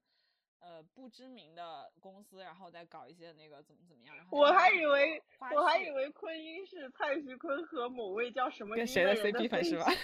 [0.62, 4.16] 呃不知名的公司，然后再搞一些那个怎么怎么样。
[4.16, 5.22] 然后我还以为
[5.56, 9.86] 我还以为昆音是蔡徐坤和某位叫什么跟谁的 CP 粉是吧？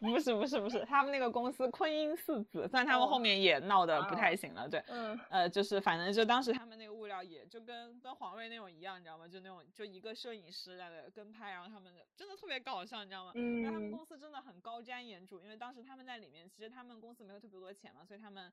[0.00, 9.26] 不是不是不是，他们那个公司昆音四子，虽然他们后哦面也闹得不啊太行了，对，嗯呃，就是反正就当时他们那个物料料也就跟跟黄睿那种一样，你知道吗？
[9.26, 13.32] 就那种就一个摄影师在那跟拍，然后他们真的特别搞笑，你知道吗？
[13.34, 18.50] 因为他们嗯公司真的很高瞻远瞩，因为当时他们在里面，其实他们公司没有特别多钱嘛，所以他们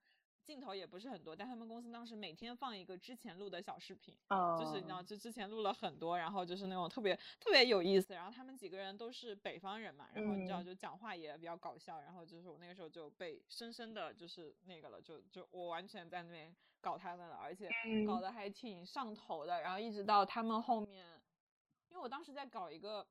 [0.48, 8.14] 镜头也不是很多，但他们公司当时每天放一个之前录的小视频，啊，就是你知道，就之前录了很多，然后就是那种特别特别有意思。
[8.14, 17.68] 然后他们几个人都是北方人嘛，然后你知道嗯就讲话也比较搞笑，然后就是我那个时候就被深深的就是那个了，就就我完全在那边搞他们了，而且
[18.08, 19.60] 搞嗯得还挺上头的。
[19.60, 21.06] 然后一直到他们后面，
[21.90, 23.06] 因为我当时在搞一个。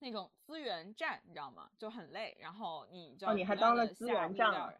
[0.00, 1.68] 那种资源站，你知道吗？
[1.76, 4.72] 就很累，然后你就哦你还当了资源站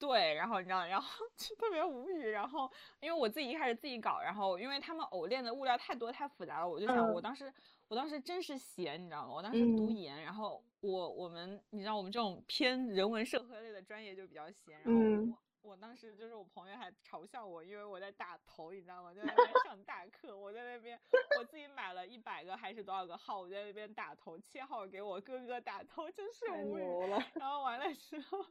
[0.00, 1.06] 对，然后你知道，然后
[1.36, 2.26] 就特别无语。
[2.30, 2.68] 然后
[3.00, 7.52] 因为我自己一开始自己搞，然后因为他们偶练的物料太多太复杂了，我就想，我嗯当时
[7.88, 9.34] 我当时真是闲，你知道吗？
[9.34, 19.14] 我当时读嗯研，然后我我们你知道我们这种偏人文社科类的专业就比较闲，然后嗯我我当时就是我朋友还嘲笑我，因为我在打头，你知道吗？
[19.14, 20.98] 就在那边上大课，我在那边
[21.38, 27.10] 我自己买了一百个还是多少个号，我在那边打头切号给我哥哥打头，真是无语。
[27.10, 28.44] 了，然后完了之后，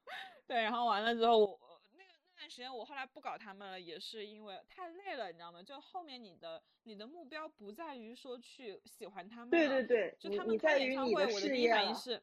[0.47, 5.61] 对，然后完了之后，我我那个那段时间我后来不搞他们了，也是因为太累了，你知道吗？
[5.61, 12.21] 就后面你的你的目标不在于说去喜欢他们对了对对，就他们开演唱会，我的第一反应是。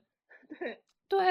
[0.58, 1.24] 对，对，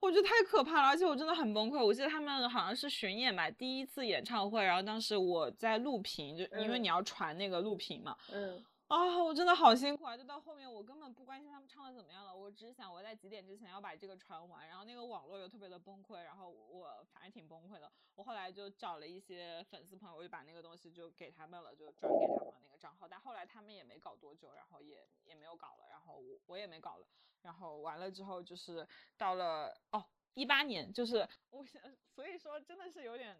[0.00, 1.84] 我觉得太可怕了，而且我真的很崩溃。
[1.84, 10.16] 我记得他们好像是巡演吧，第一次演唱会，然后当时我在录屏，就因为嗯你要传那个录屏嘛，嗯啊，我真的好辛苦啊！
[10.16, 14.66] 就到后面我根本不关心他们唱的怎么样了，我只想我在几点之前要把这个传完。
[14.66, 17.92] 然后那个网络又特别的崩溃，然后我反正挺崩溃的。
[18.14, 23.06] 我后来就找了一些粉丝朋友，我就把那个东西就给他们了，就转给他们那个账号。
[23.06, 27.06] 但后来他们也没搞多久，然后也也没有搞了，然后我我也没搞了。
[27.42, 28.88] 然后完了之后就是
[29.18, 30.02] 到了哦
[30.32, 33.38] 一八年，就是我想，所以说真的是有点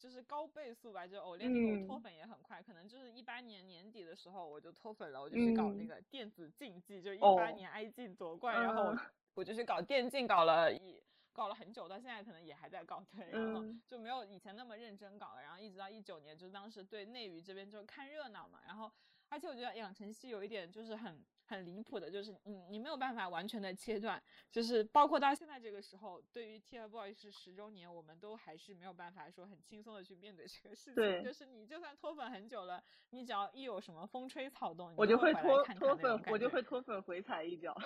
[0.00, 2.00] 就是高倍速吧，就偶练那个我脱嗯。
[2.00, 5.86] 粉也很快，可能就是一八年年底的时候我就脱粉了，我就去搞那嗯。
[5.86, 8.98] 个电子竞技，就一八哦年 IG 夺冠，然后嗯。
[9.34, 11.00] 我就去搞电竞，搞了一。
[11.32, 13.80] 搞了很久，到现在可能也还在搞，对，然后嗯。
[13.86, 18.90] 就没有以前那么认真搞了，然后一直到一九年，就是当时对内娱这边就看热闹嘛，然后
[19.28, 24.22] 而且我觉得养成系有一点就是很很离谱的，就是你你没有办法完全的切断，
[24.52, 30.94] 就是包括到现在这个时候，对于 TFBOYS 十周年，我们都还是没有办法说很轻松的去面对这个事情。
[30.94, 37.76] 对就是你就算脱粉很久了，你只要一有什么风吹草动，你我就就会脱脱粉，我就会脱粉回踩一脚。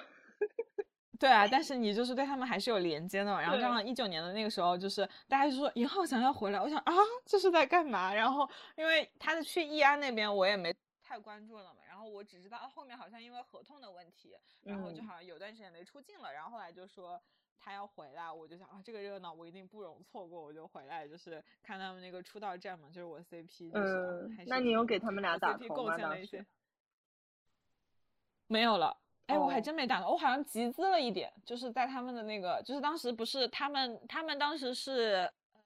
[1.19, 3.41] 对啊，但是你就是对他们还是有连接的嘛。
[3.41, 6.93] 然后对正好一九年的那个时候，就是大家就说尹浩想要回来，我想啊，
[7.25, 8.13] 这是在干嘛？
[8.13, 8.47] 然后
[8.77, 17.21] 因为他的去易安那边我也没太关注了嘛，然后我只知道后面好像因为合同的问题，然后就嗯好像有段时间没出镜了，然后后来就说
[17.59, 25.57] 他要回来，我就想啊，这个热闹我一定不容错过，我就回来就是看他们那个出道战嘛，就是我 CP，就嗯还，是那你有给他们俩打？
[25.57, 26.45] 贡献了一些。
[28.49, 28.95] 没有了。
[29.27, 35.65] 哎，我还哦真没打到，我好像集资了一点，就是在他们的那个，就是当时不是他们，他们当时是呃说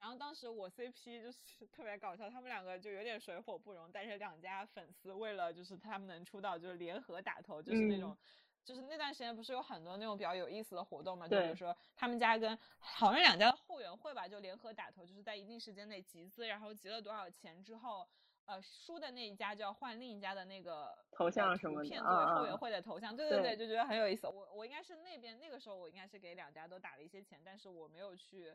[0.04, 8.18] 然后当时我 CP 就是特别搞笑，他们两个就有点水火不容，但是两家粉丝为了就是他们能出道，就是联合打头，就是那嗯种。
[8.66, 11.26] 就是那段时间不是有很多那种比较有意思的活动嘛？
[11.26, 18.06] 就比如说他们家跟好像两家的后援会吧，就联合打头，就是在一定时间内集资，然后集了多少钱之后，
[18.46, 23.16] 呃，输的那一家就要换另一家的那个头呃像什么的片作为后援会的头像。
[23.16, 24.28] 对对对对，就觉得很有意思。
[24.28, 28.54] 我我应该是那边那个时候我应该是给两家都打了一些钱，但是我没有去。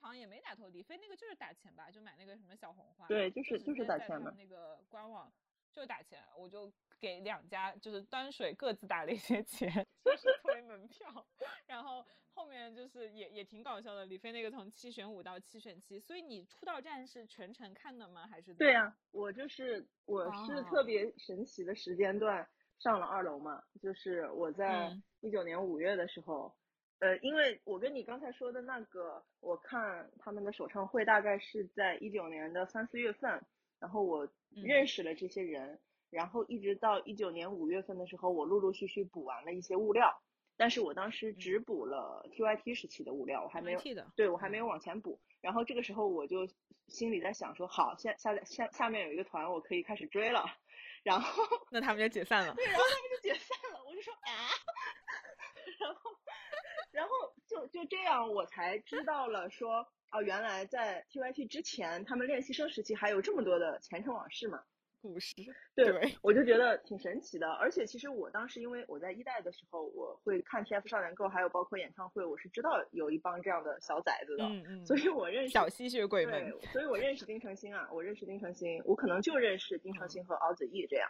[0.00, 5.32] 好像也没打头李飞那个就是打钱吧，就买那个什么小红花，对就就是就是打钱嘛那个官网
[5.72, 9.68] 就是打钱，我就给两家就是端水各自打了一些钱，
[10.04, 11.26] 就是推门票，
[11.66, 18.26] 然后后面就是也也挺搞笑的，李飞那个从七选五到七选七，所以你出道战是全程看的吗？
[18.26, 20.84] 还是对呀、我就是我是特哦。
[20.84, 22.48] 别神奇的时间段
[22.78, 25.02] 上了二楼嘛，就是我在嗯。
[25.20, 26.54] 一九年五月的时候，
[26.98, 33.44] 呃，因为我跟你刚才说的那个，我看他们的首唱会大概是在一九年的三四月份，
[33.78, 34.24] 然后我
[34.56, 35.78] 嗯认识了这些人，
[36.10, 40.22] 然后一直到一九年五月份的时候，我陆陆续续补完了一些物料，
[40.56, 43.78] 但是我当时只补了 TYT 时期的物料，我还没有，
[44.16, 45.20] 对我还没有往前补。
[45.42, 46.48] 然后这个时候我就
[46.88, 50.44] 心里在想说，好，下下下下面有一个团，我可以开始追了。
[51.04, 52.54] 然后那他们就解散了。
[52.56, 54.48] 对，然后他们就解散了，我就说啊，
[55.78, 56.10] 然后
[56.96, 57.10] 然后
[57.46, 64.62] 就就这样，我才知道了说，哦，原来在 TYT 之前，他们练习生时期还有这么多的前尘往事嘛。
[65.02, 65.34] 故事。
[65.76, 67.48] 对对，我就觉得挺神奇的。
[67.52, 81.08] 而且其实我当时因为我在一代的时候，我会看 TF 少年 Go，还有包括演唱会，我是知道有一帮这样的小崽子的，嗯嗯，所以我认识小吸血鬼们对，，所以我认识丁程鑫啊，我认识丁程鑫，我可能就认识丁程鑫和敖子逸这样。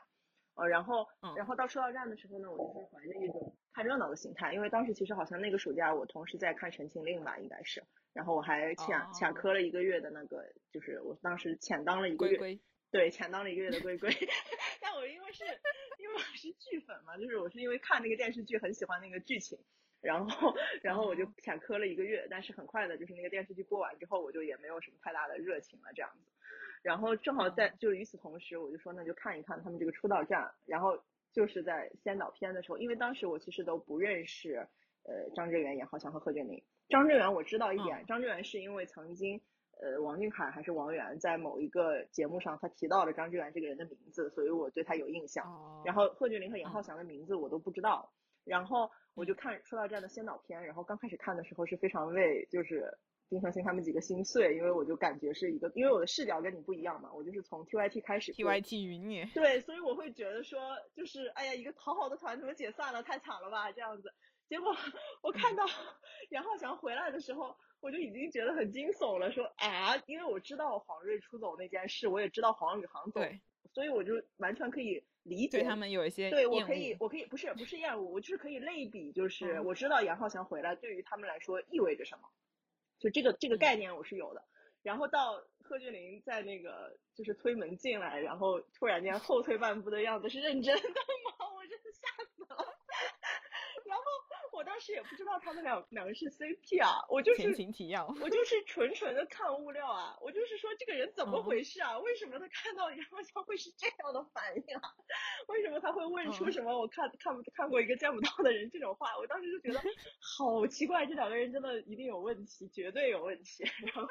[0.57, 7.85] 呃，然后，嗯然后到出道站的时候呢，我就是怀着一种看热闹的心态，因为当时其实好像那个暑假我同时在看《陈情令》吧，应该是，
[8.15, 12.61] 然后我还潜哦潜磕了一个月的那个，就是我当时潜当了一个月，龟龟，
[12.91, 14.11] 对，潜当了一个月的龟龟。
[14.81, 15.45] 但我因为是
[15.99, 19.59] 因为我是剧粉嘛，就是我是因为看那个电视剧很喜欢那个剧情，
[20.01, 26.31] 然后然后我就哦潜科了一个月，但是很快的，就是那个电视剧播完之后，我就也没有什么太大的热情了这样子。
[26.87, 30.97] 然后正好在就与此同时，我就说那就看一看他们这个出道站，然后
[31.33, 34.69] 就是在先导片的时候，因为当时我其实都不认识
[35.03, 36.63] 呃张志远、严浩翔和贺峻霖。
[36.89, 39.41] 张志远我知道一点，嗯张志远是因为曾经
[39.83, 45.45] 呃王俊凯还是王源在某一个节目上他提到了张志远这个人的名字，所以我对他有印象。
[45.45, 48.13] 哦，然后贺峻霖和严嗯浩翔的名字我都不知道，
[48.45, 52.97] 然后我就看出道站的先导片，然后刚开始看的时候是非常为就是
[53.29, 60.61] 丁程鑫他们几个心碎，因为我就感觉是一个，因为我的视角跟你不一样嘛，我就是从 TYT 开始追 TYT 云你，对，所以我会觉得说，
[60.95, 64.13] 就是哎呀，一个讨好的团怎么解散了，太惨了吧，这样子。
[64.49, 64.73] 结果
[65.23, 65.65] 我看到
[66.31, 73.41] 杨浩翔回来的时候，我就已经觉得很惊悚了，说啊，因为我知道黄睿出走那件事，我也知道黄宇航走，对，
[73.73, 75.59] 所以我就完全可以理解。
[75.59, 76.31] 对他们有一些。
[76.31, 79.65] 对我，可以我可以不是不是厌恶，我就是可以类比，就是嗯。
[79.65, 82.29] 我知道杨浩翔回来对于他们来说意味着什么，
[82.99, 84.43] 就这个这个嗯概念我是有的。
[84.83, 91.47] 然后到贺峻霖在那个就是推门进来，然后突然间后退半步的样子是认真的吗？
[91.57, 92.57] 我真的吓死了。
[94.57, 101.99] 我当时也不知道他们两两个是 CP 啊，我就前是情提要，我就是纯纯的看物料啊，我就是说这个人怎么嗯回事啊？
[102.01, 104.81] 为什么他看到杨浩翔会是这样的反应啊？
[105.49, 109.17] 为什么他会问出嗯什么我看看不看过一个见不到的人这种话？
[109.19, 109.81] 我当时就觉得
[110.21, 113.65] 好奇怪，这两个人真的一定有问题，绝对有问题。
[113.93, 114.09] 然后，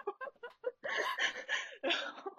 [1.81, 2.31] 然后，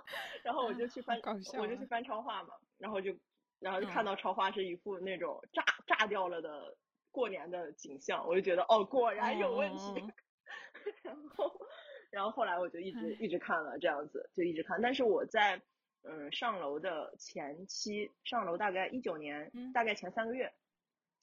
[0.45, 1.21] 然后我就去翻，
[1.59, 3.13] 我就去翻超话嘛，然后就，
[3.59, 6.77] 然后就嗯看到超话是一副那种炸炸掉了的
[7.17, 9.95] 过年的景象，我就觉得哦，果然有问题。
[9.97, 10.13] 嗯
[11.03, 11.61] 然后，
[12.11, 14.79] 然后后来我就一直一直看了这样子，就一直看。
[14.83, 15.61] 但是我在
[16.03, 20.53] 嗯上楼的前期，上楼大概一九年，嗯大概前三个月，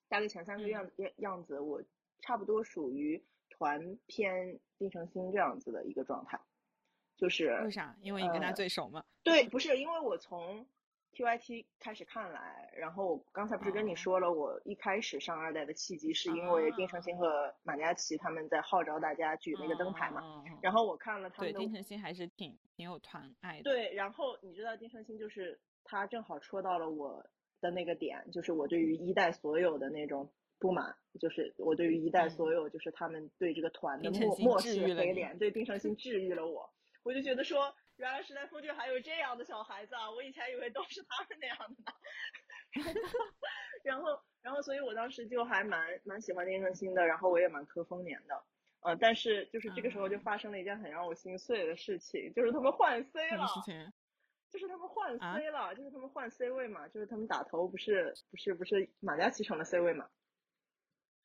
[0.10, 1.82] 大概前三个月样样样子，我
[2.22, 6.40] 差不多属于团偏丁程鑫这样子的一个状态，
[7.16, 7.96] 就是为啥？
[8.02, 9.06] 因为你跟他呃最熟嘛。
[9.24, 10.68] 对，不是因为我从
[11.14, 13.96] TYT 开始看来，然后我刚才不是跟你哦。
[13.96, 23.64] 说了，我一开始上二代的契机是因为丁程鑫和马嘉祺他们在号召大家举那个灯牌嘛，然后我看了他，们的丁程鑫还是挺挺有团爱的。
[23.64, 27.24] 对，然后你知道丁程鑫就是他正好戳到了我
[27.62, 32.30] 的那个点，就是我对于一代所有的那种不满，就是我对于一代嗯。
[32.32, 36.74] 所有就是他们对这个团的漠漠视黑脸，对丁程鑫治愈了我，
[37.04, 41.94] 我就觉得说，原来时代峰峻还有这样的小孩子啊，我以前以为都是他们那样的呢。
[43.84, 48.44] 然后，然后，所以我当时就还蛮蛮喜欢丁程鑫的，然后我也蛮磕丰年的。
[48.82, 53.48] 呃，但是就是这个时候就啊发生了一件很让我心碎的事情，就是他们换 C 了。
[53.48, 53.94] 事情？
[54.52, 60.10] 就是他们换啊 C 了，就是他们换 C 位嘛，就是他们打头不是不是不是马嘉祺成了 C 位嘛？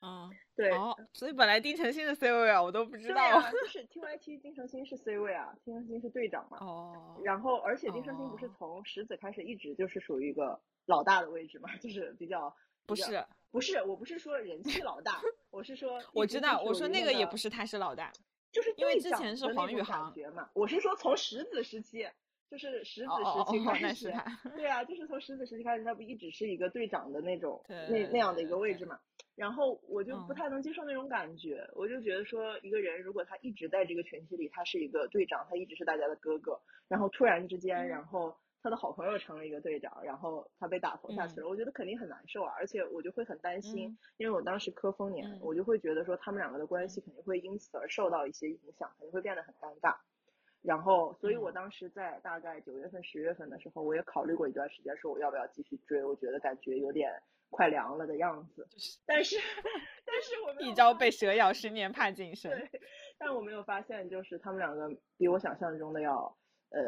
[0.00, 3.20] 嗯，对，哦，所以本来丁程鑫是 C 位啊，我都不知道。
[3.20, 6.58] 啊，就是 TYT 丁程鑫是 C 位啊，丁程鑫是队长嘛。
[6.60, 12.54] 哦，然后，而且丁程鑫不是哦从石子开始一直就是属于一个老大的位置嘛，就是比较
[12.86, 15.20] 不是，不是，我不是说人气老大，
[15.50, 18.12] 我是说我知道，我说那个也不是他是老大。
[18.50, 22.08] 就是因为之前是黄宇航觉嘛，我是说从石子时期，
[22.50, 28.98] 就是石子时期开始，他对啊，就是从石子时期开始，他不一直是一个队长的那种对那那样的一个位置嘛。
[29.38, 30.34] 然后我就不嗯。
[30.34, 37.88] 太能接受那种感觉，我就觉得说一个人如果他一直在这个群体里，他是一个队长，他一直是大家的哥哥，然后突然之间，嗯。
[37.88, 43.98] 然后他的好朋友成了一个队长，然后他被打头下去了，我觉得肯定很难受啊，而且我就会很担心，嗯。
[44.16, 45.38] 因为我当时磕丰年，嗯。
[45.40, 49.94] 我就会觉得说他们两个的关系肯定会因此而受到一些影响，肯定会变得很尴尬。
[50.60, 51.52] 然后，所以我嗯。
[51.52, 56.04] 当时在大概九月份、十月份的时候，我也考虑过一段时间，说我要不要继续追。
[56.04, 57.12] 我觉得感觉有点
[57.50, 58.66] 快凉了的样子。
[58.70, 59.36] 就是但是，
[60.04, 62.50] 但是 我们一朝被蛇咬，十年怕井绳。
[62.50, 62.80] 对，
[63.18, 66.36] 但我没有发现，就是他们两个比我想象中的要，
[66.70, 66.80] 呃，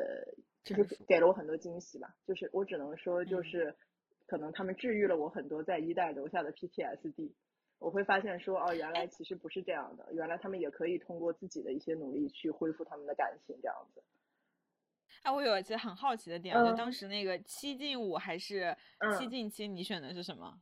[0.64, 2.14] 就是给了我很多惊喜吧。
[2.26, 3.76] 就是我只能说，就嗯是
[4.26, 7.32] 可能他们治愈了我很多在一代留下的 PTSD。
[7.78, 14.02] 我会发现说，哦，原来其实不是这样的，原来他们也可以通过自己的一些努力去恢复他们的感情，这样子。
[15.22, 16.76] 哎，我有一些很好奇的点，就嗯。
[16.76, 18.76] 当时那个七进五还是
[19.18, 19.30] 七嗯。
[19.30, 20.60] 进七，你选的是什么？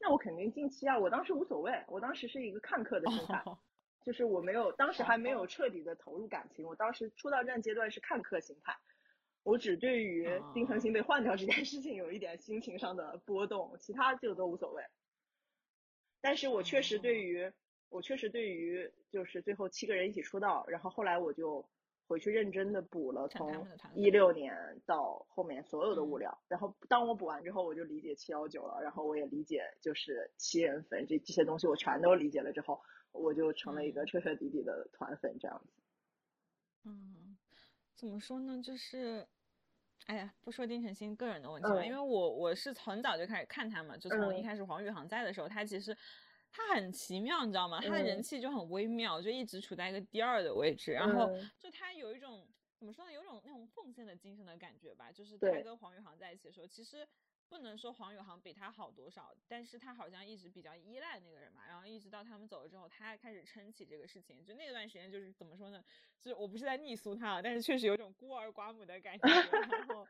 [0.00, 3.58] 那我肯定进七啊，我当时无所谓，我当时是一个看客的心态，哦，
[4.04, 8.76] 就是我没有，当时还没有彻底的投入感情，我当时出道战阶段是看客心态，
[9.42, 14.82] 我只对于丁程鑫被换掉这件事情有一点心情上的波动，其他就都无所谓。
[16.20, 17.52] 但是我确实对于，
[17.88, 21.68] 我确实对于就是最后七个人一起出道，然后后来我就
[22.08, 32.80] 回去认真的补了从一六年到后面所有的物嗯料，然后当我补完之后，我就理解七幺九了，然后我也理解就是七人粉这这些东西我全都理解了之后，
[33.12, 35.82] 我就成了一个嗯彻彻底底的团粉这样子。
[36.84, 37.36] 嗯，
[37.94, 38.62] 怎么说呢？
[38.62, 39.28] 就是，
[40.06, 45.94] 哎呀，不说丁程鑫个人的问题吧，因嗯为我我是很早就开始看他嘛，就从一嗯开始黄宇航在的时候，他其实
[46.50, 47.80] 他很奇妙，你知道吗？
[47.80, 52.46] 他的人嗯气就很微妙，就一直处在一个第二的位置，然后嗯就他有一种
[52.76, 55.10] 怎么说呢，有种那种奉献的精神的感觉吧。
[55.12, 57.06] 就是他跟黄宇航在一起的时候，其实
[57.48, 64.44] 不能说黄宇航比他好多少，但是他好像一直比较依赖那个人嘛，然后一直到他们走了之后，他开始撑起这个事情。
[64.44, 65.82] 就那段时间，就是怎么说呢？
[66.20, 69.28] 就是我不是在逆苏他啊，但是确实有种孤儿寡母的感觉。
[69.28, 70.06] 然后，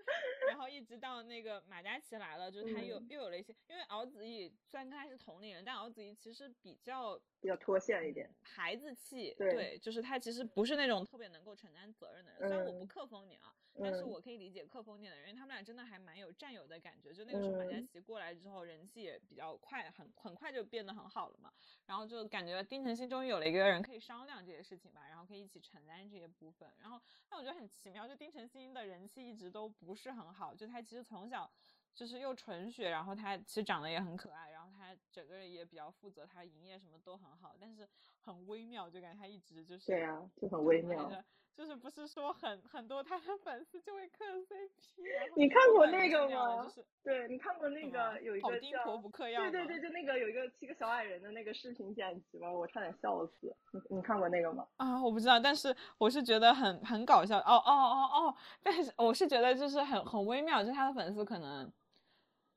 [0.49, 3.07] 然后一直到那个马嘉祺来了，就是他又、嗯。
[3.09, 8.29] 又有了一些，因为敖子逸虽然跟他是同龄人，但敖子逸其实比较比较脱线一点。
[8.43, 12.49] 孩子气，对就是他其实不是那种特别能够承担责任的人。
[12.49, 17.13] 虽然我不嗯克风你啊，但是嗯我可以理解克风你的人，因为他们俩真的还蛮有战友的感觉。
[17.13, 21.53] 就那个时候马嘉嗯祺过来之后，人气也比较快，很很快就变得很好了嘛。
[21.87, 26.69] 然后就感觉丁程鑫终于有了一个人可以商量这些事情吧，然后可以一起承担这些部分。
[26.81, 31.49] 然后但我觉得很奇妙，就丁程鑫的人气一直都不是很好，就他其实从小。
[31.95, 34.58] 就是又纯血，然后他其实长得也很可爱，然后
[34.89, 37.87] 他整个人也比较负责，他营业什么都很好，但是
[38.21, 41.11] 很微妙，就感觉他一直就是对啊、就很微妙。
[41.55, 45.03] 就是不是说很很多他的粉丝就会磕 CP，
[45.35, 49.41] 你看过那个吗就是对你看过那个有一个叫丁婆不嗑药？
[49.43, 52.49] 对对对，就那个有一个七个小矮人的那个视频剪辑吗？
[52.49, 53.53] 我差点笑死。
[53.73, 54.69] 你你看过那个吗？
[54.77, 57.39] 啊，我不知道，但是我是觉得很很搞笑。
[57.41, 61.69] 哦哦哦哦，但是我是觉得就是很很微妙，就是他的粉丝可能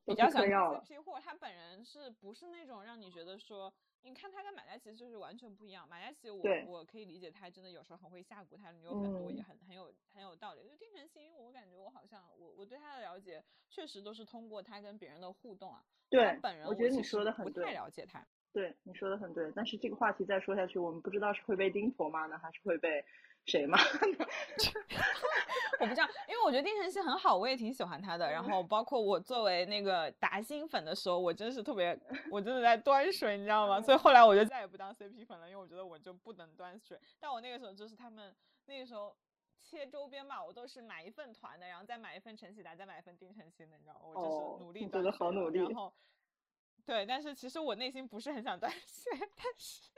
[0.06, 5.88] 比较喜欢不嗑药了 CP，或者他本人是不是那种让你觉得说，你看他跟马嘉祺就是完全不一样。
[5.88, 10.68] 马嘉祺我我可以理解他真的有时候很会下蛊，他女友很多，也嗯很很有很有道理。
[10.68, 15.84] 就丁程鑫，我感觉我好像我我对他的了解确实都是通过他跟别人的互动啊。
[16.10, 18.26] 他对本人我觉得你说的很对不太对了解他。
[18.53, 19.49] 对，你说的很对。
[19.56, 23.06] 但是这个话题再说下去，我们不知道是会被丁婆骂呢，还是会被
[23.45, 24.26] 谁骂呢？
[25.82, 28.32] 我不知道，因为我觉得丁程鑫很好，我也挺喜欢他的。
[28.32, 31.99] 然后包括我作为那个达新粉的时候，我真是特别，
[32.30, 33.82] 我真的在端水，你知道吗？
[33.82, 36.99] 所以后来我就再也不当 CP 粉了，因为我觉得我就不能端水。
[37.20, 38.34] 但我那个时候就是他们
[38.66, 39.16] 那个时候
[39.60, 44.02] 切周边嘛，我都是买一份团的，然后再买一份陈喜达，再买一份丁程鑫的，你知道吗？
[44.03, 45.91] 我就哦是努力你真的端水了好努力然后
[46.92, 49.90] 对，但是其实我内心不是很想端水， 但是。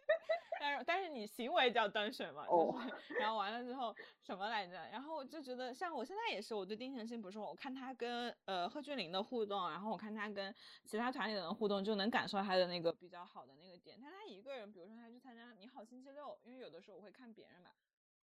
[0.59, 4.73] 但是但是你行为叫端水嘛，哦就是， 然后完了之后什么来着？
[4.91, 10.53] 然后我就觉得，像我现在也是，我对丁程鑫不是我看他跟呃贺峻霖的互动，然后我看他跟
[10.85, 13.97] 其他团里的人互动，就能感受到他的那个比较好的那个点。
[13.99, 17.71] 但他一个人，比如说他去参加《你好星期六》，因为有的时候我会看别人嘛，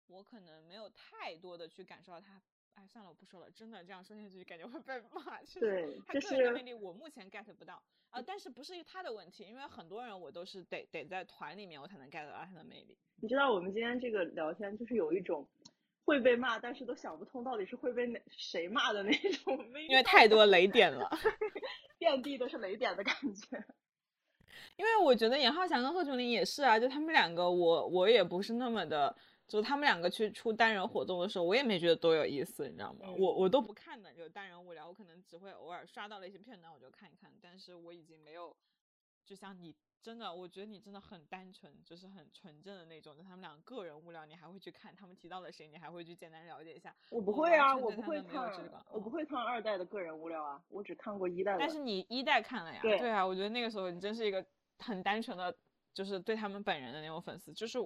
[0.07, 2.39] 我可能没有太多的去感受到他。
[2.75, 5.41] 哎，算了，我不说了，真的这样说下去感觉会被骂。
[5.43, 7.81] 就是对他就是个人的魅力，我目前 get 不到
[8.11, 12.97] 啊、但是不是他的问题，因为很多人我都是得得在团里面我才能 get 到他的魅力。
[13.17, 15.47] 你知道我们今天这个聊天就是有一种
[16.05, 21.07] 会被骂，但是都想不通到底是会被哪谁骂的那种因为太多雷点了。
[21.99, 23.63] 遍地都是雷点的感觉。
[24.75, 29.15] 因为我觉得严浩翔跟贺峻霖也是啊，就他们两个我，我也不是那么的，
[29.49, 32.99] 就他们两个去出单人活动的时候，我也没觉得多有意思，你知道吗？
[33.07, 38.55] 嗯我我都不看的，就单人无聊，我可能只会偶尔刷到了一些片段，我就看一看，但是我已经没有，
[39.25, 46.95] 就像你真的，我觉得你真的很单纯，就是很纯正的那种，就他们两个个人无聊，你还会去看他们提到了谁，你还会去简单了解一下。
[47.09, 48.51] 我不会啊，我不会看
[48.91, 51.57] 我不哦会看二代的个人无聊啊，我只看过一代的。
[51.59, 52.79] 但是你一代看了呀？
[52.81, 54.45] 对啊，我觉得那个时候你真是一个
[54.77, 55.53] 很单纯的，
[55.91, 57.51] 就是对他们本人的那种粉丝。
[57.51, 57.79] 就是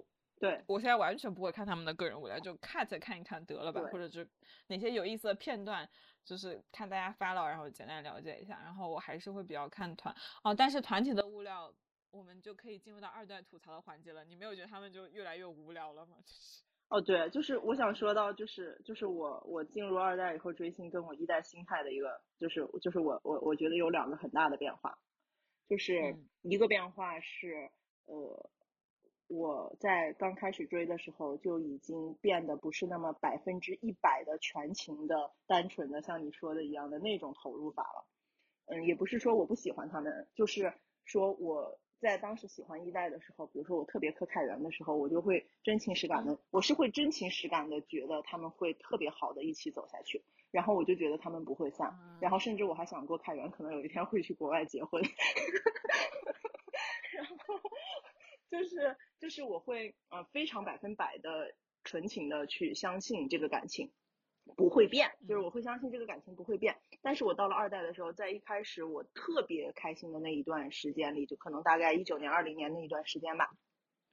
[0.44, 4.26] 对我现在完全不会看他们的个人物料，就 cut 看一看得了吧，或者就
[4.68, 5.90] 哪些有意思的片段，
[6.26, 8.60] 就是看大家发了，然后简单了解一下。
[8.64, 10.14] 然后我还是会比较看团
[10.44, 11.74] 哦，但是团体的物料。
[12.12, 14.24] 我们就可以进入到二代吐槽的环节了。
[14.24, 16.18] 你没有觉得他们就越来越无聊了吗？
[16.24, 25.00] 就是哦，对，就是我想说到，就是就是我我进入二代以后追星，跟我一代心态的一个，就是就是我我我觉得有两个很大的变化，
[25.68, 27.72] 就是嗯一个变化是
[28.06, 28.52] 呃，
[29.34, 38.06] 我在刚开始追的时候就已经变得不是那么百分之一百的全情的、单纯的，像你说的一样的那种投入法了。
[38.66, 40.74] 嗯，也不是说我不喜欢他们，就是
[41.04, 51.92] 说我在当时喜欢一代的时候，比如说我特别磕凯源的时候，我就会真情实感的，我是会真情实感的觉得他们会特别好的一起走下去，然后我就觉得他们不会散，
[52.22, 55.02] 然后甚至我还想过凯源可能有一天会去国外结婚，
[57.14, 57.36] 然后
[58.54, 63.92] 就是就是我会呃非常百分百的纯情的去相信这个感情。
[64.58, 66.76] 不会变，就是我会相信这个感情不会变。
[67.02, 73.50] 但是我到了二代的时候，在一开始我特别开心的那一段时间里，就可能大概一九年、二零年那一段时间吧，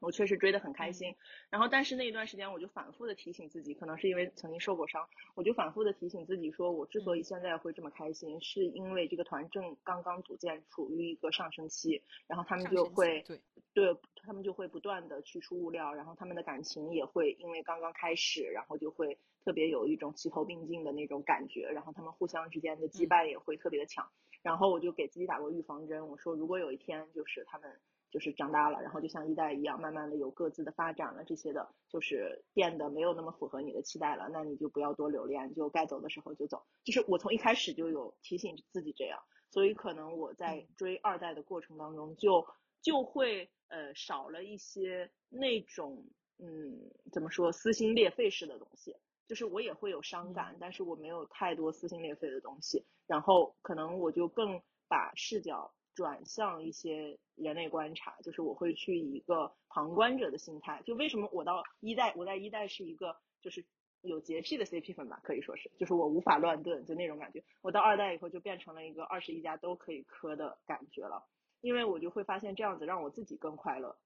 [0.01, 1.15] 我确实追得很开心。
[1.51, 13.41] 然后，但是那一段时间我就反复的提醒自己，可能是因为曾经受过伤，我就反复的提醒自己说，我之所以现在会这么开心，是因为这个团正刚刚组建，处于一个上升期，然后他们就会对
[13.75, 24.11] 对他们就会不断的去出物料，然后他们的感情也会因为刚刚开始，然后就会特别有一种齐头并进的那种感觉，然后他们互相之间的羁绊也会特别的强。
[24.43, 27.79] 然后我就给自己打过预防针，我说如果有一天就是他们
[28.11, 36.63] 就是长大了，然后就像一代一样，慢慢的有各自的发展了，这些的就是变得没有那么符合你的期待了，那你就不要多留恋，就该走的时候就走。
[36.83, 39.21] 就是我从一开始就有提醒自己这样，
[39.51, 42.47] 所以可能我在追二代的过程当中就
[42.83, 46.05] 就会呃少了一些那种
[46.39, 48.97] 嗯怎么说撕心裂肺式的东西，
[49.29, 63.65] 就是我也会有伤感，但是我没有太多撕心裂肺的东西，然后可能我就更把视角转向一些人类观察，就是我会去以一个旁观者的心态，就为什么我到一代，我在一代是一个就是
[64.03, 67.43] 有洁癖的 CP 粉吧，可以说是，就是我无法乱炖，就那种感觉。
[67.61, 71.27] 我到二代以后就变成了一个二十一家都可以磕的感觉了，
[71.61, 73.99] 因为我就会发现这样子让我自己更快乐，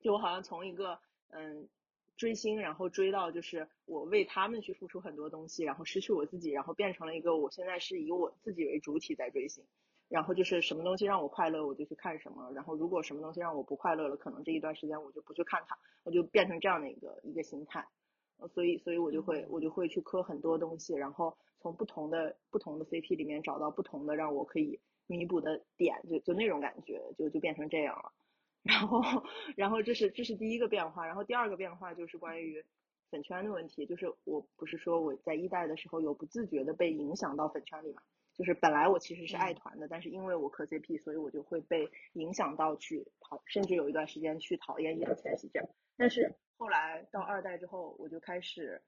[0.00, 1.68] 就我好像从一个嗯
[2.16, 9.64] 追星，然后追到就是我为他们去付出很多东西，然后失去我自己，然后变成了一个我现在是以我自己为主体在追星。
[10.12, 12.52] 然后就是什么东西让我快乐，我就去看什么。
[12.52, 15.74] 然后如果什么东西让我不快乐了，可能这一段时间我就不去看它，
[16.04, 17.88] 我就变成这样的一个一个心态。
[18.36, 28.12] 呃所以，所以我就会我就会去磕很多东西，然后从不同的不同的 CP 里面找到不同的让我可以弥补的点，就就那种感觉，就就变成这样了。
[28.62, 29.00] 然后，
[29.56, 32.62] 然后这是这是第一个变化，然后第二个变化就是关于
[33.10, 38.02] 粉圈的问题，就是我不是说我在一代的时候有不自觉的被影响到粉圈里嘛，
[38.42, 45.68] 就是本来我其实是爱团的，但是因为我磕 CP，所以我就会被影响到去讨，甚至有一段时间去讨厌易烊千玺这样。
[45.96, 48.82] 但是后来到二代之后，我就开始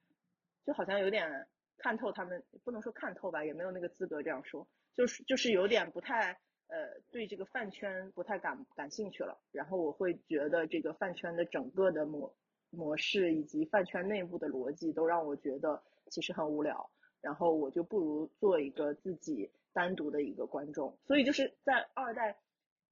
[0.66, 1.47] 就好像有点
[1.78, 4.66] 看透他们，不能说看透吧，也没有那个资格这样说，
[4.97, 6.32] 就是就是有点不太
[6.66, 9.40] 呃对这个饭圈不太感感兴趣了。
[9.52, 12.35] 然后我会觉得这个饭圈的整个的模
[12.70, 16.90] 模式以及饭圈内部的逻辑都让我觉得其实很无聊。
[17.24, 20.94] 然后我就不如做一个自己单独的一个观众。
[21.06, 22.36] 所以就是在二代，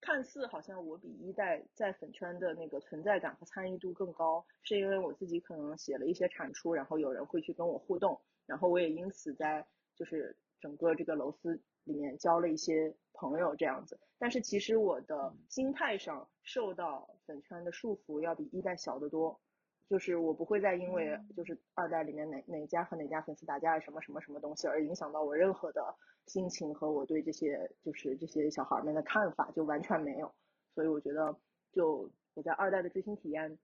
[0.00, 14.00] 看似好像我比一代在粉圈的那个存在感和参与度更高，是因为我自己可能写了一些产出，然后有人会去跟我互动，然后我也因此在就是整个这个楼丝里面交了一些朋友这样子。
[14.18, 19.38] 但是其实我的心态上受到粉圈的束缚要比一代小得多。
[19.93, 25.94] 就是我不会再因为就是二代里面哪哪家和哪家粉丝打架什么什么什么东西而影响到我任何的
[26.24, 30.35] 心情和我对这些就是这些小孩们的看法，就完全没有。
[30.74, 31.36] 所以我觉得，
[31.74, 33.59] 就我在二代的追星体验，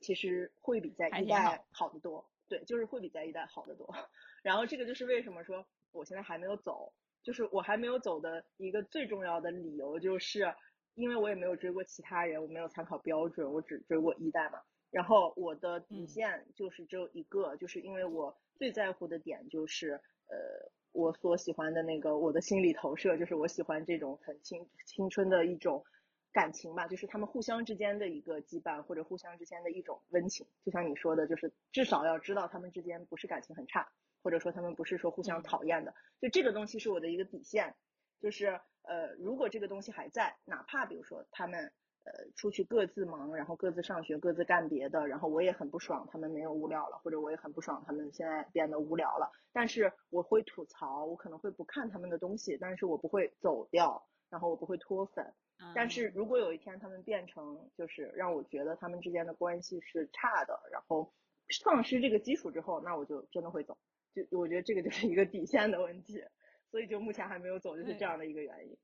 [0.00, 2.26] 其实会比在一代好得多。
[2.48, 3.94] 对，就是会比在一代好得多。
[4.42, 10.54] 然后这个就是为什么说我现在还没有走，就是我还没有走的一个最重要的理由，就是
[10.94, 14.62] 因为我也没有追过其他人，我没有参考标准，我只追过一代嘛。
[14.90, 25.84] 然后我的底嗯线就是只有一个，就是因为我最在乎的点就是，呃，我所喜欢的那个我的心理投射，就是我喜欢这种很青青春的一种
[26.32, 30.46] 感情吧，就是他们互相之间的一个羁绊，或者互相之间的一种温情。
[30.64, 33.90] 就像你说的，就是至少要知道他们之间不是感情很差，
[34.22, 37.74] 或者说他们不是说互相嗯讨厌的，就这个东西是我的一个底线。
[38.20, 41.72] 就是呃，如果这个东西还在，哪怕比如说他们
[42.04, 55.34] 呃出去各自忙，然后各自上学，各自干别的，然后我也很不爽他们没有无聊了，或者我也很不爽他们现在变得无聊了，但是我会吐槽，我可能会不看他们的东西，但是我不会走掉，然后我不会脱粉。
[55.74, 61.12] 但是如果有一天他们变成就是让我觉得他们之间的关系是差的，然后
[61.50, 63.76] 丧失这个基础之后，那我就真的会走。
[64.14, 66.22] 就我觉得这个就是一个底线的问题，
[66.70, 68.78] 所以就目前还没有走，就是这样的一个原因。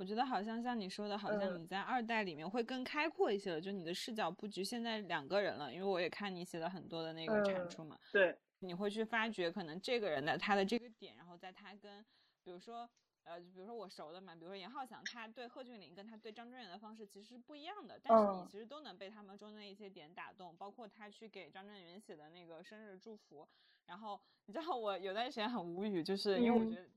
[0.00, 1.60] 我觉得好像像你说的，好像嗯。
[1.60, 12.02] 你在二代里面会更开阔一些了，就你的视角布局现在两个人了，因为我也看你写了很多的那个产嗯出嘛，对，你会去发掘可能这个人的他的这个点，然后在他跟
[12.42, 12.90] 比如说
[13.24, 18.46] 呃，就比如说我熟的嘛，比如说严浩翔，他对贺峻霖跟他对张震远的方式其实是不一样的，但是你嗯。
[18.46, 23.46] 其实都能被他们中的一些点打动，包括他去给张震远写的那个生日祝福，
[23.84, 26.74] 然后你知道我有段时间很无语，就是因为我嗯。
[26.74, 26.88] 觉得。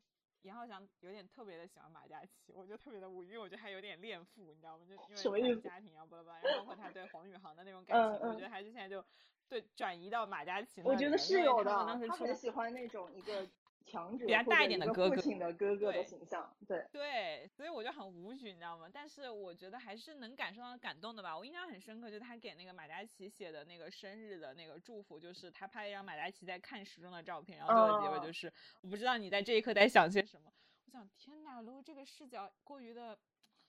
[0.43, 4.85] 严浩翔有点特别的喜欢马嘉祺，我就特别的无语，因为我觉得他有点恋父，你知道吗？
[4.87, 9.03] 就因为他的家庭啊，巴拉巴拉， 然后包括他对黄宇航的那种感情，我嗯我觉得还是现在就
[9.47, 13.47] 对转移到马嘉祺那我觉得是有的他很喜欢那种一个
[13.85, 18.89] 强者比较大一点的哥哥父亲的哥哥的形象，对，对，所以我就很无语，你知道吗？
[18.91, 21.38] 但是我觉得还是能感受到感动的吧。
[21.38, 28.51] 我印象很深刻，就是他给那个马嘉祺写的那个生日的那个祝福，就是他拍了一张马嘉祺在看时钟的照片，然后最后结尾哦就是、
[28.81, 30.51] 我不知道你在这一刻在想些什么。
[30.85, 33.18] 我想，天哪，如果这个视角过于的，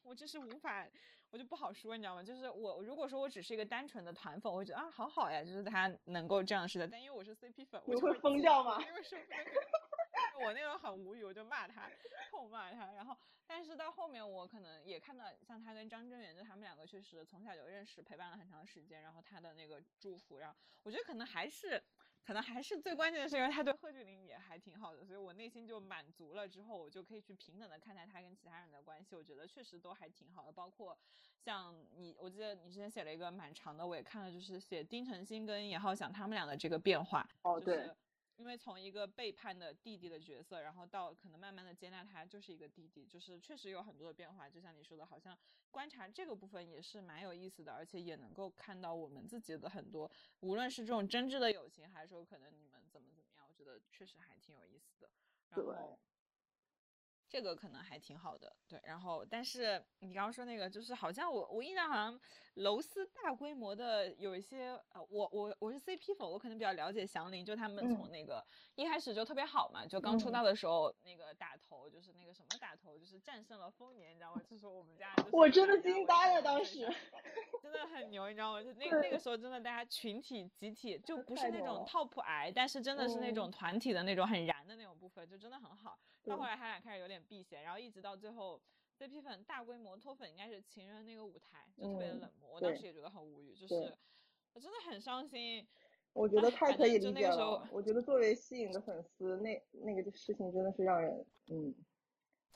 [0.02, 0.86] 我真是无法，
[1.30, 2.22] 我就不好说，你知道吗？
[2.22, 6.86] 就是我如果说我只是一个单纯的团粉，我会觉得啊，好好呀，就是他能够这样式的。
[6.86, 9.16] 但因为我是 CP 粉，我就会疯掉吗因为是
[10.40, 11.88] 我那个很无语，我就骂他，
[12.30, 12.92] 痛骂他。
[12.92, 13.16] 然后，
[13.46, 19.02] 但是到后面我可能也看到，像他跟张真源，就他们两个确实从小就认识，陪伴了很长时间。
[19.02, 21.82] 然后他的那个祝福，然后我觉得可能还是，
[22.24, 26.48] 可能还是最关键的是，因为他对贺峻霖也还挺好的，所以我内心就满足了。
[26.48, 30.52] 之后我就可以去平等的看待他跟其他人的关系，我觉得确实都还挺好的。
[30.52, 30.96] 包括
[31.38, 37.28] 像你，我记得你之前写了一个蛮长的，我也看了，就是写丁程鑫跟严浩翔他们俩的这个变化。
[37.42, 37.96] 哦对就是
[38.36, 44.50] 因为从一个背叛的弟弟的角色，然后到可能慢慢的接纳他就是一个弟弟，就是确实有很多的变化。
[44.50, 45.38] 就像你说的，好像
[45.70, 55.10] 观察这个部分也是蛮有意思的，而且也能够看到我们自己的很多，无论是这种真挚的友情，还是说可能你们怎么怎么样，我觉得确实还挺有意思的。
[55.48, 55.98] 然对后
[57.34, 58.80] 这个可能还挺好的，对。
[58.84, 62.16] 然后，但是你刚刚说那个，就是好像我我印象好像
[62.54, 68.40] 楼丝大规模的有一些，呃，我我我是 CP 粉，我可能比较了解祥林，就他们从嗯那个、
[68.76, 74.40] 一开始就特别好嘛，就刚出嗯道的时候、那个打头就是那个什么打头，就是战胜了丰年，你知道吗？
[74.48, 76.88] 就是我们家我真的惊呆了，当时。
[77.60, 78.62] 真的很牛，你知道吗？
[78.62, 85.98] 就那那个时候真的大家群体集体就 不是那种 top 癌，但是真的是那种嗯团体的那种很燃的那种部分，就真的很好。
[86.24, 88.60] 到后来他俩开始有点避嫌，然后一直到最后
[88.98, 93.96] CP 粉大规模脱粉，应该是情人那个舞台就特别的嗯冷漠，我当时也觉得很无语，就是
[94.52, 95.66] 我真的很伤心。
[96.12, 97.68] 我觉得太可以就理解那个时候了。
[97.72, 101.74] 我觉得作为吸引的粉丝，那那个事情真的是让人嗯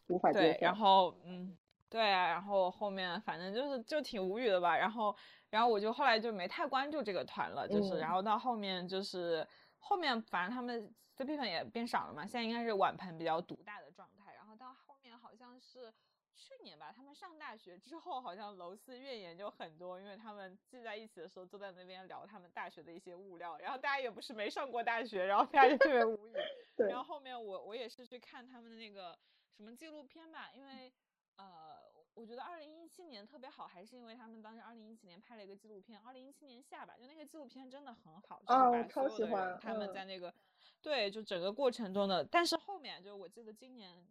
[0.07, 0.59] 无法接对，受。
[0.61, 1.59] 然后嗯，
[1.91, 5.15] 对啊，然后后面反正就是就挺无语的吧，然后
[5.51, 9.45] 然后我就后来就没太关注这个团了，就是、然嗯后到后面就是
[9.79, 15.93] 后面反正他们 CP 粉也变少了嘛，现在应该是碗盆比较独大的状态，然后到后面好像是。
[16.41, 26.33] 去年吧，他们上大学之后，好像楼四怨言就很多，因为他们聚在一起的时候，坐在那边聊他们大学的一些物料，然后大家也不是没上过大学，然后大家就特别无语。
[26.89, 29.19] 然后后面我我也是去看他们的那个
[29.57, 30.93] 什么纪录片吧，因为
[31.39, 31.88] 呃，
[32.19, 40.35] 我觉得二零一七年特别好，还是因为他们当时二零一七年拍了一个纪录片，二零一七年下吧，就那个纪录片真的很好，就是把啊我超所有他们嗯在那个、
[40.83, 44.05] 对，就整个过程中的，但是后面就我记得今年。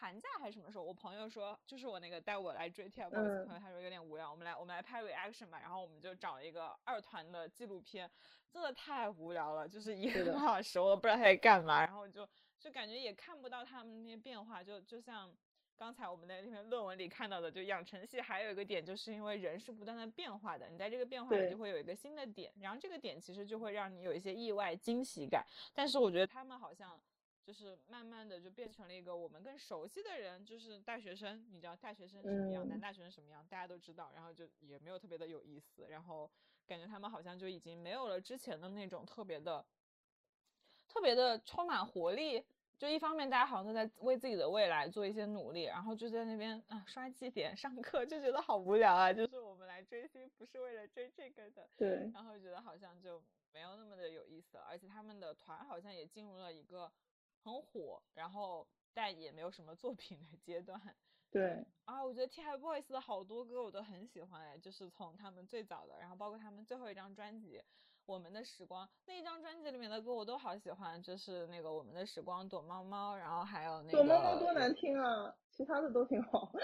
[0.00, 0.84] 寒假还是什么时候？
[0.84, 5.58] 我朋友说，就是我那个带我来追 TFBOYS 的嗯朋友，他说有点无聊，我们来我们来拍 reaction 吧。
[5.58, 8.08] 然后我们就找了一个二团的纪录片，
[8.48, 12.24] 真的太无聊了，就是一个多小时，我都不知道他在干嘛，然后就
[12.60, 15.34] 就感觉也看不到他们那些变化，就就像
[15.78, 27.00] 刚才我们在那篇论文里看到的，就养成系还有一个点，就是因为人是不断的变化的，你在这个变化里就会有一个新的点，然后这个点其实就会让你有一些意外惊喜感，但是我觉得他们好像。
[27.48, 36.30] 就是慢慢的就变成了一个我们更熟悉的人，就是大学生，你知道大学生什么样，男嗯大学生什么样，大家都知道，然后就也没有特别的有意思，然后
[36.66, 39.64] 感觉他们好像就已经没有了之前的那种特别的、
[40.86, 42.44] 特别的充满活力。
[42.78, 49.12] 就一方面，大家好像都在为自己的未来做一些努力，然后就在那边啊刷绩点、上课，就觉得好无聊啊。
[49.12, 53.20] 就是我们来追星不是为了追这个的，对然后觉得好像就
[53.52, 56.92] 没有那么的有意思了，而且他们的团好像也进入了一个
[57.42, 58.64] 很火，然后
[58.94, 60.80] 但也没有什么作品的阶段。
[61.32, 67.58] 对啊，我觉得 TFBOYS 的好多歌我都很喜欢哎，就是从他们最早的，然后包括他们最后一张专辑
[68.08, 76.50] 《我们的时光》那一张专辑里面的歌我都好喜欢，就是那个《我们的时光》、躲猫猫，然后还有那个躲猫猫多难听啊，其他的都挺好。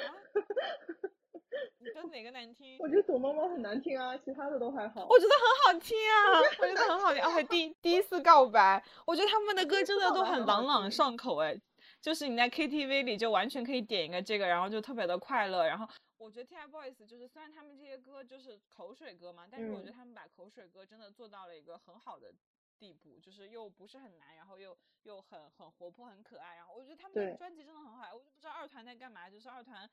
[1.78, 2.78] 你觉得哪个难听？
[2.80, 5.06] 我觉得躲猫猫很难听啊，其他的都还好。
[5.06, 7.22] 我觉得很好听啊， 我觉得很好听。
[7.22, 11.60] 而且第第一次告白，我觉得他们的歌真的都很朗朗上口哎。
[12.00, 15.66] 就是你在 KTV 里就完全可以点一个这个，然后就特别的快乐。
[15.66, 15.86] 然后
[16.24, 22.32] 我觉得 TFBOYS 就是虽然他们这些歌就是口水歌嘛，但是我觉得嗯他们把口水歌真的做到了一个很好的
[22.78, 26.56] 地步，就是又不是很难，然后又又很很活泼很可爱。
[26.56, 29.88] 然后我觉得他们那个专辑真的很好，我就不知道二团在干嘛，就是二团。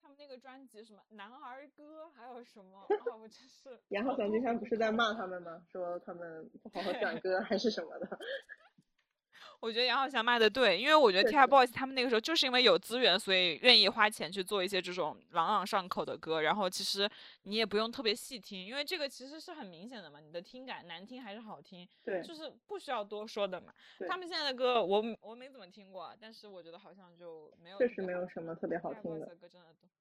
[0.00, 2.86] 他们那个专辑什么男儿歌，还有什么啊，
[3.16, 5.64] 我真是 然后好多小金山不是在骂他们吗？
[5.70, 8.18] 说他们不好好选歌还是什么的。
[9.62, 17.08] 我觉得杨浩翔卖的对，因为我觉得 TFBOYS 他们那个时候就是因为有资源，所以愿意花钱去做一些这种朗朗上口的歌，然后其实
[17.44, 23.72] 你也不用特别细听，因为这个其实是很明显的嘛，你的听感难听还是好听，对就是不需要多说的嘛。
[24.08, 29.91] 他们现在的歌我我没怎么听过，但是我觉得好像就没有确实没有什么特别好听的的歌真的都。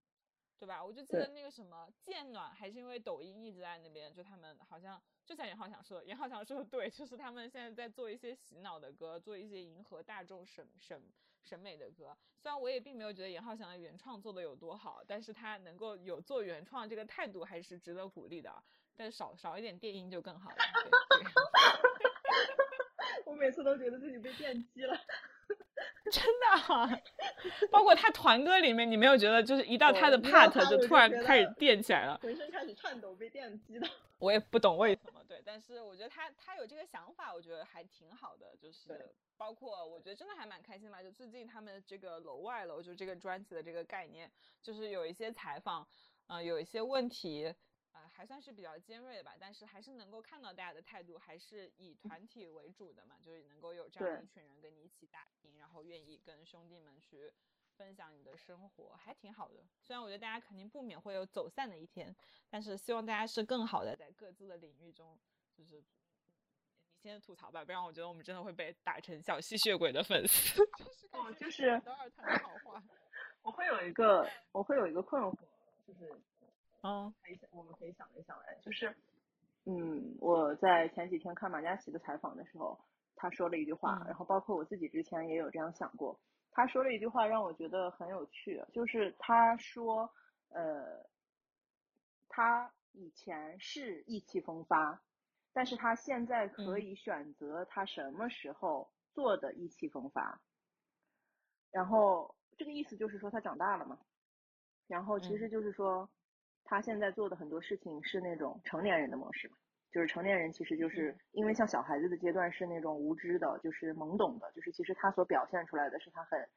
[0.61, 0.85] 对吧？
[0.85, 11.01] 我就记得那个什么渐暖，还是因为抖音一直在那边，就他们好像就像严浩翔说的，严浩翔说的对，就是他们现在在做一些洗脑的歌，做一些迎合大众审审
[11.41, 12.15] 审美的歌。
[12.37, 18.63] 虽然我也并没有觉得严浩翔的原创做的有多好，但是他能够有做原创这个态度还是值得鼓励的啊。
[18.95, 20.57] 但是少少一点电音就更好了。
[23.25, 24.95] 我每次都觉得自己被电击了。
[26.13, 27.01] 真的、啊，
[27.71, 32.19] 包括他团歌里面，你没有觉得就是一到他的 part 就突然开始电起来了。
[32.21, 33.87] 浑身开始颤抖，被电击的。
[34.19, 44.31] 我也不懂为什么，对，但是我觉得他他有这个想法，我觉得还挺好的，就是包括我觉得真的还蛮开心吧，就最近他们这个楼外楼就这个专辑的这个概念，
[44.61, 45.87] 就是有一些采访，
[46.27, 47.51] 呃，有一些问题，
[47.93, 57.31] 呃，还算是比较尖锐的吧，但是还是能够看到大家的态度还是以团体为主的嘛，就是能够有这样一群人跟你一起打拼，然后愿意跟兄弟们去。
[57.77, 62.15] 分享你的生活还挺好的，虽然我觉得大家肯定不免会有走散的一天，
[62.47, 65.17] 但是希望大家是更好的在各自的领域中，
[65.57, 65.83] 就是你
[67.01, 70.59] 先吐槽吧，不然我觉得我们真的会被打成小吸血鬼的粉丝。
[70.77, 72.83] 就是感哦觉就是讲到二团的好话。
[73.41, 75.35] 我会有一个，我会有一个困惑，
[75.87, 76.21] 就是
[76.83, 78.95] 嗯可以想，我们可以想一想，哎，就是，
[79.65, 82.79] 嗯，我在前几天看马嘉祺的采访的时候，
[83.15, 84.05] 他说了一句话，嗯。
[84.05, 86.19] 然后包括我自己之前也有这样想过，
[86.51, 90.11] 他说了一句话让我觉得很有趣，就是他说，
[90.49, 91.05] 呃，
[92.27, 95.01] 他以前是意气风发，
[95.53, 96.79] 但是他现在可嗯。
[96.79, 100.41] 以选择他什么时候做的意气风发，
[101.71, 103.99] 然后这个意思就是说他长大了嘛，
[104.87, 105.49] 然后其实嗯。
[105.49, 106.09] 就是说
[106.63, 109.55] 他现在做的很多事情是那种成年人的模式嘛，
[109.91, 116.47] 就是成年人其实就是嗯因为像小孩子的阶段是那种无知的，就是懵懂的，就是其实他所表现出来的是他很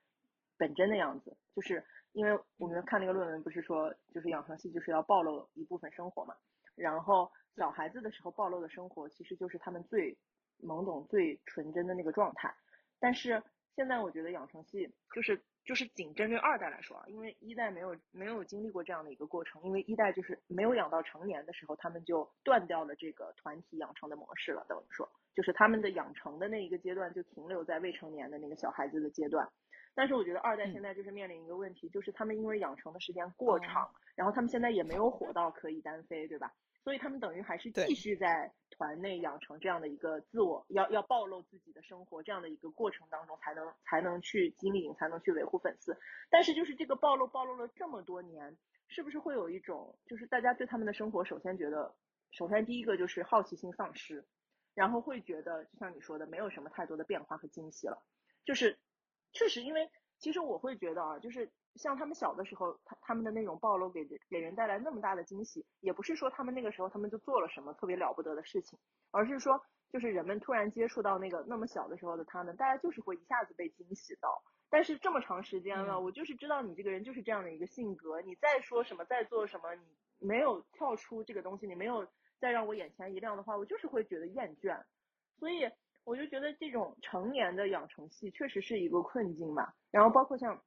[0.57, 6.35] 本真的样子，就是因为我们看那个论文不是说就是养成系就是要暴露一部分生活嘛，
[6.77, 10.17] 然后小孩子的时候暴露的生活其实就是他们最
[10.63, 12.55] 懵懂、最纯真的那个状态。
[13.01, 13.43] 但是
[13.75, 29.49] 现在我觉得养成系就是就是仅针对二代来说啊，因为一代没有没有经历过这样的一个过程，因为一代就是没有养到成年的时候，他们就断掉了这个团体养成的模式了，等于说就是他们的养成的那一个阶段就停留在未成年的那个小孩子的阶段。
[29.97, 36.53] 但是我觉得二代嗯现在就是面临一个问题，就是他们因为养成的时间过哦长，然后他们现在也没有火到可以单飞，对吧？
[36.85, 45.99] 所以他们等于还是继续在团内养成这样的一个自我，要要暴露自己的生活这样的一个过程当中，才能才能去经营，才能去维护粉丝。
[46.31, 48.59] 但是就是这个暴露暴露了这么多年，
[48.89, 51.95] 是不是会有一种就是大家对他们的生活，首先觉得，
[52.31, 54.27] 首先第一个就是好奇心丧失，
[54.75, 58.05] 然后会觉得就像你说的，没有什么太多的变化和惊喜了。
[58.45, 58.79] 就是
[59.33, 68.79] 确实，因为其实我会觉得啊，就是像他们小的时候，他他们的那种暴露给给人带来那么大的惊喜，也不是说他们那个时候他们就做了什么特别了不得的事情，
[69.11, 69.61] 而是说
[69.91, 74.43] 就是人们突然接触到那个那么小的时候的他们，大家就是会一下子被惊喜到。
[74.71, 82.07] 但是这么长时间了，嗯我就是知道你这个人就是这样的一个性格，你再说什么，再做什么，你没有跳出这个东西，你没有
[82.41, 84.83] 再让我眼前一亮的话，我就是会觉得厌倦。
[85.39, 85.71] 所以
[86.05, 89.75] 我就觉得这种成年的养成系确实是一个困境吧。
[89.93, 90.61] 然后包括像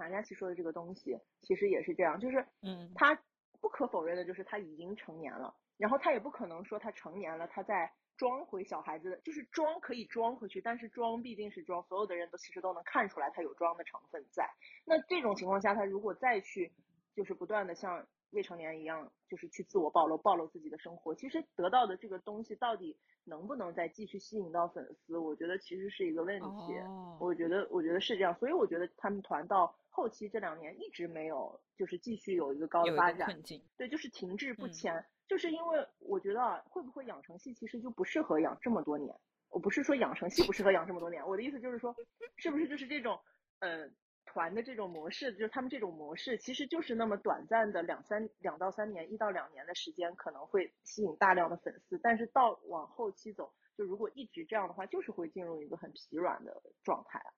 [0.00, 3.22] 马嘉祺说的这个东西，其实也是这样，就是嗯他
[3.60, 14.48] 不可否认的就是他已经成年了，然后他也不可能说他成年了，他在装回小孩子的，就是装可以装回去，但是装毕竟是装，所有的人都其实都能看出来他有装的成分在。
[14.86, 16.72] 那这种情况下，他如果再去
[17.14, 26.46] 就是不断的像未成年一样，就是去自我暴露、暴露自己的生活，其实得到的这个东西到底能不能再继续吸引到粉丝，我觉得其实是一个问题。
[26.84, 33.42] 哦，我觉得，我觉得是这样，所以我觉得他们团到后期这两年一直没有，就是继续有一个高的发展。
[33.76, 39.14] 对，就是停滞不嗯前，就是因为我觉得啊，会不会养成系其实就不适合养这么多年。
[39.48, 41.92] 我不是说养成系不适合养这么多年，我的意思就是说，
[42.36, 43.18] 是不是就是这种
[43.58, 43.90] 呃
[44.32, 57.34] 团的这种模式，就是他们这种模式其实就是那么短暂的两三两到三年，一到两年的时间可能会吸引大量的粉丝，但是到往后期走，就如果一直这样的话，就是会进入一个很疲软的状态啊，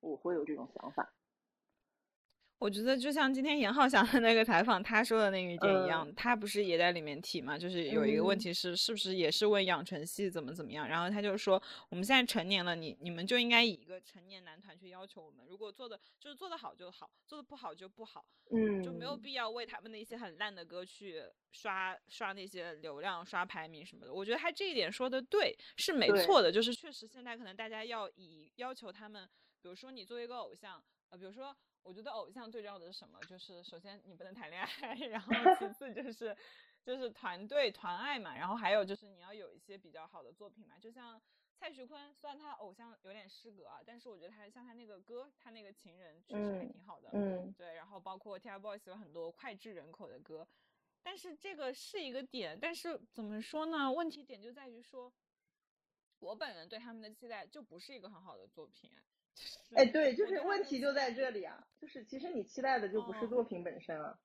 [0.00, 1.12] 我会有这种想法。
[2.62, 10.86] 我觉得就像今天严浩翔的那个采访，他说的那个一点一样，嗯他不是也在里面提嘛，就是有一个问嗯题是，是不是也是问养成系怎么怎么样？
[10.86, 21.20] 然后他就说，我们现在成年了，你你们就应该以一个成年男团去要求我们，如果做的就是做的好就好，做的不好就不好，嗯，就没有必要为他们的一些很烂的歌去
[21.50, 24.14] 刷刷那些流量、刷排名什么的。
[24.14, 26.52] 我觉得他这一点说的对，是没错的。
[26.52, 29.28] 就是确实现在可能大家要以要求他们，
[29.60, 30.80] 比如说你作为一个偶像，
[31.10, 33.18] 呃，比如说我觉得偶像最重要的是什么？
[33.28, 36.36] 就是首先你不能谈恋爱， 然后 其次就是
[36.82, 41.20] 就是团队团爱嘛，然后还有就是你要有一些比较好的作品嘛，就像。
[41.54, 47.08] 蔡徐坤虽然他偶像有点失格啊，但是我觉得他像他那个歌，他那个情人确实还嗯挺好的。
[47.12, 50.48] 嗯对，然后包括 TFBOYS 有很多脍炙人口的歌，
[51.04, 53.92] 但是这个是一个点，但是怎么说呢？
[53.92, 55.12] 问题点就在于说，
[56.18, 59.11] 我本人对他们的期待就不是一个很好的作品，就是
[59.74, 61.30] 哎，对，就是问题就在这。
[61.30, 63.26] 里啊，就是其实你期待的就不是哦。
[63.28, 64.18] 作品本身了。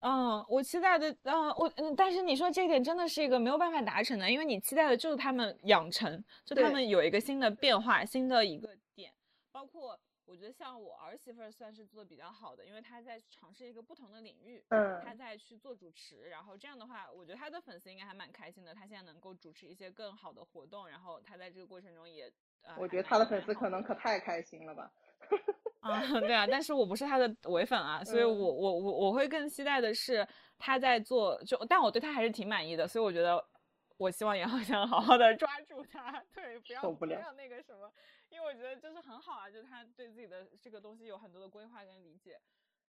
[0.00, 9.12] 嗯，我期待的，嗯、我嗯，但是你说这一点真的是一个没有办法达成的，因为你期待的就是他们养成，就他们有一个新的变化，新的一个点，
[9.50, 9.98] 包括
[10.32, 22.32] 我觉得像我儿媳妇儿算是做的比较好的，因为她在尝试一个不同的领域，嗯她嗯，在去做主持，然后这样的话，我觉得她的粉丝应该还蛮开心的，她现在能够主持一些更好的活动，然后她在这个过程中也，
[22.62, 23.82] 呃，我觉得她的粉丝可能。
[23.82, 24.90] 可太开心了吧。
[25.80, 28.28] 啊， 对啊，但是我不是他的唯粉啊，所以嗯。
[28.28, 30.26] 我我我我会更期待的是
[30.56, 33.44] 他在做，就但我对他还是挺满意的，所以我觉得
[33.98, 42.40] 我希望严浩翔好好的抓住他，对，不要不要那个什么，因为我觉得就是很好啊，就是他对自己的这个东西有很多的规划跟理解。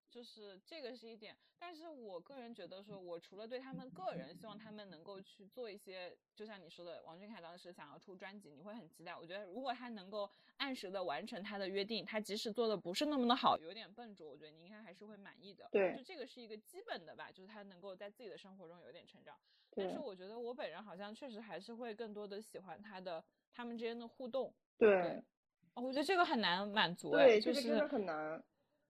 [0.09, 9.15] 就是这个是一点，但是我个人觉得说，我除了对他们个人，希望他们能够去做一些，就像你说的，王俊凯当时想要出专辑，你会很期待。
[9.15, 15.67] 我觉得如果他能够按时的完成他的约定，他即使做的不是那么的好，有点笨拙，我觉得你应该还是会满意的。
[15.71, 19.35] 对就这个是一个基本的吧，就是他能够在自己的生活中有点成长。
[19.75, 24.53] 但是我觉得我本人好像确实还是会更多的喜欢他的他们之间的互动。
[24.77, 25.23] 对哦
[25.75, 28.43] 我觉得这个很难满足哎，对，就是这个真的很难。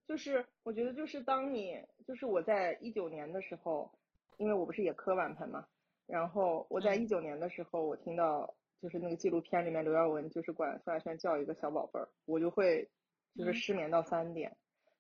[0.06, 3.90] 就是我觉得，就是当你，就是我在一九年的时候，
[4.38, 5.66] 因为我不是也磕碗盆嘛，
[6.08, 12.90] 然后我在嗯一九年的时候，我听到就是那个纪录片里面刘耀文就是管范晓萱叫一个小宝贝儿，我就会
[13.38, 14.58] 就是嗯失眠到三点，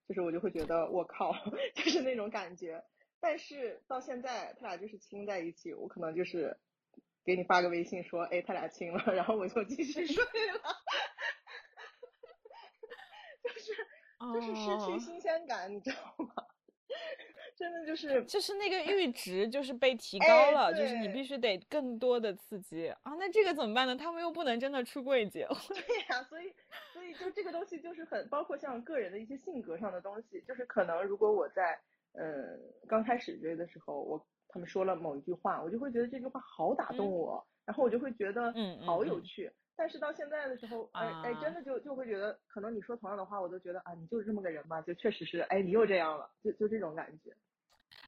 [0.07, 1.33] 就是我就会觉得我靠，
[1.75, 2.81] 就是那种感觉。
[3.19, 6.57] 但是到现在他俩就是亲在一起，我可能就是
[7.25, 10.61] 给你发个微信说，哎，他俩亲了， 然后我就继续睡了。
[14.31, 16.33] 就是失去哦新鲜感，你知道吗？
[17.55, 23.13] 真的就是就是那个阈值就是被提高哎了，就是你必须得更多的刺激啊。
[23.19, 23.95] 那这个怎么办呢？
[23.95, 25.57] 他们又不能真的出柜结婚。
[25.69, 26.51] 对呀、所以
[26.91, 31.79] 所以就这个东西就是很包括像个人的一些性格上的东西，就是可能如果我在
[32.13, 39.51] 嗯刚开始追的时候，我他们说了某一句话，我就会觉得这句话好打动嗯我，然后我就会觉得嗯好有趣。
[39.83, 47.35] 但是到现在的时候，哎哎，真啊的就就会觉得，可能你说同样的话，我都觉得啊，你就是这么个人吧，就确实是，哎，你又这样了，就就这种感觉。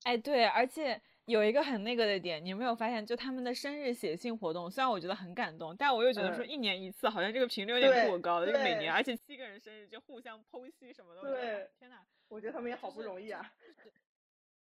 [0.03, 3.06] 哎，对，而且有一个很那个的点，你有没有发现？
[3.06, 8.45] 就他们的生日写信活动，虽然我觉得很感动，但我又觉得说嗯一年一次，好像这个频率有点对过高了。
[8.49, 11.97] 就每年，而且七个人生日就互相剖析什么的，对天呐，
[12.30, 13.52] 我觉得他们也好不容易啊。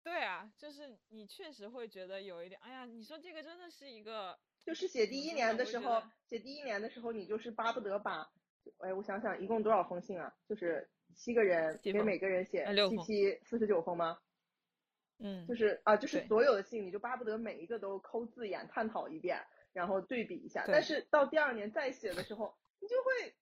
[0.01, 8.31] 对啊，就是你确实会觉得有一点，哎呀，你说这个真的是一个，就是写第一年的时候写第一年的时候，你就是巴不得把，
[8.79, 10.33] 哎，我想想，一共多少封信啊？
[10.47, 14.19] 就是七个人，给每个人写七七四十九封吗？
[15.19, 20.63] 嗯，就是啊，就是所有的信，你就巴不得每一个都抠字眼探讨一遍，然后对比一下。
[20.67, 23.35] 但是到第二年再写的时候，你就会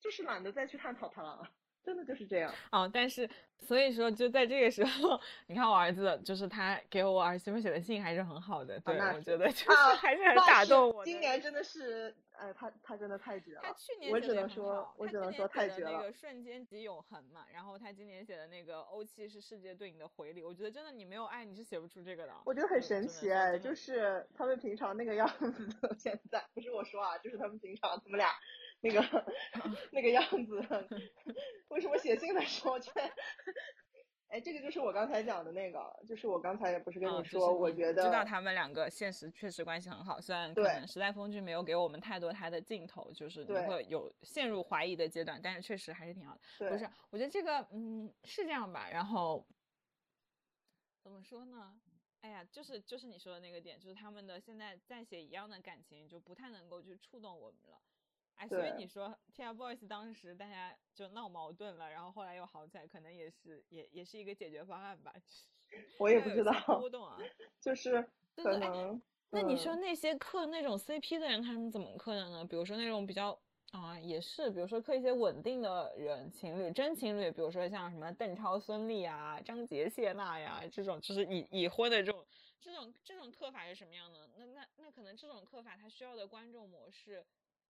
[0.00, 1.50] 就是懒得再去探讨它了，
[1.84, 2.52] 真的就是这样。
[2.72, 3.28] 哦，但是
[3.58, 11.10] 所以说，就在这个时候， 你看我儿子，就是他给我儿媳妇写的信还是很好的，对、我觉得就是啊还是很打动我的。
[11.10, 13.62] 今年真的是，哎，他他真的太绝了。
[13.62, 22.34] 他去年我写的很只能说我只能说太绝了那个瞬间即永恒嘛，然后他今年写的那个欧气是世界对你的回礼，我觉得真的你没有爱你是写不出这个的。
[22.44, 25.68] 我觉得很神奇哎，就是他们平常那个样子，
[25.98, 28.28] 现在不是我说啊，就是他们平常他们俩
[28.80, 29.00] 那个
[29.92, 30.60] 那个样子，
[31.68, 32.90] 为什么写信的时候却
[34.28, 46.40] 哎，这个就是我刚才讲的那个，就是我刚才不是跟嗯就是你说，我觉得知道他们两个现实确实关系很好，虽然可能时代峰峻没有给我们太多他的镜头，就是你会有陷入怀疑的阶段，但是确实还是挺好的。
[46.58, 49.46] 对不是，我觉得这个嗯是这样吧，然后
[51.02, 51.80] 怎么说呢？
[52.20, 57.80] 哎呀，就是就是你说的那个点，就是他们的现在在写一样的感情，就不太能够去触动我们了。
[58.38, 65.12] 哎，所以你说 TFBOYS 当时大家就闹矛盾了，然后后来又好起来，可能也是也也是一个解决方案吧。
[65.98, 67.18] 我也不知道波，动啊。
[67.60, 67.92] 就是
[68.34, 69.02] 对对哎可能。
[69.30, 72.44] 那你说嗯那些磕那种 CP 的人，他们怎么磕的呢？
[72.44, 73.38] 比如说那种比较
[73.72, 82.24] 啊，也是，比如说磕一些稳定的人，情侣真情侣，比如说像什么邓超、孙俪啊、张杰、谢娜呀这种，就是已已婚的这种，
[82.58, 84.30] 这种这种磕法是什么样的？
[84.38, 87.22] 那那那可能这种磕法它需要的观众模式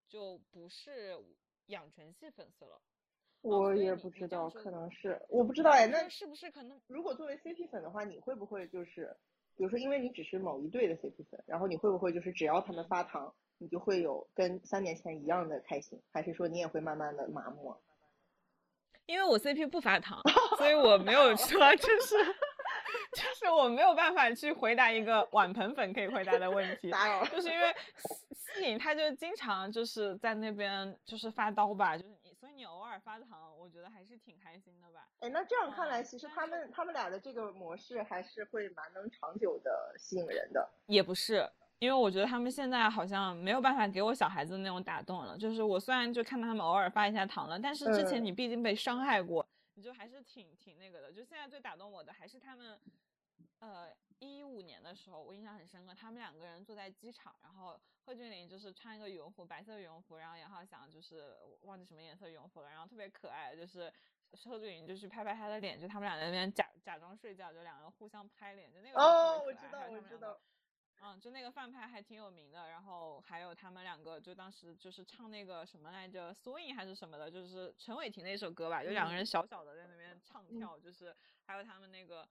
[0.09, 1.17] 就不是
[1.67, 2.81] 养成系粉丝了。
[3.43, 5.87] 我也不知道，可能是我不知道哎。
[5.87, 9.17] 那是不是可能如果作为 CP 粉的话，你会不会就是，
[9.57, 17.79] 比如说因为你只是某一对的 CP 粉，然后你会不会就是只要他们嗯发糖，你就会有跟三年前一样的开心，还是说你也会慢慢的麻木啊？
[19.07, 20.21] 因为我 CP 不发糖，
[20.59, 22.17] 所以我没有说，就是
[23.15, 27.27] 就是我没有办法去回答一个碗盆粉可以回答的问题，打扰了。
[27.29, 27.75] 就是因为
[28.79, 35.09] 他就经常就是在那边就是发刀吧，就是你，所以你偶尔发糖，我觉得还是挺开心的吧。
[35.21, 40.69] 哎，那这样看来，嗯其实他们他们俩的这个模式还是会蛮能长久的吸引人的。
[40.87, 41.49] 也不是，
[41.79, 45.37] 因为我觉得他们现在好像没有办法给我小孩子那种打动了。
[45.37, 51.13] 就是我虽然就看到他们偶尔发一下糖了，但是之前嗯你毕竟被伤害过，你就还是挺挺那个的。
[51.13, 52.79] 就现在最打动我的还是他们，
[53.61, 53.89] 呃，
[54.19, 63.93] 一五年的时候我印象很深刻，他们两个人坐在机场，然后贺峻霖就是穿一个羽绒服，白色羽绒服，然后杨浩翔就是忘记什么颜色羽绒服了，然后特别可爱，就是。
[64.45, 70.39] 贺峻霖就去拍拍他的脸，就他们俩在那边假假装睡觉，就两个人互相拍脸，就那个哦，我知道，我知道。
[71.01, 81.17] 嗯，就那个饭拍还挺有名的，然后还有他们两个就当时就是唱那个什么来着，swing 还是什么的，就是陈伟霆那首歌吧，就两个人小小的在那边唱跳，就是
[81.47, 82.29] 还有他们那个，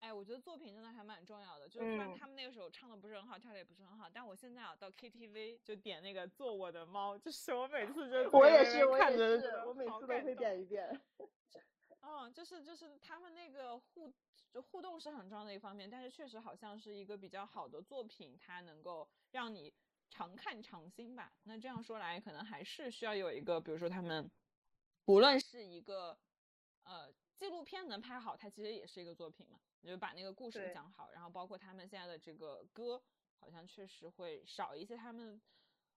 [0.00, 11.00] 哎，我觉得作品真的还蛮重要的，就是虽然嗯他们那个时候唱的不是很好，跳的也不是很好，但我现在啊到 KTV 就点那个做我的猫，就是我每次就我也是，看着就觉是，我每次都会点一遍。
[12.00, 14.14] 嗯，就是就是他们那个互
[14.50, 19.74] 就互动是很重要的一方面，但是确实好像是一个比较好的作品，它能够让你
[20.08, 21.32] 常看常新吧。
[21.42, 24.30] 那这样说来，可能还是需要有一个，比如说他们
[25.06, 26.16] 无论是一个
[26.84, 29.58] 呃纪录片能拍好，它其实也是一个作品嘛。
[29.80, 33.02] 你就把那个故事讲好，然后包括他们现在的这个歌，
[33.38, 35.40] 好像确实会少一些他们。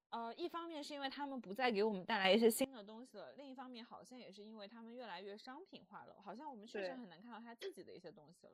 [0.10, 8.54] 呃，一方面是因为他们不再给我们带来一些新的东西了，另一方面好像也是因为他们越来越商品化了，好像我们确实很难看到他自己的一些东西了。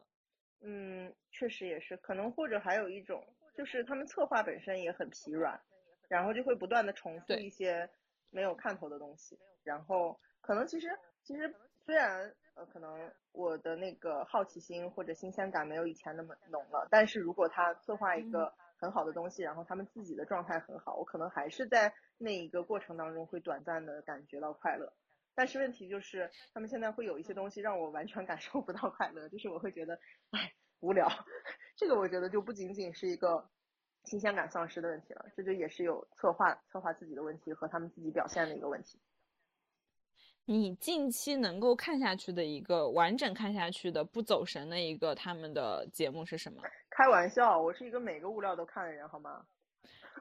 [0.59, 3.25] 嗯，确实也是，可能或者还有一种，
[3.55, 5.59] 就是他们策划本身也很疲软，
[6.07, 7.89] 然后就会不断的重复一些
[8.29, 10.87] 没有看头的东西，然后可能其实
[11.23, 11.51] 其实
[11.83, 24.91] 虽然呃可能我的那个好奇心或者新鲜感没有以前那么浓了，但是如果他策划一个很好的东西，然后他们自己的状态很好，我可能还是在那一个过程当中会短暂的感觉到快乐。
[25.35, 29.99] 但是问题就是，他们现在会有一些东西让我完全感受不到快乐，就是我会觉得，
[30.31, 31.07] 哎，无聊。
[31.77, 33.47] 这个我觉得就不仅仅是一个
[34.05, 38.99] 新鲜感丧失的问题了，这就也是有策划策划自己的问题和他们自己表现的一个问题。
[40.49, 46.61] 你近期能够看下去的一个完整看下去的不走神的一个他们的节目是什么？
[46.89, 49.45] 开玩笑，我是一个每个物料都看的人，好吗？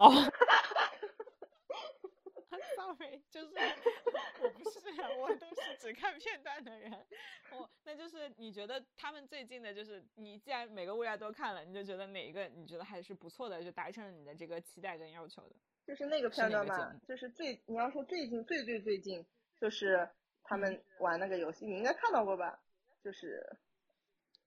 [0.00, 0.10] 哦，
[2.74, 3.50] sorry，就是
[4.42, 4.80] 我不是，
[5.20, 6.90] 我都是只看片段的人。
[7.52, 15.54] 我那就是你觉得他们最近的，就是你既然每个物料都看了，你就觉得哪一个你觉得还是不错的，就达成了你的这个期待跟要求的？
[15.86, 19.24] 就是那个片段嘛哪个节目，就是最你要说最近最最最近，
[19.60, 20.08] 就是
[20.44, 22.58] 他嗯们玩那个游戏，你应该看到过吧？
[23.02, 23.56] 就是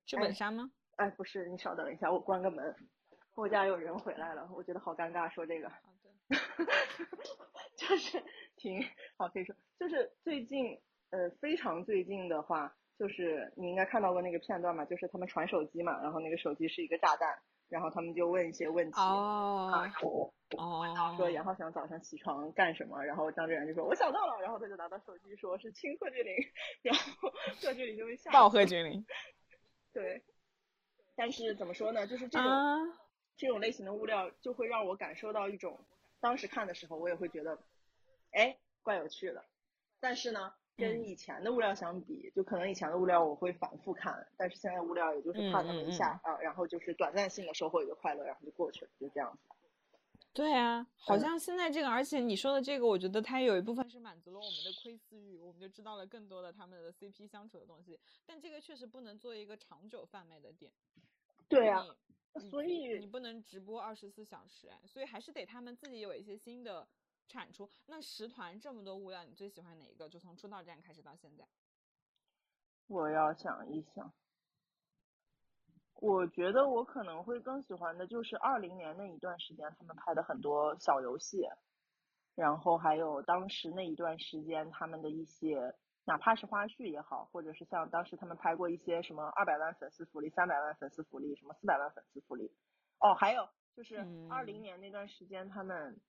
[0.06, 0.72] 剧哎本杀吗？
[0.98, 2.76] 哎，不是，你稍等一下，我关个门。
[3.36, 5.70] 我家有人回来了，我觉得好尴尬，说这个。
[5.70, 6.10] 好的。
[7.78, 8.22] 就是
[8.58, 8.84] 挺
[9.18, 10.82] 好，可以说就是最近
[11.12, 19.00] 呃非常最近的话，就是你应该看到过那个片段嘛，就是他们传手机嘛，然后那个手机是一个炸弹，然后他们就问一些问题。
[19.00, 26.36] 啊，哦哦，说杨浩翔早上起床干什么，然后张志远就说我想到了，然后他就拿到手机说是亲贺峻霖，
[26.82, 27.32] 然后
[27.62, 29.06] 贺峻霖就被吓爆死贺峻霖
[29.94, 30.24] 对，
[31.16, 32.78] 但是怎么说呢，就是这种、啊，
[33.38, 35.86] 这种类型的物料就会让我感受到一种，
[36.20, 37.60] 当时看的时候我也会觉得，
[38.32, 39.46] 哎，怪有趣的。
[40.00, 49.56] 但是呢，跟以前的物料相比，就可能以前的物料我会反复看，但是现在物料也就是看那么一下、啊，然后就是短暂性的收获一个快乐，然后就过去了，就这样子。
[50.40, 58.00] 对啊，好嗯像现在这个，而且你说的这个，我觉得它有一部分是满足了我们的窥私欲，我们就知道了更多的他们的 CP 相处的东西。
[58.26, 60.72] 但这个确实不能做一个长久贩卖的点。
[61.50, 61.86] 对啊，
[62.50, 66.88] 所以你不能直播二十四小时哎，所以还是得他们自己有一些新的
[67.28, 67.70] 产出。
[67.88, 70.08] 那十团这么多物料，你最喜欢哪一个？
[70.08, 71.46] 就从出道站开始到现在。
[72.88, 74.14] 我要想一想，
[76.02, 81.46] 我觉得我可能会更喜欢的就是二零年那一段时间他们拍的很多小游戏，
[82.36, 92.52] 然后还有当时那一段时间他们的一些，哪怕是花絮也好，或者是像当时他们拍过一些什么二百万粉丝福利、三百万粉丝福利、什么四百万粉丝福利，
[93.00, 93.98] 哦，还有就是
[94.30, 96.00] 二零嗯年那段时间他们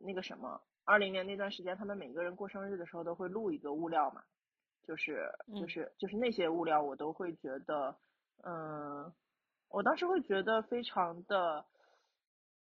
[0.00, 4.22] 那个什么，二零年那段时间他们每个人过生日的时候都会录一个物料嘛。
[4.82, 7.96] 就是就嗯是就是那些物料，我都会觉得，
[8.44, 9.12] 嗯，
[9.68, 11.64] 我当时会觉得非常的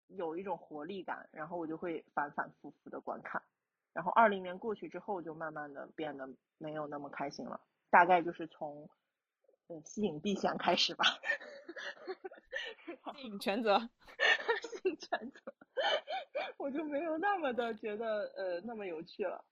[0.09, 3.43] 有一种活力感，然后我就会反反复复的观看。
[3.93, 6.29] 然后二零年过去之后，就慢慢的变得
[6.59, 8.89] 没有那么开心了，大概就是从
[9.69, 11.05] 呃吸引避嫌开始吧。
[13.17, 13.79] 吸引全责。
[14.63, 15.55] 吸引全责，
[16.59, 19.45] 我就没有那么的觉得呃那么有趣了。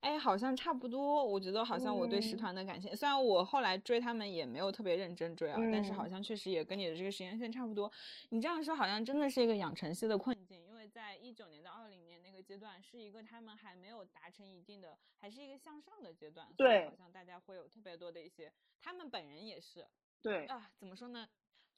[0.00, 1.24] 哎，好像差不多。
[1.24, 7.90] 我觉得好像我对十嗯团的感情，虽然我后来追他们也没有特别认真追啊，但是好嗯像确实也跟你的这个时间线差不多。
[8.30, 19.86] 你这样说好像真的是一个养成系的困境，因为在一九年到二零年那个阶段，是一个他们还没有达成一定的，还是一个向上的阶段，所以对好像大家会有特别多的一些，他们本人也是
[20.22, 21.28] 对，啊，怎么说呢？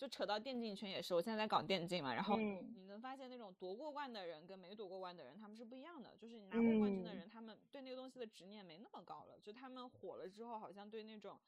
[0.03, 6.13] 就扯到电竞圈也是，我现在在搞电竞嘛，然后嗯你能发现那种夺过冠的人跟没夺过冠的人，他们是不一样的。
[6.17, 11.39] 就是你拿过冠军的嗯人，他们对那个东西的执念没那么高了，就他们火了之后，好像对那种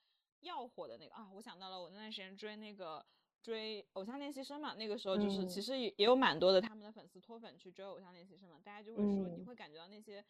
[0.43, 3.05] 要火的那个啊，我想到了，我那段时间追那个
[3.43, 10.25] 追偶像练习生嘛，那个时候就是其嗯实也也有蛮多的他们的粉丝脱粉去追偶像练习生嘛，大家就会说你嗯会感觉到那些。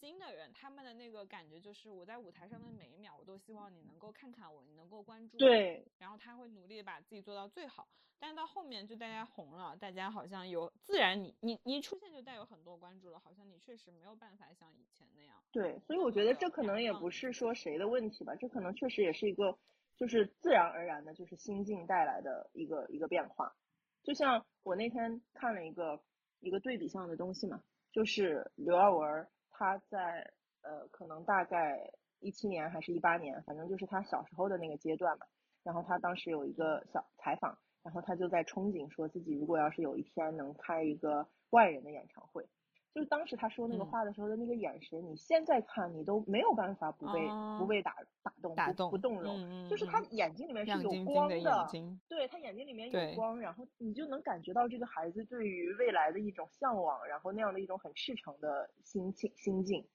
[0.00, 5.38] 新的人，他们的那个感觉就是我在舞台上的每一秒，我都希望你能够看看我，你能够关注我。
[5.38, 7.86] 对，然后他会努力地把自己做到最好。
[8.18, 15.36] 但是到后面就大家红了，大家好像有自然你你你一出现就带有很多关注了，好像你确实没有办法像以前那样。
[15.52, 19.58] 对，所以我觉得这可能也不是说谁的问题吧，这可能确实也是一个
[19.96, 23.54] 就是自然而然的，就是心境带来的一个一个变化。
[24.02, 26.02] 就像我那天看了一个
[26.40, 27.62] 一个对比项的东西嘛，
[27.92, 29.28] 就是刘耀文儿
[29.60, 30.32] 他在
[30.62, 35.26] 呃可能大概一七年还是一八年，反正就是他小时候的那个阶段嘛。
[35.62, 42.48] 然后他当时有一个小采访，然后他就在憧憬说自己如果要是有一天能开一个万人的演唱会，
[42.92, 59.86] 就是当时他说那个嗯话的时候的那个眼神，你现在看你都没有办法不被、哦不被打打动，不打动不动容，嗯就是他眼睛里面是亮有晶晶的光眼睛，对他眼睛里面有光，然后你就能感觉到这个孩子对于未来的一种向往，然后那样的一种很赤诚的心情心境。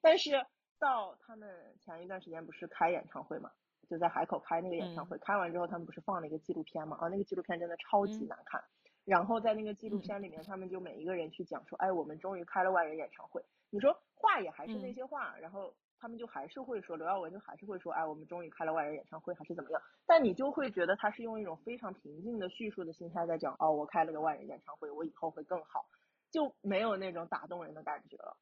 [0.00, 0.32] 但是
[0.78, 1.48] 到他们
[1.80, 3.50] 前一段时间不是开演唱会嘛，
[3.88, 6.98] 就在海口开那个演唱嗯会，开完之后他们不是放了一个纪录片嘛？
[7.00, 8.62] 啊，那个纪录片真的超级嗯难看。
[9.04, 13.44] 然后在那个纪录嗯片里面，他们就每一个人去讲说，哎，我们终于开了万人演唱会。
[13.70, 19.82] 你说话也还是那嗯些话，然后他们就还是会说，刘耀文就还是会说，哎，我们终于开了万人演唱会，还是怎么样？
[20.06, 25.86] 但你就会觉得他是用一种非常平静的叙述的心态在讲，哦，我开了个万人演唱会，我以后会更好，
[26.30, 28.36] 就没有那种打动人的感觉了。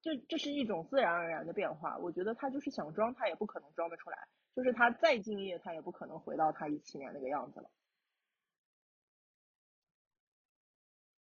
[0.00, 7.70] 这这是一种自然而然的变化，我觉得他就是想装，他也不可能装得出来，就是他再敬业，他也不可能回到他一七年那个样子了。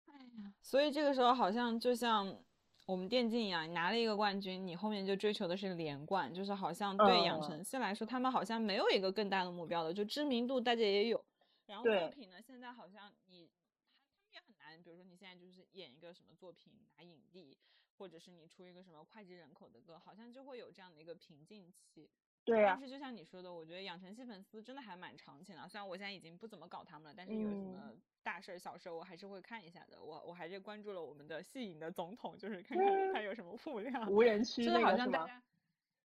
[0.07, 2.41] 哎呀，所以这个时候好像就像
[2.87, 11.23] 我们电竞一样，你拿了一个冠军，你后面就追求的是连冠，就是好像对养嗯成系来说，他们好像没有一个更大的目标了，就知名度大家也有，
[11.67, 17.57] 然后作品呢，现在好像你他他们也很难，比如说你现在就是演一个什么作品拿影帝，
[17.97, 22.09] 或者是你出一个什么脍炙人口的歌，好像就会有这样的一个瓶颈期。
[22.45, 25.67] 对呀、但是就像你说的，我觉得养成系粉丝真的还蛮长情的。
[25.69, 30.01] 虽然我现在已经不怎么搞他们了，但是有什么嗯大事儿、小事儿，我还是会看一下的。
[30.01, 34.09] 我我还是关注了我们的戏影的总统，就是看看 他有什么物料。
[34.09, 35.11] 无人区就是好那个是吗？
[35.11, 35.43] 像大家，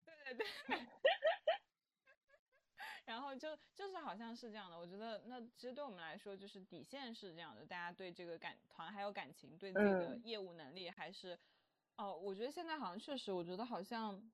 [0.04, 0.78] 对对对。
[3.04, 11.38] 然后就就是好像是这样的，我觉得那其实对我们来说，就是底线是这样的，大家对这个感团还有感情，对自己的嗯业务能力还是，
[11.96, 14.30] 哦、我觉得现在好像确实，我觉得好像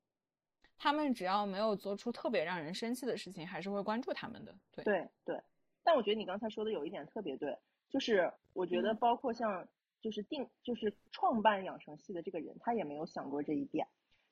[0.77, 4.55] 他们只要没有做出特别让人生气的事情，还是会关注他们的。
[4.73, 5.41] 对，对对，
[5.83, 9.67] 但我觉得你刚才说的有一点特别对，就是我觉得嗯包括像
[10.01, 13.87] 就是定就是创办养成系的这个人，他也没有想过这一点。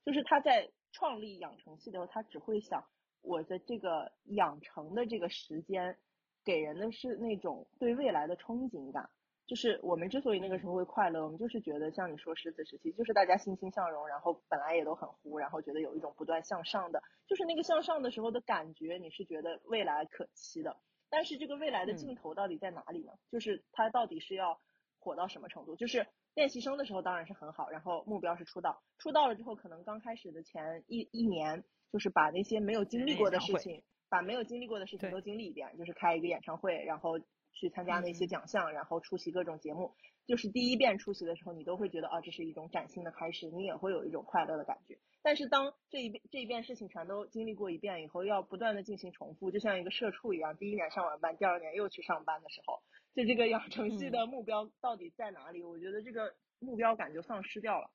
[0.05, 2.85] 就是他在创立养成系的时候，他只会想
[3.21, 5.97] 我的这个养成的这个时间，
[6.45, 9.09] 给人的是那种对未来的憧憬感。
[9.53, 20.79] 就是我们之所以那个时候会快乐，我们就是觉得像你说狮子时期，就是大家欣欣向荣，然后本来也都很糊，然后觉得有一种不断向上的，就是那个向上的时候的感觉，你是觉得未来可期的。
[21.11, 23.13] 但是这个未来的尽头到底在哪里呢？
[23.31, 24.59] 就是它到底是要
[24.99, 25.77] 火到什么程度？
[25.77, 31.63] 就是练习生的时候当然是很好，然后目标是出道，出道了之后可能刚开始的前一一年，
[31.93, 37.21] 就是把那些没有经历过的事情，把没有经历过的事情都经历一遍，就是开一个演唱会，然后。
[37.53, 39.95] 去参加那些奖项，然后出席各种节目，
[40.27, 44.99] 就是第一遍出席的时候，你都会觉得啊，这是一种崭新的开始，你也会有一种快乐的感觉。
[45.23, 52.83] 但是当这一遍这一遍事情全都经历过一遍以后，要不断的进行重复，就像一个社畜一样，第一年上完班，第二年又去上班的时候，
[53.15, 55.63] 就这个养成系的目标到底在哪里？
[55.63, 57.91] 我觉得这个目标感就丧失掉了。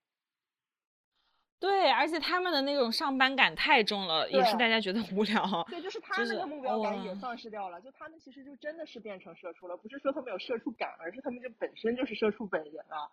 [1.60, 5.66] 对，而且他们的那种上班感太重了，也是大家觉得无聊。
[5.68, 7.82] 对，就是他们的目标感也丧失掉了。
[7.82, 13.10] 就他们其实就真的是变成社畜了，不是说他们有社畜感，而是他们就本身就是社畜本人啊。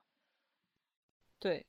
[1.38, 1.64] 对，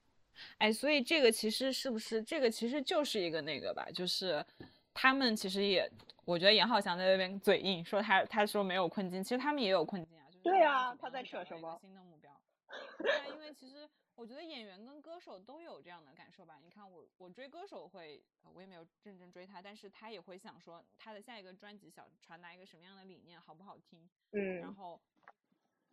[0.58, 3.88] 哎，所以这个其实是不是这个其实就是一个那个吧？
[3.94, 4.46] 就是
[4.94, 5.90] 他们其实也，
[6.26, 10.26] 我觉得严浩翔在那边嘴硬，说他他说没有困境，其实他们也有困境啊。
[10.44, 11.78] 对啊，他在扯什么？
[11.82, 12.30] 新的目标。
[13.00, 13.88] 对啊，因为其实。
[14.16, 16.58] 我觉得演员跟歌手都有这样的感受吧。
[16.64, 18.24] 你看我，我追歌手会，
[18.54, 24.10] 我也没有认真追他，但是他也会想说他的下一个专辑想传达一个什么样的理念，好不好听？
[24.32, 24.60] 嗯。
[24.60, 25.00] 然后，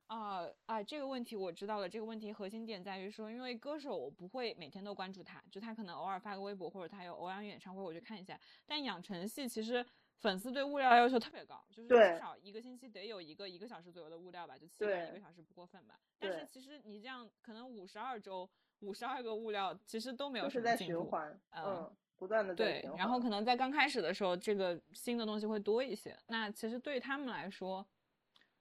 [0.07, 1.89] 啊啊，这个问题我知道了。
[1.89, 8.41] 这个问题核心点在于说，因为歌手我不会每天都关注他，就他可能偶尔发个微博或者他有偶尔演唱会我去看一下。
[8.65, 9.85] 但养成系其实。
[10.19, 15.99] 粉丝对物料要求特别高，就是至少一个星期得有一个一个小时左右的物料吧，就起码一个小时不过分吧。
[16.19, 18.49] 但是其实你这样可能五十二周，
[18.81, 21.11] 五十二个物料其实都没有什么进步，
[21.51, 22.89] 嗯，不断的对。
[22.97, 26.17] 然后可能在刚开始的时候，这个新的东西会多一些。
[26.29, 27.85] 那其实对他们来说，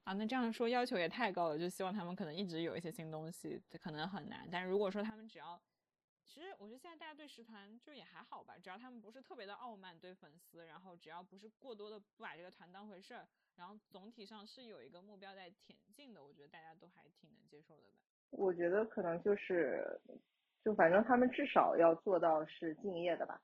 [0.03, 4.47] 啊，那这样说要求也太高了，就希望他们可能一直有一些新东西，可能很难。
[4.51, 5.61] 但是如果说他们只要
[6.27, 13.27] 其实我觉得现在大家对食团就也还好吧，只要他们不是特别的傲慢对粉丝，然后只要不是过多的不把这个团当回事儿，
[13.57, 17.99] 然后总体上是有一个目标在前进的，我觉得大家都还挺能接受的吧。
[18.29, 19.85] 我觉得可能就是，
[20.63, 23.41] 就反正他们至少要做到是敬业的吧，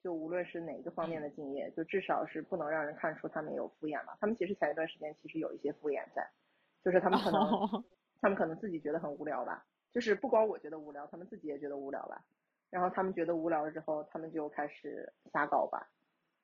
[0.00, 4.16] 就无论是哪个方面的敬业，就至少是不能让人看出他们有敷衍吧。
[4.20, 6.30] 他们其实前一段时间其实有一些敷衍在，
[6.84, 7.40] 就是他们可能
[8.22, 9.66] 他们可能自己觉得很无聊吧。
[9.92, 12.24] 就是不光我觉得无聊，他们自己也觉得无聊吧。
[12.70, 15.90] 然后他们觉得无聊了之后，他们就开始瞎搞吧。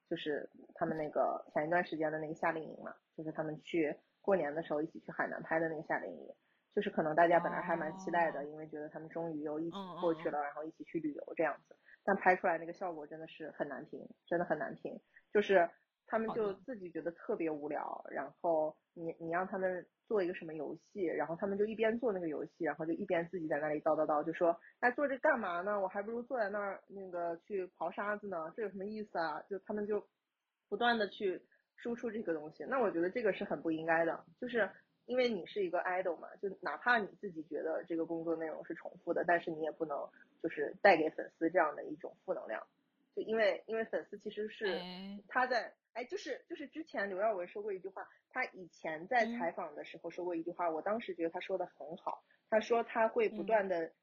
[0.08, 6.34] 就是他们那个前一段时间的那个夏令营嘛，就是他们去过年的时候一起去海南拍的那个夏令营。
[6.74, 11.76] 就是可能大家本来还蛮期待的，因为觉得他们终于又一起过去了，然后一起去旅游这样子。
[12.04, 15.00] 但拍出来那个效果真的是很难评，真的很难评。
[15.32, 15.68] 就是
[16.06, 19.86] 他们就自己觉得特别无聊，然后你你让他们。
[20.08, 25.80] 做一个什么游戏，然后他们就一边做那个游戏，然后就一边自己在那里叨叨叨，就说，哎，做这干嘛呢？
[25.80, 29.42] 我还不如坐在那儿那个去刨沙子呢，这有什么意思啊？
[29.48, 30.06] 就他们就
[30.68, 31.42] 不断的去
[31.76, 34.70] 输出这个东西，那我觉得这个是很不应该的，就是
[35.06, 40.08] 因为你是一个 idol 嘛，就哪怕你自己觉得这个工作内容是重复的，但是你也不能
[40.42, 42.66] 就是带给粉丝这样的一种负能量，
[43.14, 44.80] 就因为因为粉丝其实是
[45.28, 45.72] 他在。
[45.96, 52.22] 哎，就是就是之前刘耀文说过一句话，他以前在采访的时候说过一句话，我当时觉得他说的很好。
[52.50, 53.94] 他说他会不断的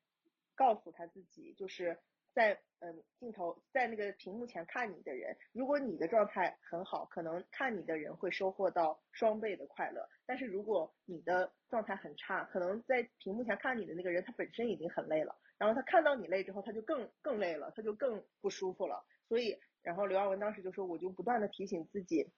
[0.55, 1.99] 告诉他自己，就是
[2.33, 10.09] 在嗯镜头在那个屏幕前看你的人，如果你的状态很好，可能看你的人会收获到双倍的快乐。
[10.25, 19.05] 但是如果你的状态很差，可能在屏幕前看你的那个人他本身已经很累了，然后他看到你累之后，他就更更累了，他就更不舒服了。
[19.27, 19.59] 所以。
[19.83, 22.31] 然后刘耀文当时就说，我就不断的提醒自己，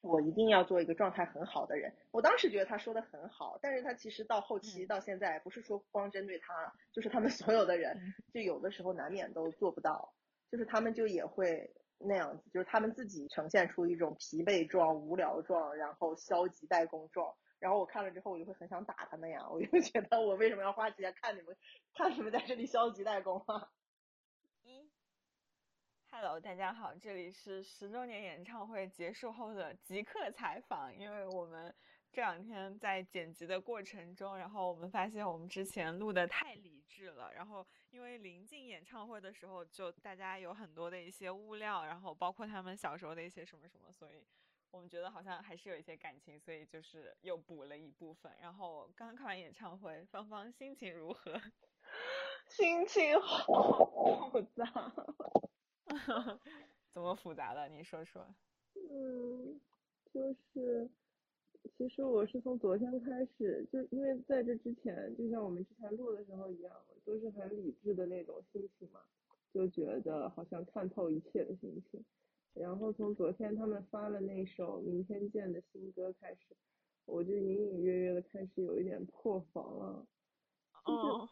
[0.00, 1.94] 我一定要做一个状态很好的人。
[2.10, 10.14] 我当时觉得他说的很好，但是他其实到后期到现在，不是说光针对他，就是他们 所有的人，就有的时候难免都做不到，
[10.50, 17.34] 就是他们就也会那样子，就是他们自己呈现出一种疲惫状、无聊状，然后消极怠工状。
[17.58, 21.56] 然后我看了之后，我就会很想打他们呀，我就觉得我为什么要花时间看你们，
[21.94, 23.68] 看你们在这里消极怠工啊
[26.14, 30.94] ？Hello，大家好，这里是十周年演唱会结束后的即刻采访。
[30.94, 31.74] 因为我们
[32.12, 44.22] 这两天在剪辑的过程中，然后我们发现我们之前录的太理智了，然后因为临近演唱会的时候，就大家有很多的一些物料，然后包括他们小时候的一些什么什么，所以
[44.70, 48.30] 我们觉得好像还是有一些感情，所以就是又补了一部分。
[48.38, 51.40] 然后刚刚看完演唱会，芳芳心情如何？
[52.46, 54.92] 心情好复杂。
[56.92, 57.68] 怎么复杂的？
[57.68, 58.26] 你说说。
[58.74, 59.60] 嗯，
[60.12, 60.88] 就是，
[61.76, 66.74] 其实我是从昨天开始，就因为在这之前，就像我们之前录的时候一样，
[67.04, 69.00] 都是很理智的那种心情嘛，
[69.52, 72.04] 就觉得好像看透一切的心情。
[72.54, 76.54] 然后从昨天他们发了那首《明天见》的新歌开始，
[77.06, 80.06] 我就隐隐约约的开始有一点破防了。
[80.84, 81.28] 哦，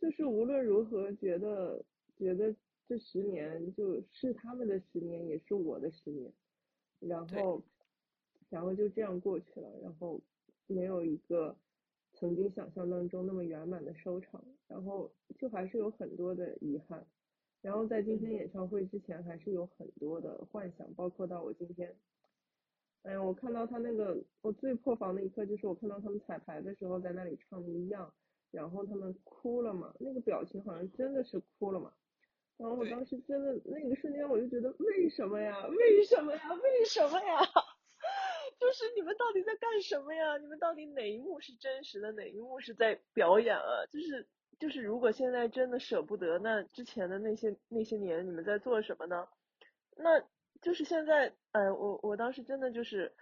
[0.00, 1.84] 就是无论如何，觉得
[2.16, 2.54] 觉得
[2.86, 6.32] 这十年就是他们的十年，也是我的十年，
[7.00, 7.62] 然后
[8.50, 10.20] 然后就这样过去了，然后
[10.66, 11.56] 没有一个
[12.12, 17.06] 曾经想象当中那么圆满的收场，然后就还是有很多的遗憾，
[17.62, 21.96] 然后在今天演唱会之前还是有很多的幻想，包括到我今天。
[23.02, 28.08] 哎呀，我看到他那个，我最破防的一刻就是我看到他们彩排的时候在那里唱《一样》，
[28.50, 31.92] 然后他们哭了嘛，那个表情好像真的是哭了嘛。
[32.56, 35.66] 然后我当时真的那个瞬间我就觉得为什么呀？
[35.66, 36.52] 为什么呀？
[36.62, 37.38] 为什么呀？
[38.58, 40.38] 就是你们到底在干什么呀？
[40.38, 43.84] 你们到底哪一幕是真实的，哪一幕是在表演啊？
[43.90, 44.26] 就是
[44.60, 49.26] 就是，如果现在真的舍不得，那之前的那些那些年你们在做什么呢？
[49.96, 50.20] 那
[50.62, 53.12] 就是现在，呃，我我当时真的就是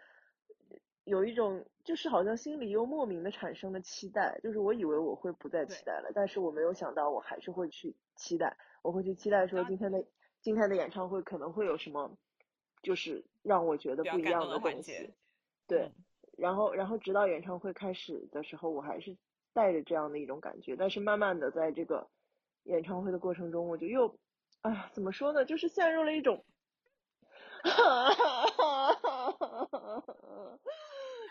[1.04, 10.04] 有一种，就是好像心里又莫名的产生了期待，就是我以为我会不再期待了，但是我没有想到我还是会去期待，我会去期待说今天的
[10.40, 12.18] 今天的演唱会可能会有什么，
[12.82, 15.14] 就是让我觉得不一样的东西。
[15.66, 15.94] 对，嗯
[16.38, 19.16] 然后然后直到演唱会开始的时候，我还是
[19.52, 22.08] 带着这样的一种感觉，但是慢慢的在这个
[22.64, 24.18] 演唱会的过程中，我就又，
[24.62, 26.44] 哎呀，怎么说呢，就是陷入了一种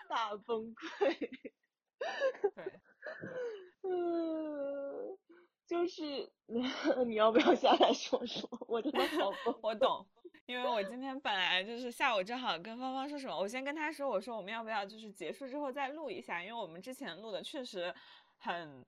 [0.07, 1.17] 大崩溃。
[2.55, 2.79] 对，
[3.83, 4.70] 嗯，
[5.71, 6.29] 就是
[7.07, 8.45] 你要不要下来说说？
[8.67, 10.05] 我真的好 崩我懂，
[10.45, 17.95] 因为我今天本来就是下午正好跟芳芳说什么，我先跟她说，我说我们要不要就是结束之后再录一下，因为我们之前录的确实
[18.37, 18.85] 很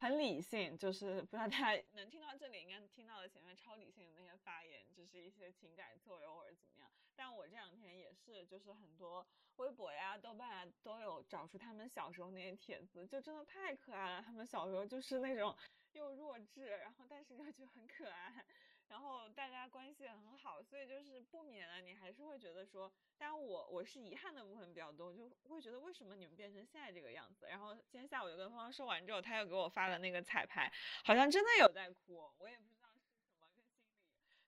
[0.00, 6.75] 很理性，就是不知道大家能听到这里，应该听到了前面超理性的那些发言，就是一些情感作用或者怎么样。
[7.16, 9.26] 但我这两天也是，就是很多
[9.56, 14.22] 微博呀、豆瓣啊都有找出他们小时候那些帖子，就真的太可爱了。
[14.22, 15.56] 他们小时候就是那种
[15.92, 18.44] 又弱智，然后但是又就很可爱，
[18.88, 27.46] 然后大家关系很好，所以就是不免的你还是会觉得说，当然我我是遗憾的部分比较多，就会觉得为什么你们变成现在这个样子。
[27.48, 30.70] 然后今天下午就跟芳芳说完之后，他又给我发了那个彩排，
[31.02, 32.75] 好像真的有在哭，我也不。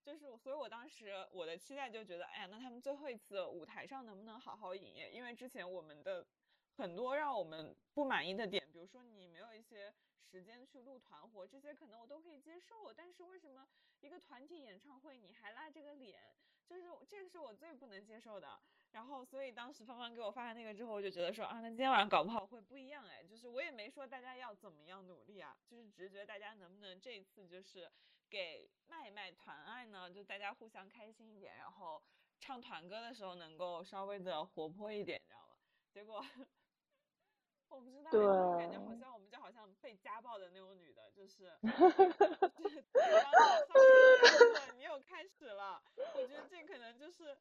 [0.09, 5.11] 就是，所以我当时我的期待就觉得，哎呀，那他们最后一次舞台上能不能好好营业？
[5.11, 6.27] 因为之前我们的
[6.73, 12.91] 很多让我们不满意的点，比如说你没有一些时间去录团活，这些可能我都可以接受。
[12.91, 13.69] 但是为什么
[14.01, 16.35] 一个团体演唱会你还拉这个脸？
[16.65, 18.59] 就是这个是我最不能接受的。
[18.93, 23.23] 然后，所以当时芳芳给我发了那个之后，我就觉得说啊，那今天晚上搞不好会不一样哎。
[23.23, 27.91] 就是我也没说大家要怎么样努力啊，就是只是觉得大家能不能这一次就是
[28.31, 30.11] 给卖一卖团爱呢？
[30.11, 32.03] 就大家互相开心一点，然后
[32.41, 35.57] 唱团歌的时候能够稍微的活泼一点，你知道吗？
[35.93, 36.25] 结果
[37.71, 41.53] 我不知道，就是感觉好像我们就好像被家暴的那种女的，就是
[42.57, 45.83] 就是对方的上面对你又开始了，
[46.15, 47.37] 我觉得这可能就是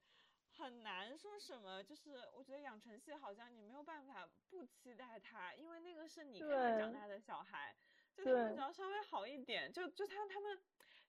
[0.58, 7.74] 很难说什么，就是我觉得养成系好像你没有办法不期待他，因为那个是你看着长大的小孩，
[8.18, 10.60] 就他们只要稍微好一点，就就他他们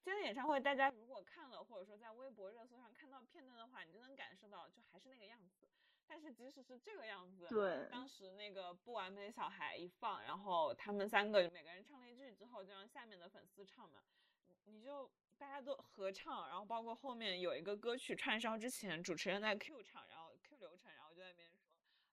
[0.03, 5.69] 今天的演唱会，大家如果看了，或者说在微博热搜上看到片段的话，你就能感受到，就还是那个样子。
[6.07, 14.03] 但是即使是这个样子，对当时那个不完美小孩一放，然后他们三个每个人唱了一句之后，就让下面的粉丝唱嘛，
[14.47, 21.69] 你你就大家都合唱，然后包括后面有一个歌曲串烧之前，主持人在 Q 唱，然后 Q 流程，然后就在那边说，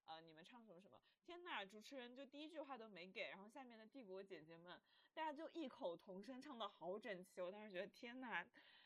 [0.06, 4.80] 呃，你们唱什么什么，天呐，主持人就第一句话都没给，然后下面的帝国姐姐们，
[5.12, 8.46] 大家就异口同声唱的好整齐，我当时觉得天呐，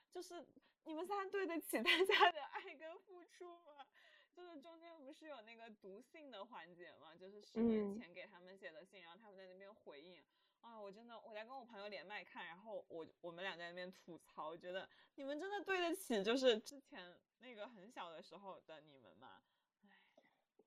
[0.09, 0.47] 就是
[0.85, 3.85] 你们仨对得起大家的爱跟付出吗？
[4.33, 10.23] 就是中间不是有那个读信的环节吗，就是十年嗯前给他们写的信，然后他们在那边回应。
[10.61, 19.41] 啊，我真的我在跟我朋友连麦看，然后我我们俩在那边吐槽，觉得你们真的对得起就是之前那个很小的时候的你们吗？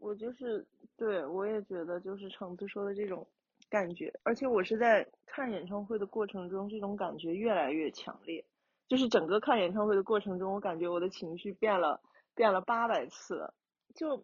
[0.02, 0.66] 我就是
[0.96, 3.24] 对我也觉得就是橙子说的这种
[3.70, 8.44] 感觉，而且我是在看演唱会的过程中，这种感觉越来越强烈。
[8.88, 12.00] 就是整个看演唱会的过程中，我感觉我的情绪变了
[12.34, 13.54] 变了八百次了。
[13.94, 14.22] 就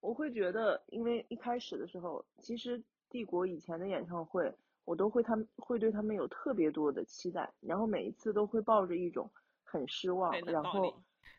[0.00, 4.52] 我会觉得，因为一开始的时候，其实帝国以前的演唱会，
[4.84, 9.30] 我都会他们会对他们有特别多的期待，然后每一次都会抱着一种
[9.62, 10.92] 很失望然后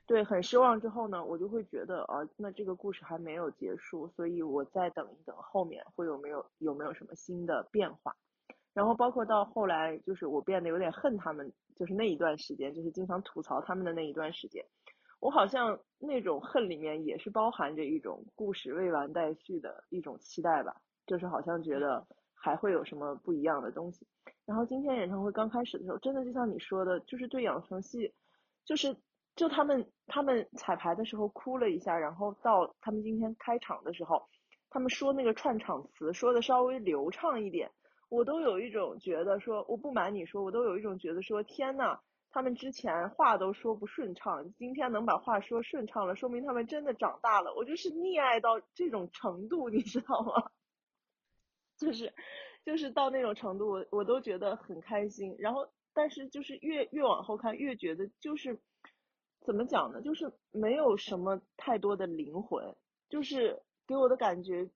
[0.08, 8.16] 对很失望之后呢，我就会觉得啊，那这个故事还没有结束，所以我再等一等后面会有没有有没有什么新的变化。
[8.74, 14.66] 然后包括到后来，就是我变得有点恨他们，就是那一段时间，就是经常吐槽他们的那一段时间，
[15.22, 20.76] 我好像那种恨里面也是包含着一种故事未完待续的一种期待吧，
[21.08, 24.06] 就是好像觉得还会有什么不一样的东西。
[24.46, 28.14] 然后今天演唱会刚开始的时候，真的就像你说的，就是对养成系，
[28.66, 28.96] 就是
[29.36, 34.28] 就他们他们彩排的时候哭了一下，然后到他们今天开场的时候，
[34.70, 37.72] 他们说那个串场词说的稍微流畅一点，
[38.10, 42.00] 我都有一种觉得说，我不瞒你说，我都有一种觉得说，天呐，
[42.32, 47.54] 他们之前话都说不顺畅，今天能把话说顺畅了，说明他们真的长大了。
[47.56, 50.50] 我就是溺爱到这种程度，你知道吗？
[51.78, 52.14] 就是
[52.64, 55.36] 就是到那种程度，我我都觉得很开心。
[55.40, 58.60] 然后，但是就是越越往后看，越觉得就是
[59.46, 60.02] 怎么讲呢？
[60.02, 62.76] 就是没有什么太多的灵魂，
[63.08, 64.70] 就是给我的感觉，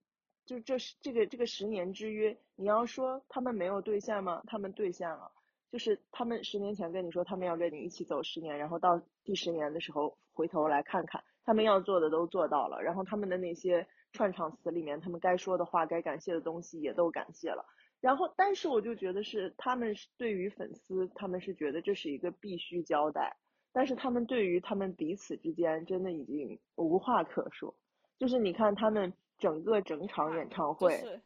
[0.45, 4.43] 就这是这个这个十年之约，你要说他们没有兑现吗？
[4.45, 5.31] 他们兑现了。
[5.71, 17.63] 就是他们十年前跟你说他们要跟你一起走十年，然后到第十年的时候回头来看看，他们要做的都做到了，然后他们的那些串场词里面，他们该说的话、该感谢的东西也都感谢了。
[18.01, 23.37] 然后，但是我就觉得是他们是对于粉丝，他们是觉得这是一个必须交代，
[23.71, 27.73] 但是他们对于他们彼此之间真的已经无话可说。
[28.17, 31.21] 就是你看他们整个整场演唱会，就是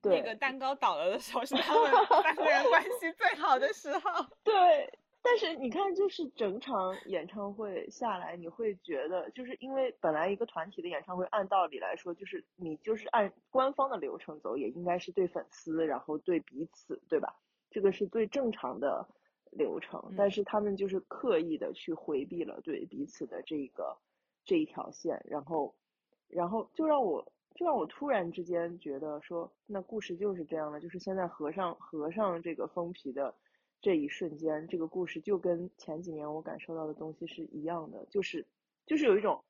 [0.00, 1.90] 对那个蛋糕倒了的时候，是他们
[2.22, 4.00] 三个人关系最好的时候。
[4.42, 17.34] 对，但是你看，就是整场演唱会下来，你会觉得，就是因为本来一个团体的演唱会，按道理来说，就是你就是按官方的流程走，也应该是对粉丝，然后对彼此，对吧？
[17.70, 19.06] 这个是最正常的
[19.50, 20.14] 流程。
[20.16, 23.96] 但嗯是他们就是刻意的去回避了对彼此的这个
[24.44, 25.74] 这一条线，然后，
[26.28, 33.34] 然后就让我就让我突然之间觉得说，那故事就是这样的，就是现在合上合上这个封皮的
[33.80, 38.46] 这一瞬间，这个故事就跟前几年我感受到的东西是一样的，就是
[38.86, 39.44] 就是有一种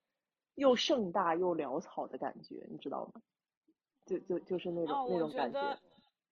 [0.55, 3.21] 又盛大又潦草的感觉，你知道吗？
[4.07, 5.79] 就就就是那种、哦，那种感觉得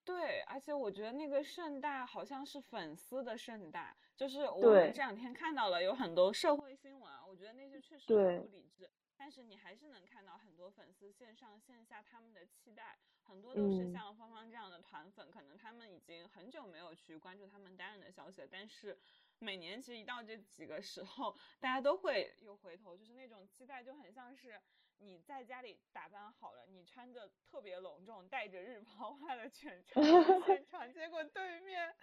[0.09, 13.93] 对，而且我觉得那个盛大好像是粉丝的盛大，就是我们这两天看到了有很多社会新闻啊，我觉得那些确实很不理智，但是你还是能看到很多粉丝线上线下他们的期待，很多都是嗯。
[13.93, 18.97] 像芳芳这样的团粉，可能他们已经很久没有去关注他们单人的消息了，但是
[19.37, 24.59] 每年其实一到这几个时候， 大家都会又回头，就是那种期待就很像是
[24.99, 30.09] 你在家里打扮好了，你穿着特别隆重，带着日抛花了全场 去
[30.45, 31.93] 现场，结果对面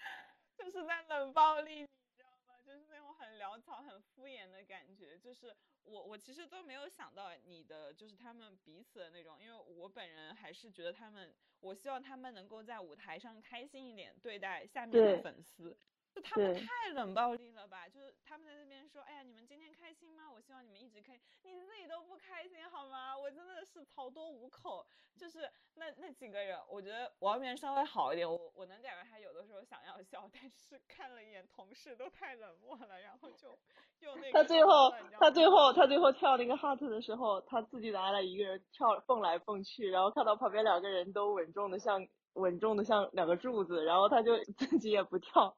[0.56, 1.86] 就是在冷暴力，你
[2.16, 2.58] 知道吗？
[2.64, 5.18] 就是那种很潦草、很敷衍的感觉。
[5.18, 5.54] 就是
[5.84, 15.76] 我我其实都没有想到你的就是他们彼此的那种，因为我本人还是觉得他们，我希望他们能够在舞台上开心一点对待下面的粉丝。
[16.16, 17.86] 就他们太冷暴力了吧？
[17.88, 20.30] 就是他们在那边说，哎呀，你们今天开心吗？
[20.32, 23.16] 我希望你们一直开心，你自己都不开心好吗？
[23.16, 24.86] 我真的是槽多无口。
[25.18, 33.58] 就是那那几个人，我觉得王源稍微好一点，我我能感觉他有的时候想要笑，但是看了一眼同事都太冷漠了，然后就
[34.00, 45.56] 又那个他最后他最后他最后跳那个 heart 的时候，他自己来了一个人跳蹦来蹦去，然后看到旁边两个人都稳重的像稳重的像两个柱子，然后他就 自己也不跳，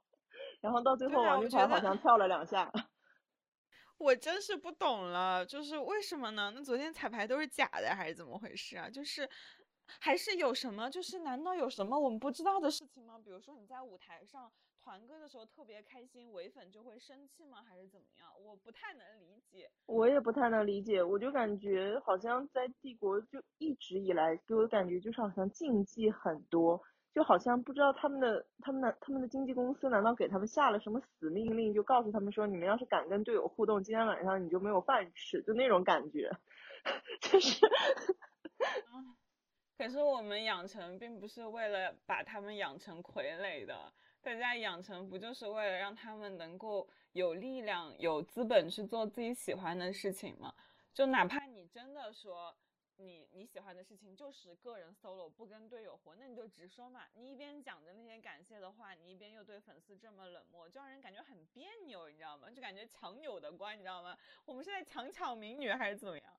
[0.61, 2.71] 然后到最后王俊凯好像跳了两下。
[3.99, 6.53] 我真是不懂了，就是为什么呢？
[6.55, 8.89] 那昨天彩排都是假的，还是怎么回事啊？
[8.89, 9.29] 就是
[10.01, 10.89] 还是有什么？
[10.89, 13.19] 就是难道有什么我们不知道的事情吗？
[13.25, 17.61] 比如说你在舞台上团歌的时候特别开心，唯粉就会生气吗？
[17.63, 18.31] 还是怎么样？
[18.41, 19.69] 我不太能理解。
[19.87, 26.81] 我也不太能理解，我就感觉好像在帝国就一直以来给我的感觉就是好像禁忌很多，
[27.15, 36.31] 就好像不知道他们的他们的他们的经纪公司难道给他们下了什么死命令，就告诉他们说你们要是敢跟队友互动，今天晚上你就没有饭吃，就那种感觉，
[37.21, 37.67] 就是
[39.77, 50.53] 可是我们养成并不是为了把他们养成傀儡的，大家养成不就是为了让他们能够有力量、有资本去做自己喜欢的事情吗？
[50.93, 52.57] 就哪怕你真的说
[53.01, 57.03] 你你喜欢的事情就是个人 solo 不跟队友活，那你就直说嘛。
[57.15, 62.51] 你一边讲着那些感谢的话，你一边又对粉丝这么冷漠，就让人感觉很别扭，你知道吗？
[62.51, 64.17] 就感觉强扭的瓜，你知道吗？
[64.45, 66.33] 我们是在强抢民女还是怎么样？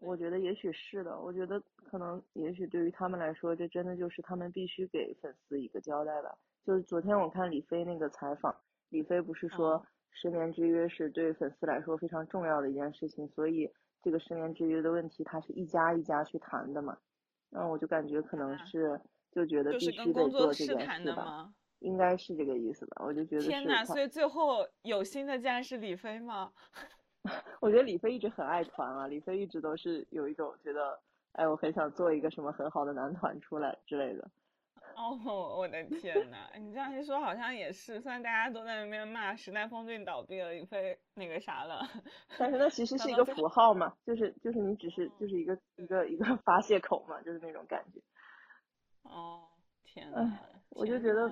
[0.00, 6.38] 我觉得也许是的，我觉得可能也许对于他们来说，这真的就是他们必须给粉丝一个交代吧。
[6.64, 8.54] 就是昨天我看李飞那个采访，
[8.88, 13.70] 李飞不是说哦十年之约是对粉丝来说非常重要的一件事情，所以
[14.02, 16.96] 这个十年之约的问题，他是一家一家去谈的嘛。
[17.50, 19.00] 然后我就感觉可能啊是
[19.32, 21.52] 就觉得就是必须得跟工作做这件室谈事吧？
[21.80, 23.02] 应该是这个意思吧？
[23.04, 26.52] 我就觉得天呐，所以最后有新的竟然是李飞吗？
[27.60, 30.98] 我觉得李飞一直很爱团啊，李飞一直都是有一种觉得，
[31.32, 34.30] 哎，我很想做一个什么很好的男团出来之类的。
[34.96, 41.80] 哦，我的天呐，你这样一说好像也是，虽然大家都在那边骂时代峰峻倒闭了，李飞那个啥了，
[42.38, 48.00] 但是那其实是一个符号嘛，就是就是你只是就是一个一个一个发泄口嘛，就是那种感觉。
[49.02, 49.48] 哦，
[49.84, 50.38] 天唉呐，
[50.70, 51.30] 我就觉得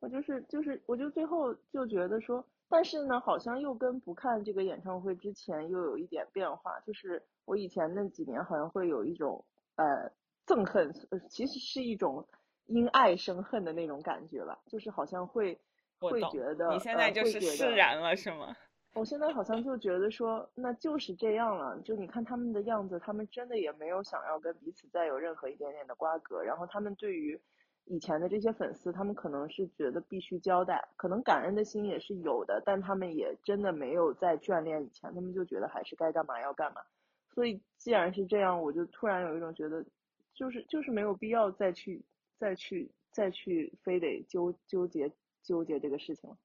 [0.00, 9.44] 我就是就是，我就最后就觉得说，但是呢，好像又跟不看这个演唱会之前又有一点变化，就是我以前那几年好像会有一种
[9.76, 10.10] 呃
[10.46, 12.26] 憎恨，呃其实是一种
[12.70, 15.58] 因爱生恨的那种感觉吧，就是好像会
[15.98, 18.56] 会觉得你现呃在就是释然了是吗？
[18.94, 21.80] 我现在好像就觉得说，那就是这样了。
[21.82, 26.42] 就你看他们的样子，他们真的也没有想要跟彼此再有任何一点点的瓜葛。
[26.42, 27.40] 然后他们对于
[27.84, 36.80] 以前的这些粉丝，他们可能是觉得必须交代，可能感恩的心也是有的，但他们也真的没有再眷恋以前，他们就觉得还是该干嘛要干嘛。
[37.32, 39.84] 所以既然是这样，我就突然有一种觉得，
[40.34, 42.02] 就是就是没有必要再去
[42.40, 45.12] 再去再去非得纠纠结
[45.42, 46.36] 纠结这个事情了。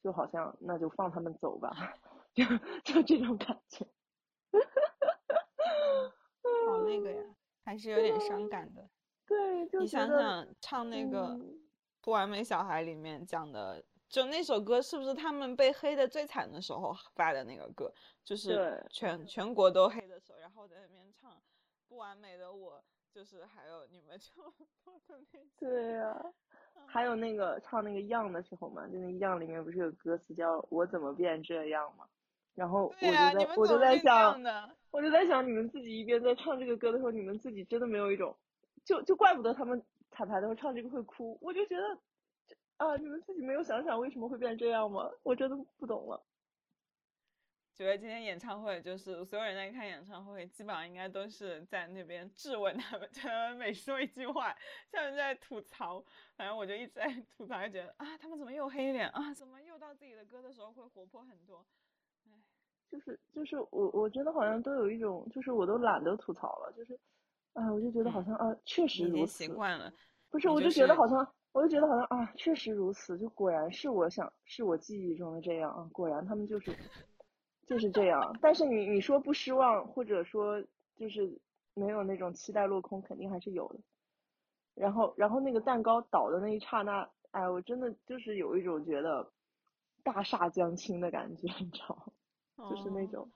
[0.00, 1.98] 就好像那就放他们走吧，
[2.32, 2.44] 就
[2.84, 3.84] 就这种感觉。
[6.66, 7.24] 好那个呀，
[7.64, 8.88] 还是有点伤感的。
[9.26, 11.68] 对，就你想想，唱那个《嗯
[12.00, 17.92] 不完美小孩》里面讲的，就那首歌是不是他们被黑的最惨的时候发的那个歌？
[18.24, 21.32] 就是全全国都黑的时候，然后在那边唱
[21.88, 22.78] 《不完美的我》，
[23.18, 24.32] 就是还有你们就
[24.84, 25.40] 做的那。
[25.58, 26.24] 对呀、
[26.86, 32.06] 还有那个唱那个样的时候嘛，就那个样里面不是有歌词叫“我怎么变这样”嘛？
[32.54, 34.40] 然后我就在我就在想？
[34.92, 38.36] 我就在想，你们自己一边在唱这个歌的时候，你们自己真的没有一种，
[38.84, 41.98] 就就怪不得他们彩排的时候唱这个会哭，我就觉得，
[42.76, 45.10] 啊，你们自己没有想想为什么会变这样吗？
[45.24, 46.22] 我真的不懂了。
[47.78, 54.52] 觉得今天演唱会就是所有人在看演唱会，基本上应该都是在那边质问他们，他们每说一句话，
[54.90, 56.04] 下面在吐槽。
[56.36, 59.32] 反正我就一直在吐槽，就觉得啊，他们怎么又黑脸啊？
[59.32, 61.64] 怎么又到自己的歌的时候会活泼很多？
[62.26, 62.32] 唉，
[62.90, 66.98] 就是就是我我真的好像都有一种，就是我都懒得吐槽了，就是，
[67.52, 69.46] 啊，我就觉得好嗯像啊，确实已经习。
[69.46, 69.92] 惯了。
[70.30, 76.76] 不是，我就觉得好像，我就觉得好像啊，确实如此，就果然是我想，是我记忆中的这样啊，果然他们就是
[77.68, 78.38] 就是这样。
[78.40, 80.62] 但是你你说不失望，或者说
[80.96, 81.38] 就是
[81.74, 83.80] 没有那种期待落空，肯定还是有的。
[84.74, 89.32] 然后然后那个蛋糕倒的那一刹那，哎，我真的就是有一种觉得
[90.02, 91.96] 大厦将倾的感觉， 你知道
[92.56, 92.70] 吗？
[92.70, 93.30] 就是那哦种，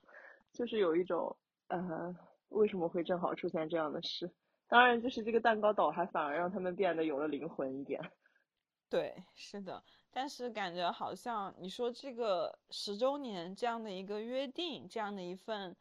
[0.51, 1.37] 就是有一种，
[1.67, 2.15] 呃，
[2.49, 4.31] 为什么会正好出现这样的事？
[4.67, 8.01] 当然，就是这个蛋糕倒还反而让他们变得有了灵魂一点。
[8.89, 15.75] 对，是的，但是感觉好像你说这个十周年这样的一个约定，这样的一份，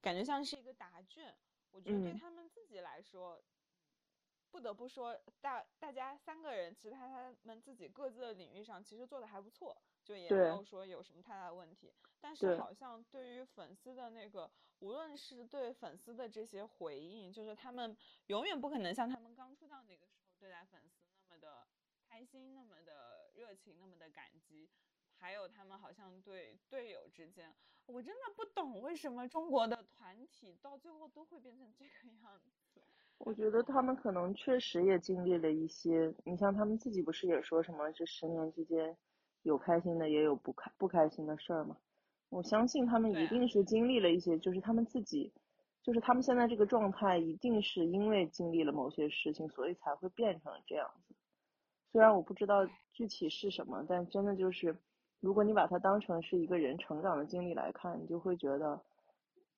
[0.00, 1.36] 感觉像是一个答卷。
[1.70, 3.42] 我觉得对嗯他们自己来说，
[4.50, 11.92] 不得不说，大大家三个人，其实他他们自己各自的领域上其实做的还不错，就也没有说有什么太大的问题。
[12.20, 17.94] 但是好像对于粉丝的那个，无论是对粉丝的这些回应，就是他们
[18.28, 21.66] 永远不可能像他们刚出道那个时候对待粉丝那么的
[22.08, 24.68] 开心，那么的热情，那么的感激。
[25.16, 27.54] 还有他们好像对队友之间，
[27.86, 32.38] 我真的不懂为什么中国的团体到最后都会变成这个样
[32.72, 32.82] 子。
[33.18, 38.94] 我觉得他们可能确实也经历了一些，你像他们自己不是也说什么这十年之间
[39.42, 41.76] 有开心的，也有不开不开心的事儿嘛。
[42.28, 45.32] 我相信他们一定是经历了一些，就是他们自己，
[45.82, 51.14] 就是他们现在这个状态，一定是因为经历了某些事情，所以才会变成这样子。
[51.94, 54.76] 虽然我不知道具体是什么，但真的就是，
[55.20, 58.82] 如果你把它当成是一个人成长的经历来看，你就会觉得，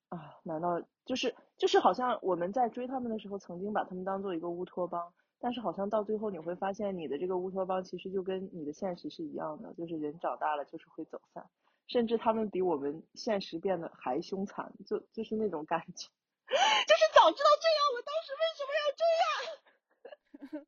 [0.09, 11.43] 啊，难道就是就是好像我们在追他们的时候，曾经把他们当做一个乌托邦，但是好像到最后你会发现，你的这个乌托邦其实就跟你的现实是一样的，就是人长大了就是会走散，
[11.87, 16.07] 甚至他们比我们现实变得还凶残，就就是那种感觉，
[16.85, 20.65] 就是早知道这样，我当时为什么要这样？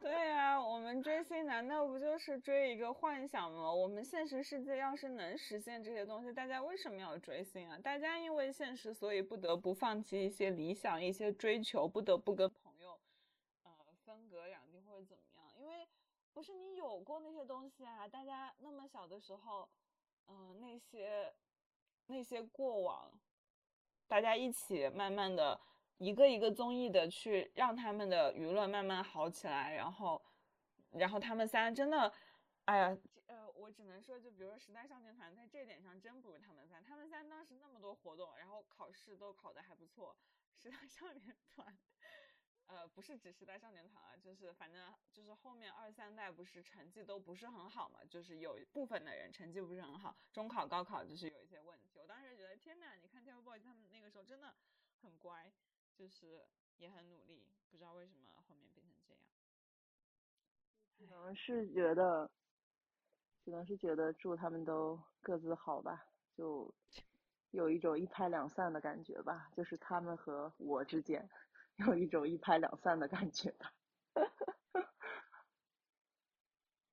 [0.00, 0.57] 对呀、
[0.88, 3.70] 们追星难道不就是追一个幻想吗？
[3.70, 7.78] 我们现实世界要是能实现这些东西，大家为什么要追星啊？
[7.84, 12.98] 大家因为现实，所以不得不放弃一些理想、一些追求，不得不跟朋友，
[13.64, 13.70] 呃，
[14.06, 15.44] 分隔两地或者怎么样？
[15.60, 15.86] 因为
[16.32, 19.68] 不是你有过那些东西啊，大家那么小的时候。
[20.30, 20.60] 嗯、
[22.06, 23.10] 那些过往，
[24.06, 25.58] 大家一起慢慢的
[25.96, 30.20] 一个一个综艺的去让他们的舆论慢慢好起来，然后，
[30.92, 32.12] 然后他们仨真的，
[32.64, 40.16] 哎呀，呃，我只能说，就比如说时代少年团在这点上真不如他们仨，他们仨当时那么多活动，然后考试都考得还不错，
[40.56, 41.76] 时代少年团。
[42.66, 51.98] 呃，不是指时代少年团啊，就是反正就是后面二三代不是成绩都不是很好嘛，就是有一部分的人成绩不是很好，中考、高考就是有一些问题。
[51.98, 54.54] 我当时觉得天呐，你看 TFBOYS 他们那个时候真的
[55.00, 55.50] 很乖，
[55.94, 58.97] 就是也很努力，不知道为什么后面变成。
[60.98, 62.28] 只能是觉得，
[63.44, 66.04] 只能是觉得祝他们都各自好吧，
[66.36, 66.74] 就
[67.52, 71.28] 有一种一拍两散的感觉吧，就是他们和我之间。
[71.86, 73.72] 有一种一拍两散的感觉吧。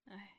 [0.05, 0.37] 哎，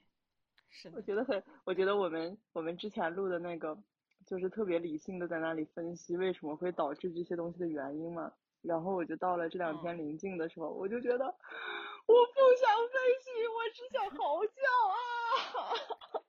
[0.69, 3.77] 是我觉得很，我觉得我们我们之前录的那个，
[4.25, 8.33] 就是特别理性的在那里分析为什么会导致这些东西的原因嘛。
[8.63, 11.25] 然后我就到了这两天临近的时候，我就觉得
[12.07, 13.36] 我不想分析，我
[13.77, 14.97] 只想嚎叫啊！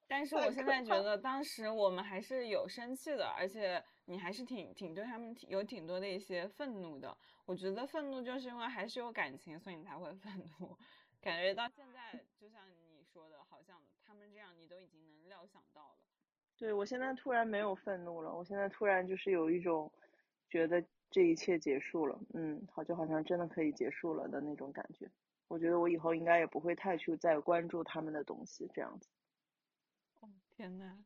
[0.06, 7.18] 但是我现在觉得当时我们还是有生气的，而且你还是挺挺对他们有挺多的一些愤怒的。
[7.46, 10.78] 我觉得愤怒就是因为还是有感情，所以你才会愤怒。
[11.22, 15.96] 感觉到现在，就像你说的，好像他们这样，你都已经能料想到了。
[16.58, 19.90] 对我现在突然没有愤怒了，我现在突然就是有一种
[20.50, 25.10] 觉得这一切结束了，嗯，好就好像真的可以结束了的那种感觉。
[25.48, 29.08] 我觉得我以后应该也不会太去再关注他们的东西，这样子。
[30.22, 30.98] 哦天呐，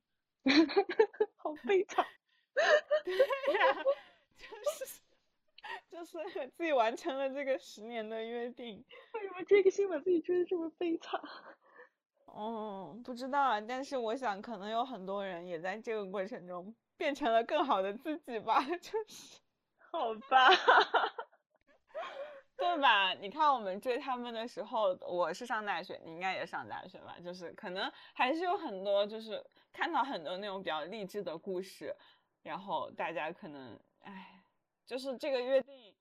[1.37, 2.05] 好悲 惨。
[3.03, 3.73] 对呀，
[4.37, 4.47] 就
[4.85, 5.01] 是。
[5.91, 6.17] 就是
[6.57, 11.21] 自己完成了这个十年的约定，为什么这个星把自己追的这么悲惨？
[12.25, 19.39] 哦，不知道啊，但是我想可能有很多人也在这个过程中变成了更好的自己吧，就是，
[19.91, 20.49] 好吧，
[22.61, 23.11] 对吧？
[23.15, 27.17] 你看我们追他们的时候，我是上大学，你应该也上大学吧？
[27.19, 31.91] 就是可能还是有很多，就是看到很多那种比较励志的故事，
[32.43, 34.43] 然后大家可能，唉。
[34.85, 35.95] 就是这个约定，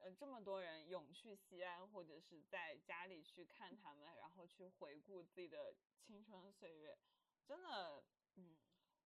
[0.00, 6.98] 呃，这么多人涌去西安，或者是在家里去看他们，然后去回顾自己的青春岁月，
[7.46, 8.02] 真的，
[8.34, 8.56] 嗯，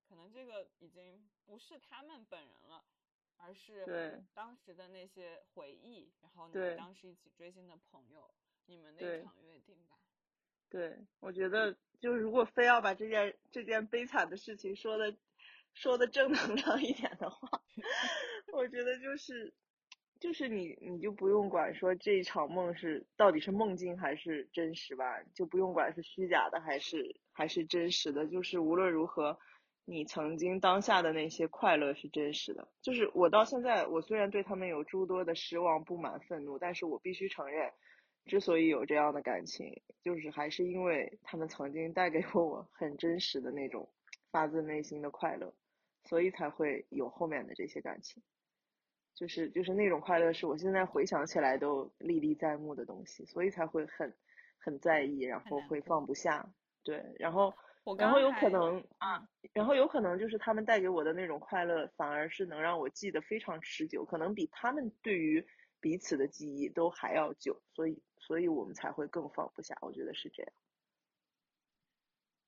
[0.09, 2.83] 可能这个已经不是他们本人了，
[3.37, 8.33] 而是当时的那些回忆，然后你们当时一起追星的朋友，
[8.65, 9.97] 你们那场约定吧。
[10.69, 15.15] 对，我觉得，就如果非要把这件这件悲惨的事情说的
[15.73, 17.61] 说的正能量一点的话。
[18.51, 19.53] 我觉得就是，
[20.19, 29.39] 就是你你就不用管说这一场梦是到底是梦境还是真实吧，就不用管是虚假的还是还是真实的，就是无论如何，
[29.89, 32.67] 你曾经当下的那些快乐是真实的。
[32.81, 37.71] 就是我到现在，我虽然对他们有诸多的失望、不满、愤怒，但是我必须承认，
[38.25, 43.87] 之所以有这样的感情，就是还是因为他们曾经带给过我很真实的那种
[44.29, 45.53] 发自内心的快乐，
[46.03, 48.21] 所以才会有后面的这些感情。
[49.15, 54.13] 就是就是那种快乐，是我现在回想起来都历历在目的东西，所以才会很
[54.59, 56.49] 很在意，然后会放不下。
[56.83, 57.53] 对，然后
[57.95, 65.45] 然后有可能啊，然后有可能就是他们带给我的那种快乐，反而是能让我记得非常持久，可能比他们对于
[65.79, 70.51] 彼此的记忆都还要久，所以所以我们才会更放不下，我觉得是这样。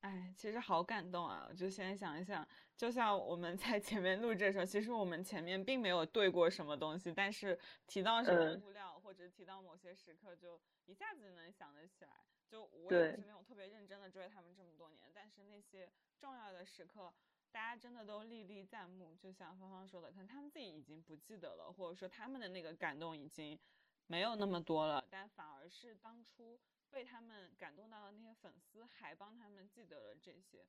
[0.01, 1.45] 哎，其实好感动啊！
[1.50, 12.11] 我就现在想一想，就像我们在前面录制的时候，其实我们前面并没有对过什么东西，但是提到什么物料或者提到某些时刻，就一下子能想得起来。
[12.50, 17.14] 就我也是没有特别认真的追他们这么多年，但是那些重要的时刻，
[17.52, 19.16] 大家真的都历历在目。
[19.16, 23.60] 就像芳芳说的，可能他们自己已经不记得了，或者说他们的那个感动已经
[24.08, 26.60] 没有那么多了，但反而是当初。
[26.92, 30.66] 被他们感动到的那些粉丝，还帮他们记得了这些。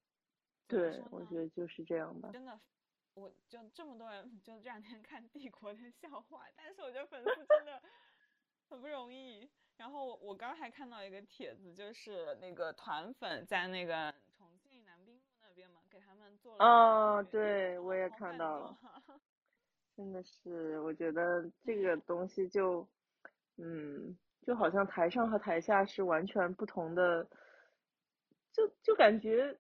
[0.68, 2.28] 对，我觉得就是这样吧。
[2.30, 2.60] 真的，
[3.14, 7.82] 我就这么多人，就这两天看帝国的笑话，但是我觉得粉丝真的
[8.68, 9.48] 很不容易。
[9.80, 16.62] 然后我我刚还看到一个帖子，就是那个团粉在那个重庆南滨路那边嘛，给他们做了。
[16.62, 18.76] 啊，对，我也看到了。
[19.96, 22.86] 真的是，我觉得这个东西就，
[23.56, 24.14] 嗯。
[24.46, 27.28] 就好像台上和台下是完全不同的，
[28.52, 29.56] 就就感觉，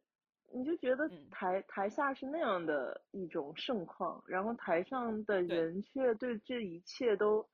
[0.52, 7.46] 你就觉得台台下是那样的一种盛况，然后台上的人却对这一切都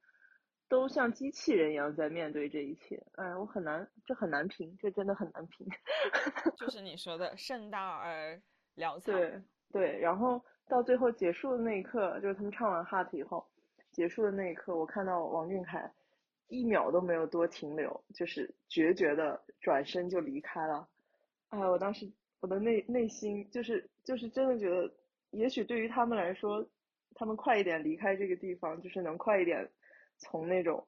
[0.68, 3.02] 都像机器人一样在面对这一切。
[3.14, 5.66] 哎，我很难，这很难评，这真的很难评。
[6.58, 8.40] 就是你说的盛大而
[8.76, 9.12] 潦草。
[9.12, 13.46] 对对，然后到最后结束的那一刻，就是他们唱完 Heart 以后，
[13.92, 15.92] 结束的那一刻，我看到王俊凯
[16.48, 20.88] 一秒都没有多停留，就是决绝的转身就离开了。
[21.50, 24.92] 哎，我当时我的内内心就是就是真的觉得，
[25.30, 26.66] 也许对于他们来说，
[27.14, 29.68] 他们快一点离开这个地方，就是能快一点
[30.18, 30.86] 从那种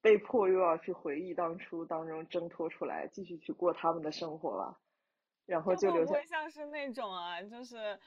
[0.00, 4.78] 被迫又要去回忆当初当中挣脱出来，继续去过他们的生活了。
[5.46, 7.98] 然后就留下会不会像是那种啊，就是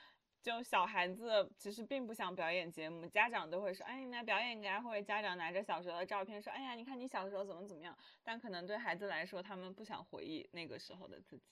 [0.41, 11.43] 就小孩子其实并不想表演节目，家长都会说，哎，你来表演一个，或者家长拿着小时候的照片说，哎呀，你看你小时候怎么怎么样，但可能对孩子来说，他们不想回忆那个时候的自己。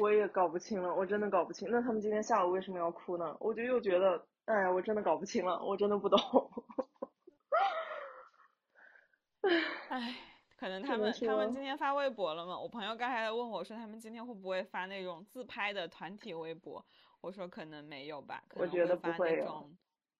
[0.00, 1.68] 我也搞不清了，我真的搞不清。
[1.70, 3.36] 那他们今天下午为什么要哭呢？
[3.40, 6.18] 我就又觉得，哎呀，我真的搞不清了，我真的不懂。
[9.98, 10.14] 唉，
[10.56, 12.56] 可能他们他们今天发微博了嘛？
[12.56, 16.84] 我朋友刚才问我说，他们今天会不会发那种自拍的团体微博？
[17.20, 19.76] 我说可能没有吧，可能我觉得不发会有那种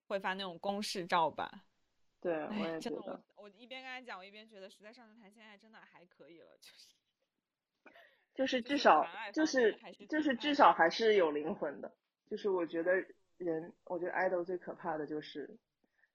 [0.09, 1.65] 会发那种公式照吧。
[2.21, 6.89] 对，我哎，也觉真的，我，我一边跟他讲，我一边觉得时代少年团现在真的还可以了，就是
[8.35, 11.95] 就是至少就是就是至少还是有灵魂的。
[12.29, 12.93] 就是我觉得
[13.37, 15.57] 人，我觉得 idol 最可怕的就是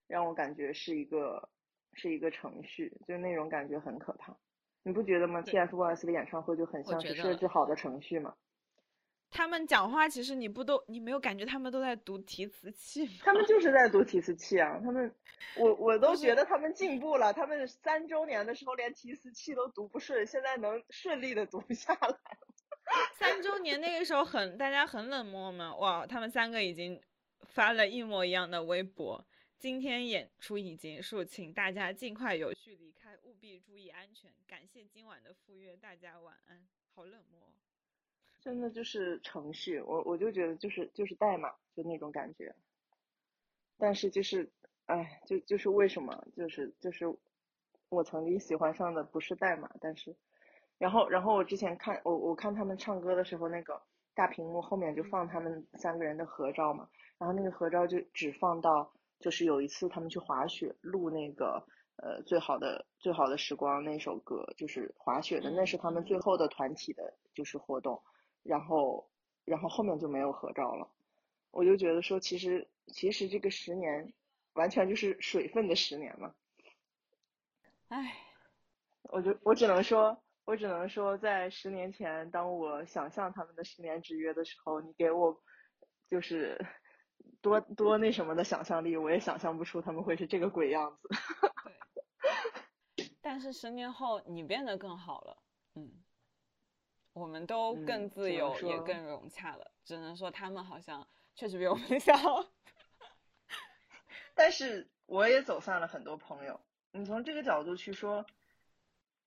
[0.06, 1.50] 让我感觉是一个
[1.93, 4.35] 是一个程序，就那种感觉很可怕。
[4.83, 8.33] 你不觉得吗？TFBOYS 的演唱会就很像是设置好的程序吗。
[9.30, 13.11] 他们讲话，其实你不都你没有感觉他们都在读提词器吗？
[13.23, 15.11] 他们就是在读提词器啊，他们，
[15.57, 17.33] 我我都觉得他们进步了。
[17.33, 22.17] 他们三周年的时候连提词器都读不顺，现在能顺利的读下来。
[23.17, 27.01] 三周年那个时候很大家很冷漠嘛，哇，他们三个已经
[27.47, 29.25] 发了一模一样的微博。
[29.64, 34.30] 今天演出已结束，请大家尽快有序离开，务必注意安全。
[34.45, 36.67] 感谢今晚的赴约，大家晚安。
[36.93, 37.53] 好冷漠哦。
[38.42, 42.53] 真的就是程序，我我就觉得就是就是代码，就那种感觉。
[43.77, 44.51] 但是就是，
[44.88, 47.06] 哎，就就是为什么，就是就是
[47.88, 50.14] 我曾经喜欢上的不是代码，但是，
[50.77, 53.82] 然后然后我之前看我我看他们唱歌的时候，那个
[54.14, 58.93] 大屏幕后面就放他们三个人的合照嘛，然后那个合照就只放到
[59.24, 68.03] 就是有一次他们去滑雪录那个呃最好的最好的时光那首歌，就是滑雪的，那是他们最后的团体的就是活动。
[68.43, 69.10] 然后
[69.45, 70.92] 然后后面就没有合照了。
[71.52, 74.11] 我就觉得说，其实其实这个十年
[74.56, 76.35] 完全就是水分的十年嘛。
[77.88, 78.18] 唉，
[79.03, 85.42] 我就我只能说，我只能说，在十年前，当我想象他们的十年之约的时候，你给我
[86.10, 86.60] 就是
[87.42, 91.10] 多多那什么的想象力，我也想象不出他们会是这个鬼样子。
[92.95, 93.10] 对。
[93.22, 95.38] 但是十年后你变得更好了，
[95.76, 96.03] 嗯，
[97.14, 99.72] 我们都嗯更自由，也更融洽了。
[99.84, 102.14] 只能说他们好像确实比我们 小。
[104.35, 106.60] 但是我也走散了很多朋友。
[106.92, 108.26] 你从这个角度去说，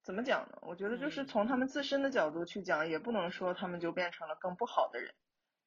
[0.03, 0.59] 怎么讲呢？
[0.63, 5.15] 我觉得就是嗯从他们自身的角度去讲，也不能说他们就变成了更不好的人，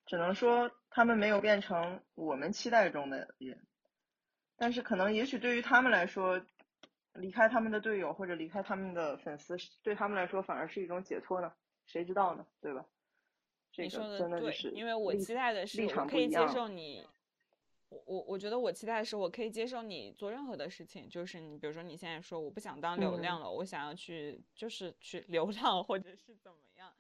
[0.10, 3.64] 只能说他们没有变成我们期待中的人。
[4.58, 6.44] 但是可能也许对于他们来说，
[7.14, 11.54] 离开他们的队友或者离开他们的粉丝，对他们来说反而是一种解脱呢？
[11.86, 12.44] 谁知道呢？
[12.60, 12.84] 对吧？
[13.72, 17.06] 这个你说的就是因为我期待的是我可以接受你，
[17.90, 26.92] 我我我觉得我期待的是我可以接受你做任何的事情，就是你比如说你现在说我不想当流嗯量了，我想要去就是去流浪或者是怎么样，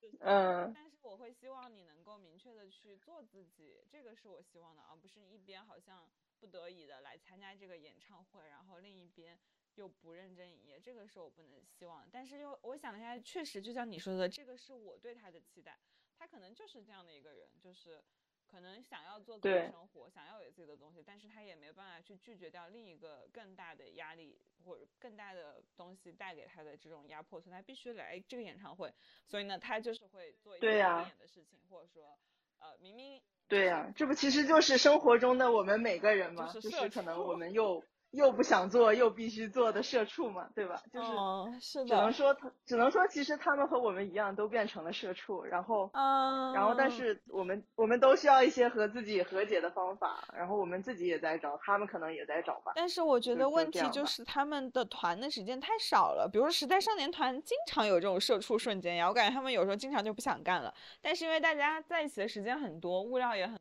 [0.00, 6.10] 就是嗯但是我会希望你能够明确的去做自己，这个是我希望的，而不是一边好像
[6.40, 9.38] 不得已的来参加这个演唱会，然后另一边
[9.76, 12.04] 又不认真营业，这个是我不能希望。
[12.10, 15.78] 但是又我想了一下，确实就像你说的，这个是我对他的期待，
[16.18, 18.02] 他可能就是这样的一个人，就是
[18.50, 28.92] 可能想要做自己的生活，想要有自己的东西，但是他也没办法去拒绝掉另一个更大的压力或者更大的东西带给他的这种压迫，所以他必须来这个演唱会。
[29.26, 32.18] 所以呢，他就是会做一些表演的事情，或者说，
[32.58, 40.80] 呃，明明对呀、这不其实就是生活中的我们每个人嘛，就就是可能我们又又不想做又必须做的社畜嘛，对吧？
[40.92, 52.72] 就是哦，是只能，说他，只能说其实他们和我们一样都变成了社畜，然后嗯，然后但是我们我们都需要一些和自己和解的方法，然后我们自己也在找，他们可能也在找吧。
[52.76, 63.60] 但是我觉得问题就是他们的团的时间太少了，比如说时代少年团经常有这种社畜瞬间呀，我感觉他们有时候经常就不想干了，但是因为大家在一起的时间很多，物料也很多，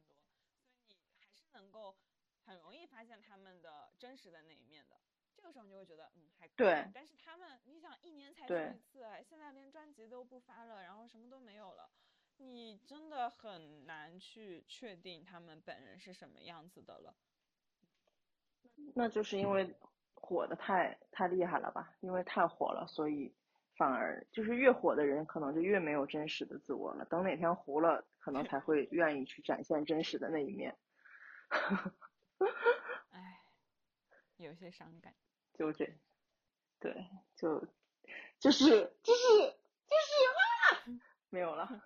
[0.85, 1.95] 所以你还是能够
[2.45, 4.95] 很容易发现他们的真实的那一面的。
[5.35, 11.89] 这个时候你就会觉得，嗯，还可以对但是他们，你想一年才出一次，哎，现在连专辑都不发了，然后什么都没有了，
[12.37, 17.13] 你真的很难去确定他们本人是什么样子的了。
[18.95, 19.75] 那就是因为
[20.13, 21.93] 火的太太厉害了吧？
[21.99, 23.35] 因为太火了，所以
[23.75, 27.03] 反而就是越火的人可能就越没有真实的自我了。
[27.05, 30.77] 等哪天糊了，可能才会愿意去展现真实的那一面。
[34.43, 35.15] 唉，有些伤感。
[35.53, 35.97] 就这，
[36.79, 37.07] 对，
[37.37, 37.65] 就
[38.39, 38.67] 就是
[39.01, 39.53] 就是就是
[40.33, 40.35] 啊，
[41.29, 41.81] 没有了，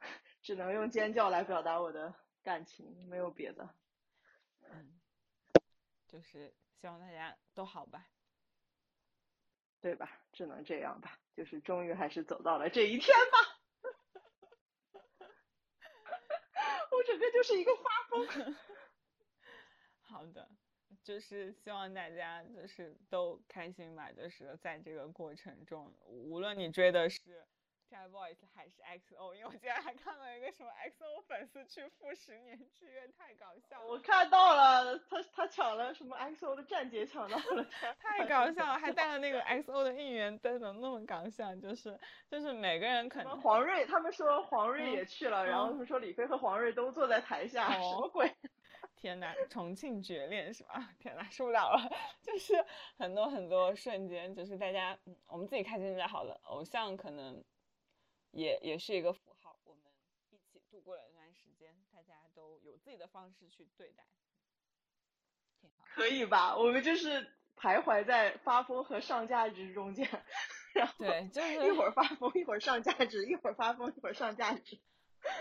[0.42, 3.74] 只能用尖叫来表达我的感情，没有别的。
[4.60, 5.00] 嗯，
[6.06, 8.06] 就是希望大家都好吧。
[9.80, 10.20] 对吧？
[10.32, 13.38] 只能这样吧，就是终于还是走到了这一天吧。
[16.90, 18.26] 我整个就是一个发疯。
[20.00, 20.50] 好的，
[21.04, 27.20] 就是希望大家就是都开心吧，就是在这个过程中，无论你追的是
[27.90, 33.86] TFBOYS 还是 XO，因为我今天还看到一个什么 XO 粉丝去赴十年志愿，太搞笑了。
[33.86, 37.64] 我看到了，他他抢了什么 XO 的站姐抢到了，
[38.00, 42.00] 太搞笑了，还带了那个 XO 的应援灯的，那么搞笑，就是
[42.30, 48.34] 就是每个人可能黄睿，他们说黄睿嗯也去了，然后他们说李飞和黄睿都坐在台下，什哦么鬼？
[49.04, 50.88] 天呐，重庆绝恋是吧？
[50.98, 51.90] 天呐，受不了了，
[52.24, 52.54] 就是
[52.96, 56.40] 很多很多瞬间，就是大家，嗯我们自己开心就好了。
[56.44, 57.44] 偶像可能
[58.30, 59.82] 也也是一个符号，我们
[60.30, 64.04] 一起度过了一段时间，大家都有自己的方式去对待，
[65.60, 65.84] 挺好。
[65.84, 66.56] 可以吧？
[66.56, 70.08] 我们就是徘徊在发疯和上价值中间，
[70.72, 74.80] 然后对，就是一会儿发疯，一会儿上价值，一会儿发疯，一会儿上价值。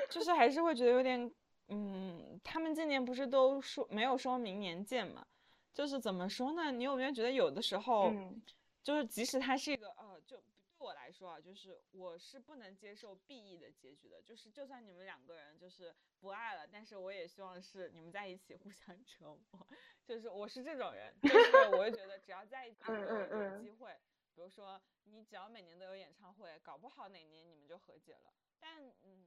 [0.09, 1.33] 就是还是会觉得有点，
[1.74, 5.26] 嗯，他们今年不是都说没有说明年见嘛？
[5.74, 6.72] 就是怎么说呢？
[6.72, 8.42] 你有没有觉得有的时候，嗯
[8.84, 10.45] 就是即使它是一个呃，就对
[10.77, 14.22] 我来说啊，就是我是不能接受 B E 的结局的。
[14.22, 19.68] 就是就算你们两个人就是不爱了，但是我也希望是你们在一起互相折磨。
[20.06, 23.98] 就是我是这种人，就是我会觉得只要在一起嗯有机会，
[24.35, 28.34] 比如说你只要每年都有演唱会，搞不好哪年你们就和解了。
[28.60, 29.26] 但嗯，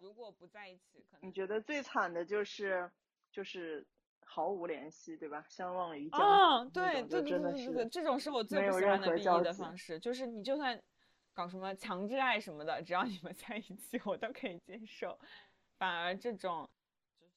[0.00, 2.90] 如果不在一起，可能你觉得最惨的就是
[3.30, 3.86] 就是
[4.24, 5.44] 毫无联系，对吧？
[5.48, 10.82] 相忘于江对对对这种是我最不喜欢的任何 B 交 E 的方式，就是你就算
[11.32, 15.18] 搞什么强制爱什么的，只要你们在一起，我都可以接受。
[15.76, 16.68] 反而这种
[17.18, 17.34] 就是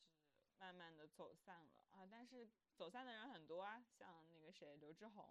[0.59, 5.25] 慢慢的走散了啊，但是走散的人很多啊，像那个谁刘志宏，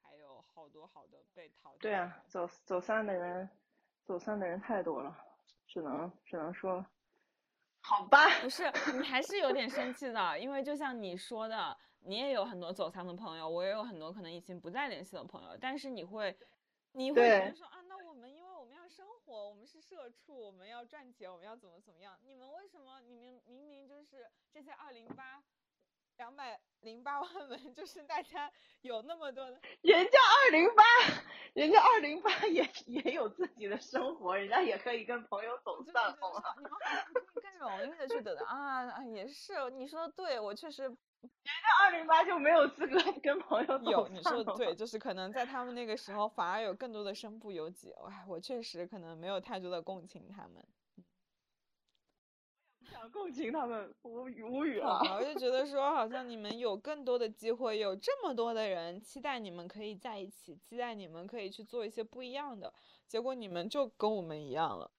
[0.00, 3.48] 还有好多好多被淘汰对啊，走走散的人，
[4.04, 5.16] 走散的人太多了，
[5.68, 6.84] 只能只能说，
[7.82, 8.26] 好吧。
[8.40, 8.64] 不是，
[8.98, 16.36] 你还是有点生气的，因为就像你说的，你也有很多走散的朋友，我也有很多可能已经不再联系的朋友，但是你会，
[16.92, 22.18] 你会觉得说啊，那我们因为我们要生活，我们是社畜，我们要赚钱，我们要怎么怎么样？
[22.24, 25.42] 你们为什么你们明明就是这些二零八，
[26.18, 28.50] 两百零八万人， 就是大家
[28.82, 30.82] 有那么多的， 人家二零八，
[31.54, 36.42] 人家二零八也 也有自己的生活，人家也可以跟朋友走散，好吗？
[36.56, 37.04] 你们好像
[37.40, 40.92] 更容易的去得到啊啊，也是你说的对，我确实人
[41.44, 47.92] 家二零八就没有资格跟朋友走有，你说的对，就是可能在他们那个时候，反而有更多的身不由己。
[48.08, 50.66] 哎，我确实可能没有太多的共情他们。
[52.98, 54.98] 不想共情他们，无语无语了。
[55.14, 62.74] 我就 觉得说，好像你们有更多的机会，有这么多的人期待你们可以在一起，期待你们可以去做一些不一样的，
[63.06, 64.90] 结果你们就跟我们一样了。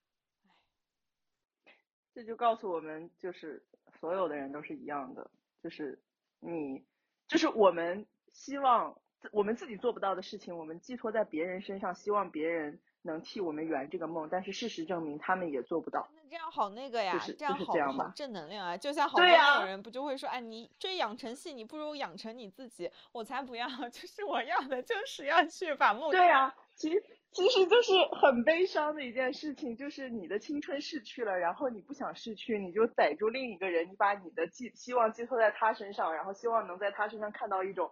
[2.14, 3.62] 这就告诉我们，就是
[4.00, 5.30] 所有的人都是一样的，
[5.62, 6.02] 就是
[6.38, 6.82] 你，
[7.28, 8.98] 就是我们希望
[9.30, 16.08] 我们自己做不到的事情，我们寄托在别人身上，希望别人能替我们圆这个梦，但是事实证明他们也做不到。
[16.14, 18.76] 那这样好那个呀，就是这样好好这样吧正能量啊！
[18.76, 22.90] 就像 好多那种人不就会说，哎，你追养成系，你不如养成你自己。
[23.12, 37.90] 我才不要， 就是我要的就是要去把梦对呀、其实其实就是很悲伤的一件事情，就是你的青春逝去了，然后你不想逝去，你就逮住另一个人，你把你的寄希望寄托在他身上，然后希望能在他身上看到一种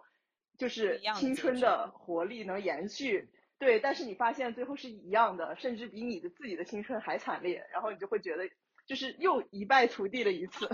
[0.57, 3.27] 就是青春的活力能延续。
[3.59, 8.49] 对，但是你发现最后是一样的，甚至比你的自己的青春还惨烈，然后你就会觉得
[8.87, 10.67] 就是又一败涂地了一次。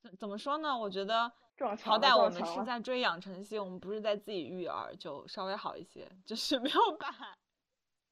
[0.00, 0.76] 怎怎么说呢？
[0.78, 1.30] 我觉得
[1.82, 7.10] 好歹我们是在追养成系，我们不是在自己育儿，就稍微好一些，就是没有 把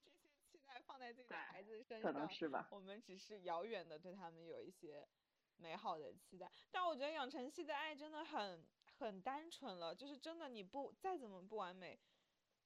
[0.04, 2.30] 这些期待放在自己的孩子身可能上。
[2.30, 2.68] 是吧？
[2.70, 5.08] 我们只是遥远的对他们有一些
[5.56, 8.62] 美好的期待，但我觉得养成系的爱真的很
[8.98, 11.98] 很单纯了，就是真的你不再怎么不完美，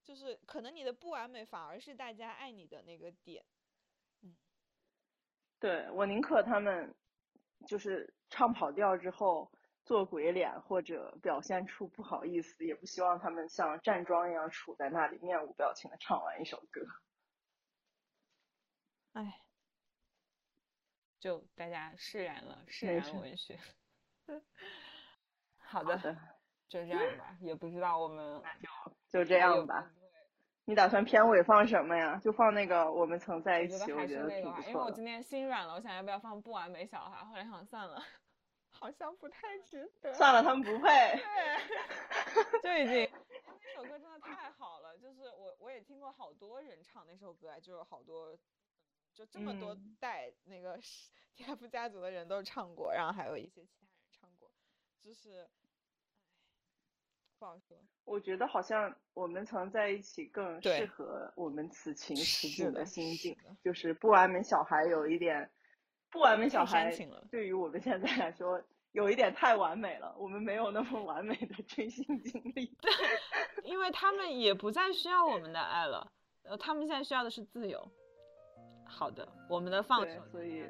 [0.02, 3.44] 就是可能你的不完美反而是大家爱你的那个点。
[4.22, 4.36] 嗯
[5.58, 6.94] 对我宁可他们
[7.68, 9.52] 就是唱跑调之后
[9.84, 16.80] 做鬼脸或者表现出不好意思，也不希望他们像站桩一样杵在那里面无表情的唱完一首歌。
[19.12, 19.44] 哎，
[21.20, 23.58] 就大家释然了，释然文学。
[25.72, 26.16] 好好的，
[26.68, 28.42] 就这样吧，也不知道我们
[29.08, 29.90] 就这样吧。
[30.64, 32.20] 你打算片尾放什么呀？
[32.22, 34.70] 就放那个我们曾在一起，我觉得还是那个吧，挺不错。
[34.70, 38.00] 因为我今天心软了，我想要不要放不完美小孩，后来想算了，
[38.70, 40.12] 好像不太值得。
[40.14, 40.88] 算了，他们不配。
[42.62, 43.10] 对，就已经
[43.64, 48.38] 那首歌真的太好了，就是我我也听过好多人唱那首歌，啊，就是好多
[49.14, 50.78] 就这么多嗯代那个
[51.36, 54.48] TF 家族的人都唱过，然后还有一些其他人唱过，
[55.02, 55.61] 就是唉
[57.42, 57.76] 不好说。
[58.04, 65.50] 我觉得好像我们曾在一起更适合我们此情此景的心境就是不完美小孩有一点，
[66.08, 66.96] 不完美小孩
[67.32, 68.62] 对于我们现在来说
[68.92, 72.76] 有一点太完美了，我们没有那么完美的追星经历。
[73.64, 76.12] 因为他们也不再需要我们的爱了，
[76.44, 77.90] 呃，他们现在需要的是自由。
[78.86, 80.64] 好的，我们的放手，对所以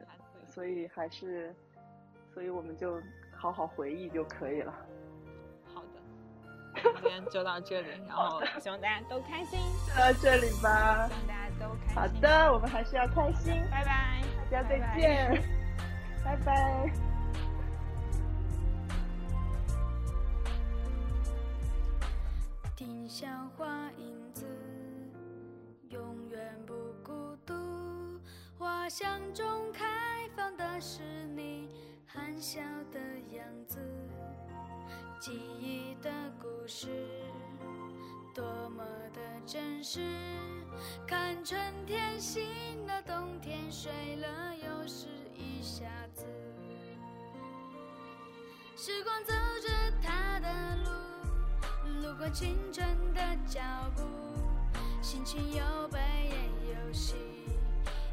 [0.46, 1.54] 所以还是，
[2.32, 2.98] 所以我们就
[3.36, 4.86] 好好回忆就可以了。
[6.74, 11.08] 今天就到这里，然后希望大家都开心，就到这里吧。
[11.08, 12.14] 希望大家都开心。
[12.14, 13.62] 好，的，我们还是要开心。
[13.70, 15.42] 拜拜，大家再拜拜见，
[16.24, 16.92] 拜拜。
[22.74, 23.66] 听像花
[23.98, 24.46] 影子，
[25.90, 27.54] 永远不孤独。
[28.58, 29.84] 花香中开
[30.34, 31.02] 放的是
[31.36, 31.51] 你
[32.14, 32.60] 含笑
[32.92, 32.98] 的
[33.34, 33.78] 样子，
[35.18, 36.88] 记忆的故事
[38.34, 38.84] 多么
[39.14, 40.00] 的真实。
[41.06, 46.26] 看春天醒了，冬天睡了，又是一下子。
[48.76, 49.32] 时光走
[49.66, 49.70] 着
[50.02, 53.60] 它的路，路过青春的脚
[53.96, 54.02] 步，
[55.00, 57.14] 心情有悲也有喜，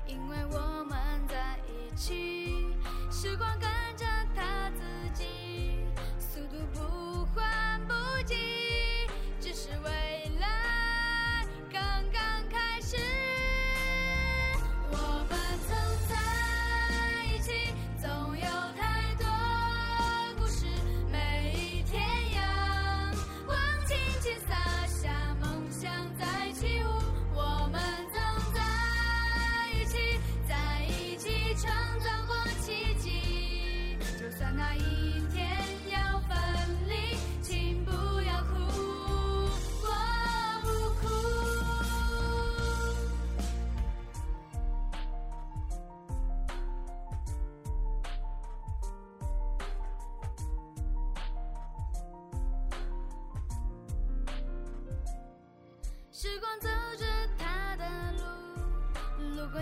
[0.07, 0.97] 因为我们
[1.27, 2.65] 在一起。
[3.11, 3.59] 时光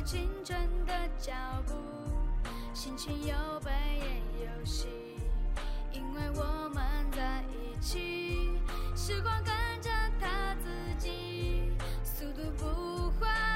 [0.08, 1.34] 青春的脚
[1.66, 1.74] 步
[2.74, 3.70] 心情有悲
[4.40, 4.88] 也有喜
[5.92, 8.58] 因为我们在一起
[8.96, 11.74] 时光跟着他自己
[12.06, 13.47] 速度不缓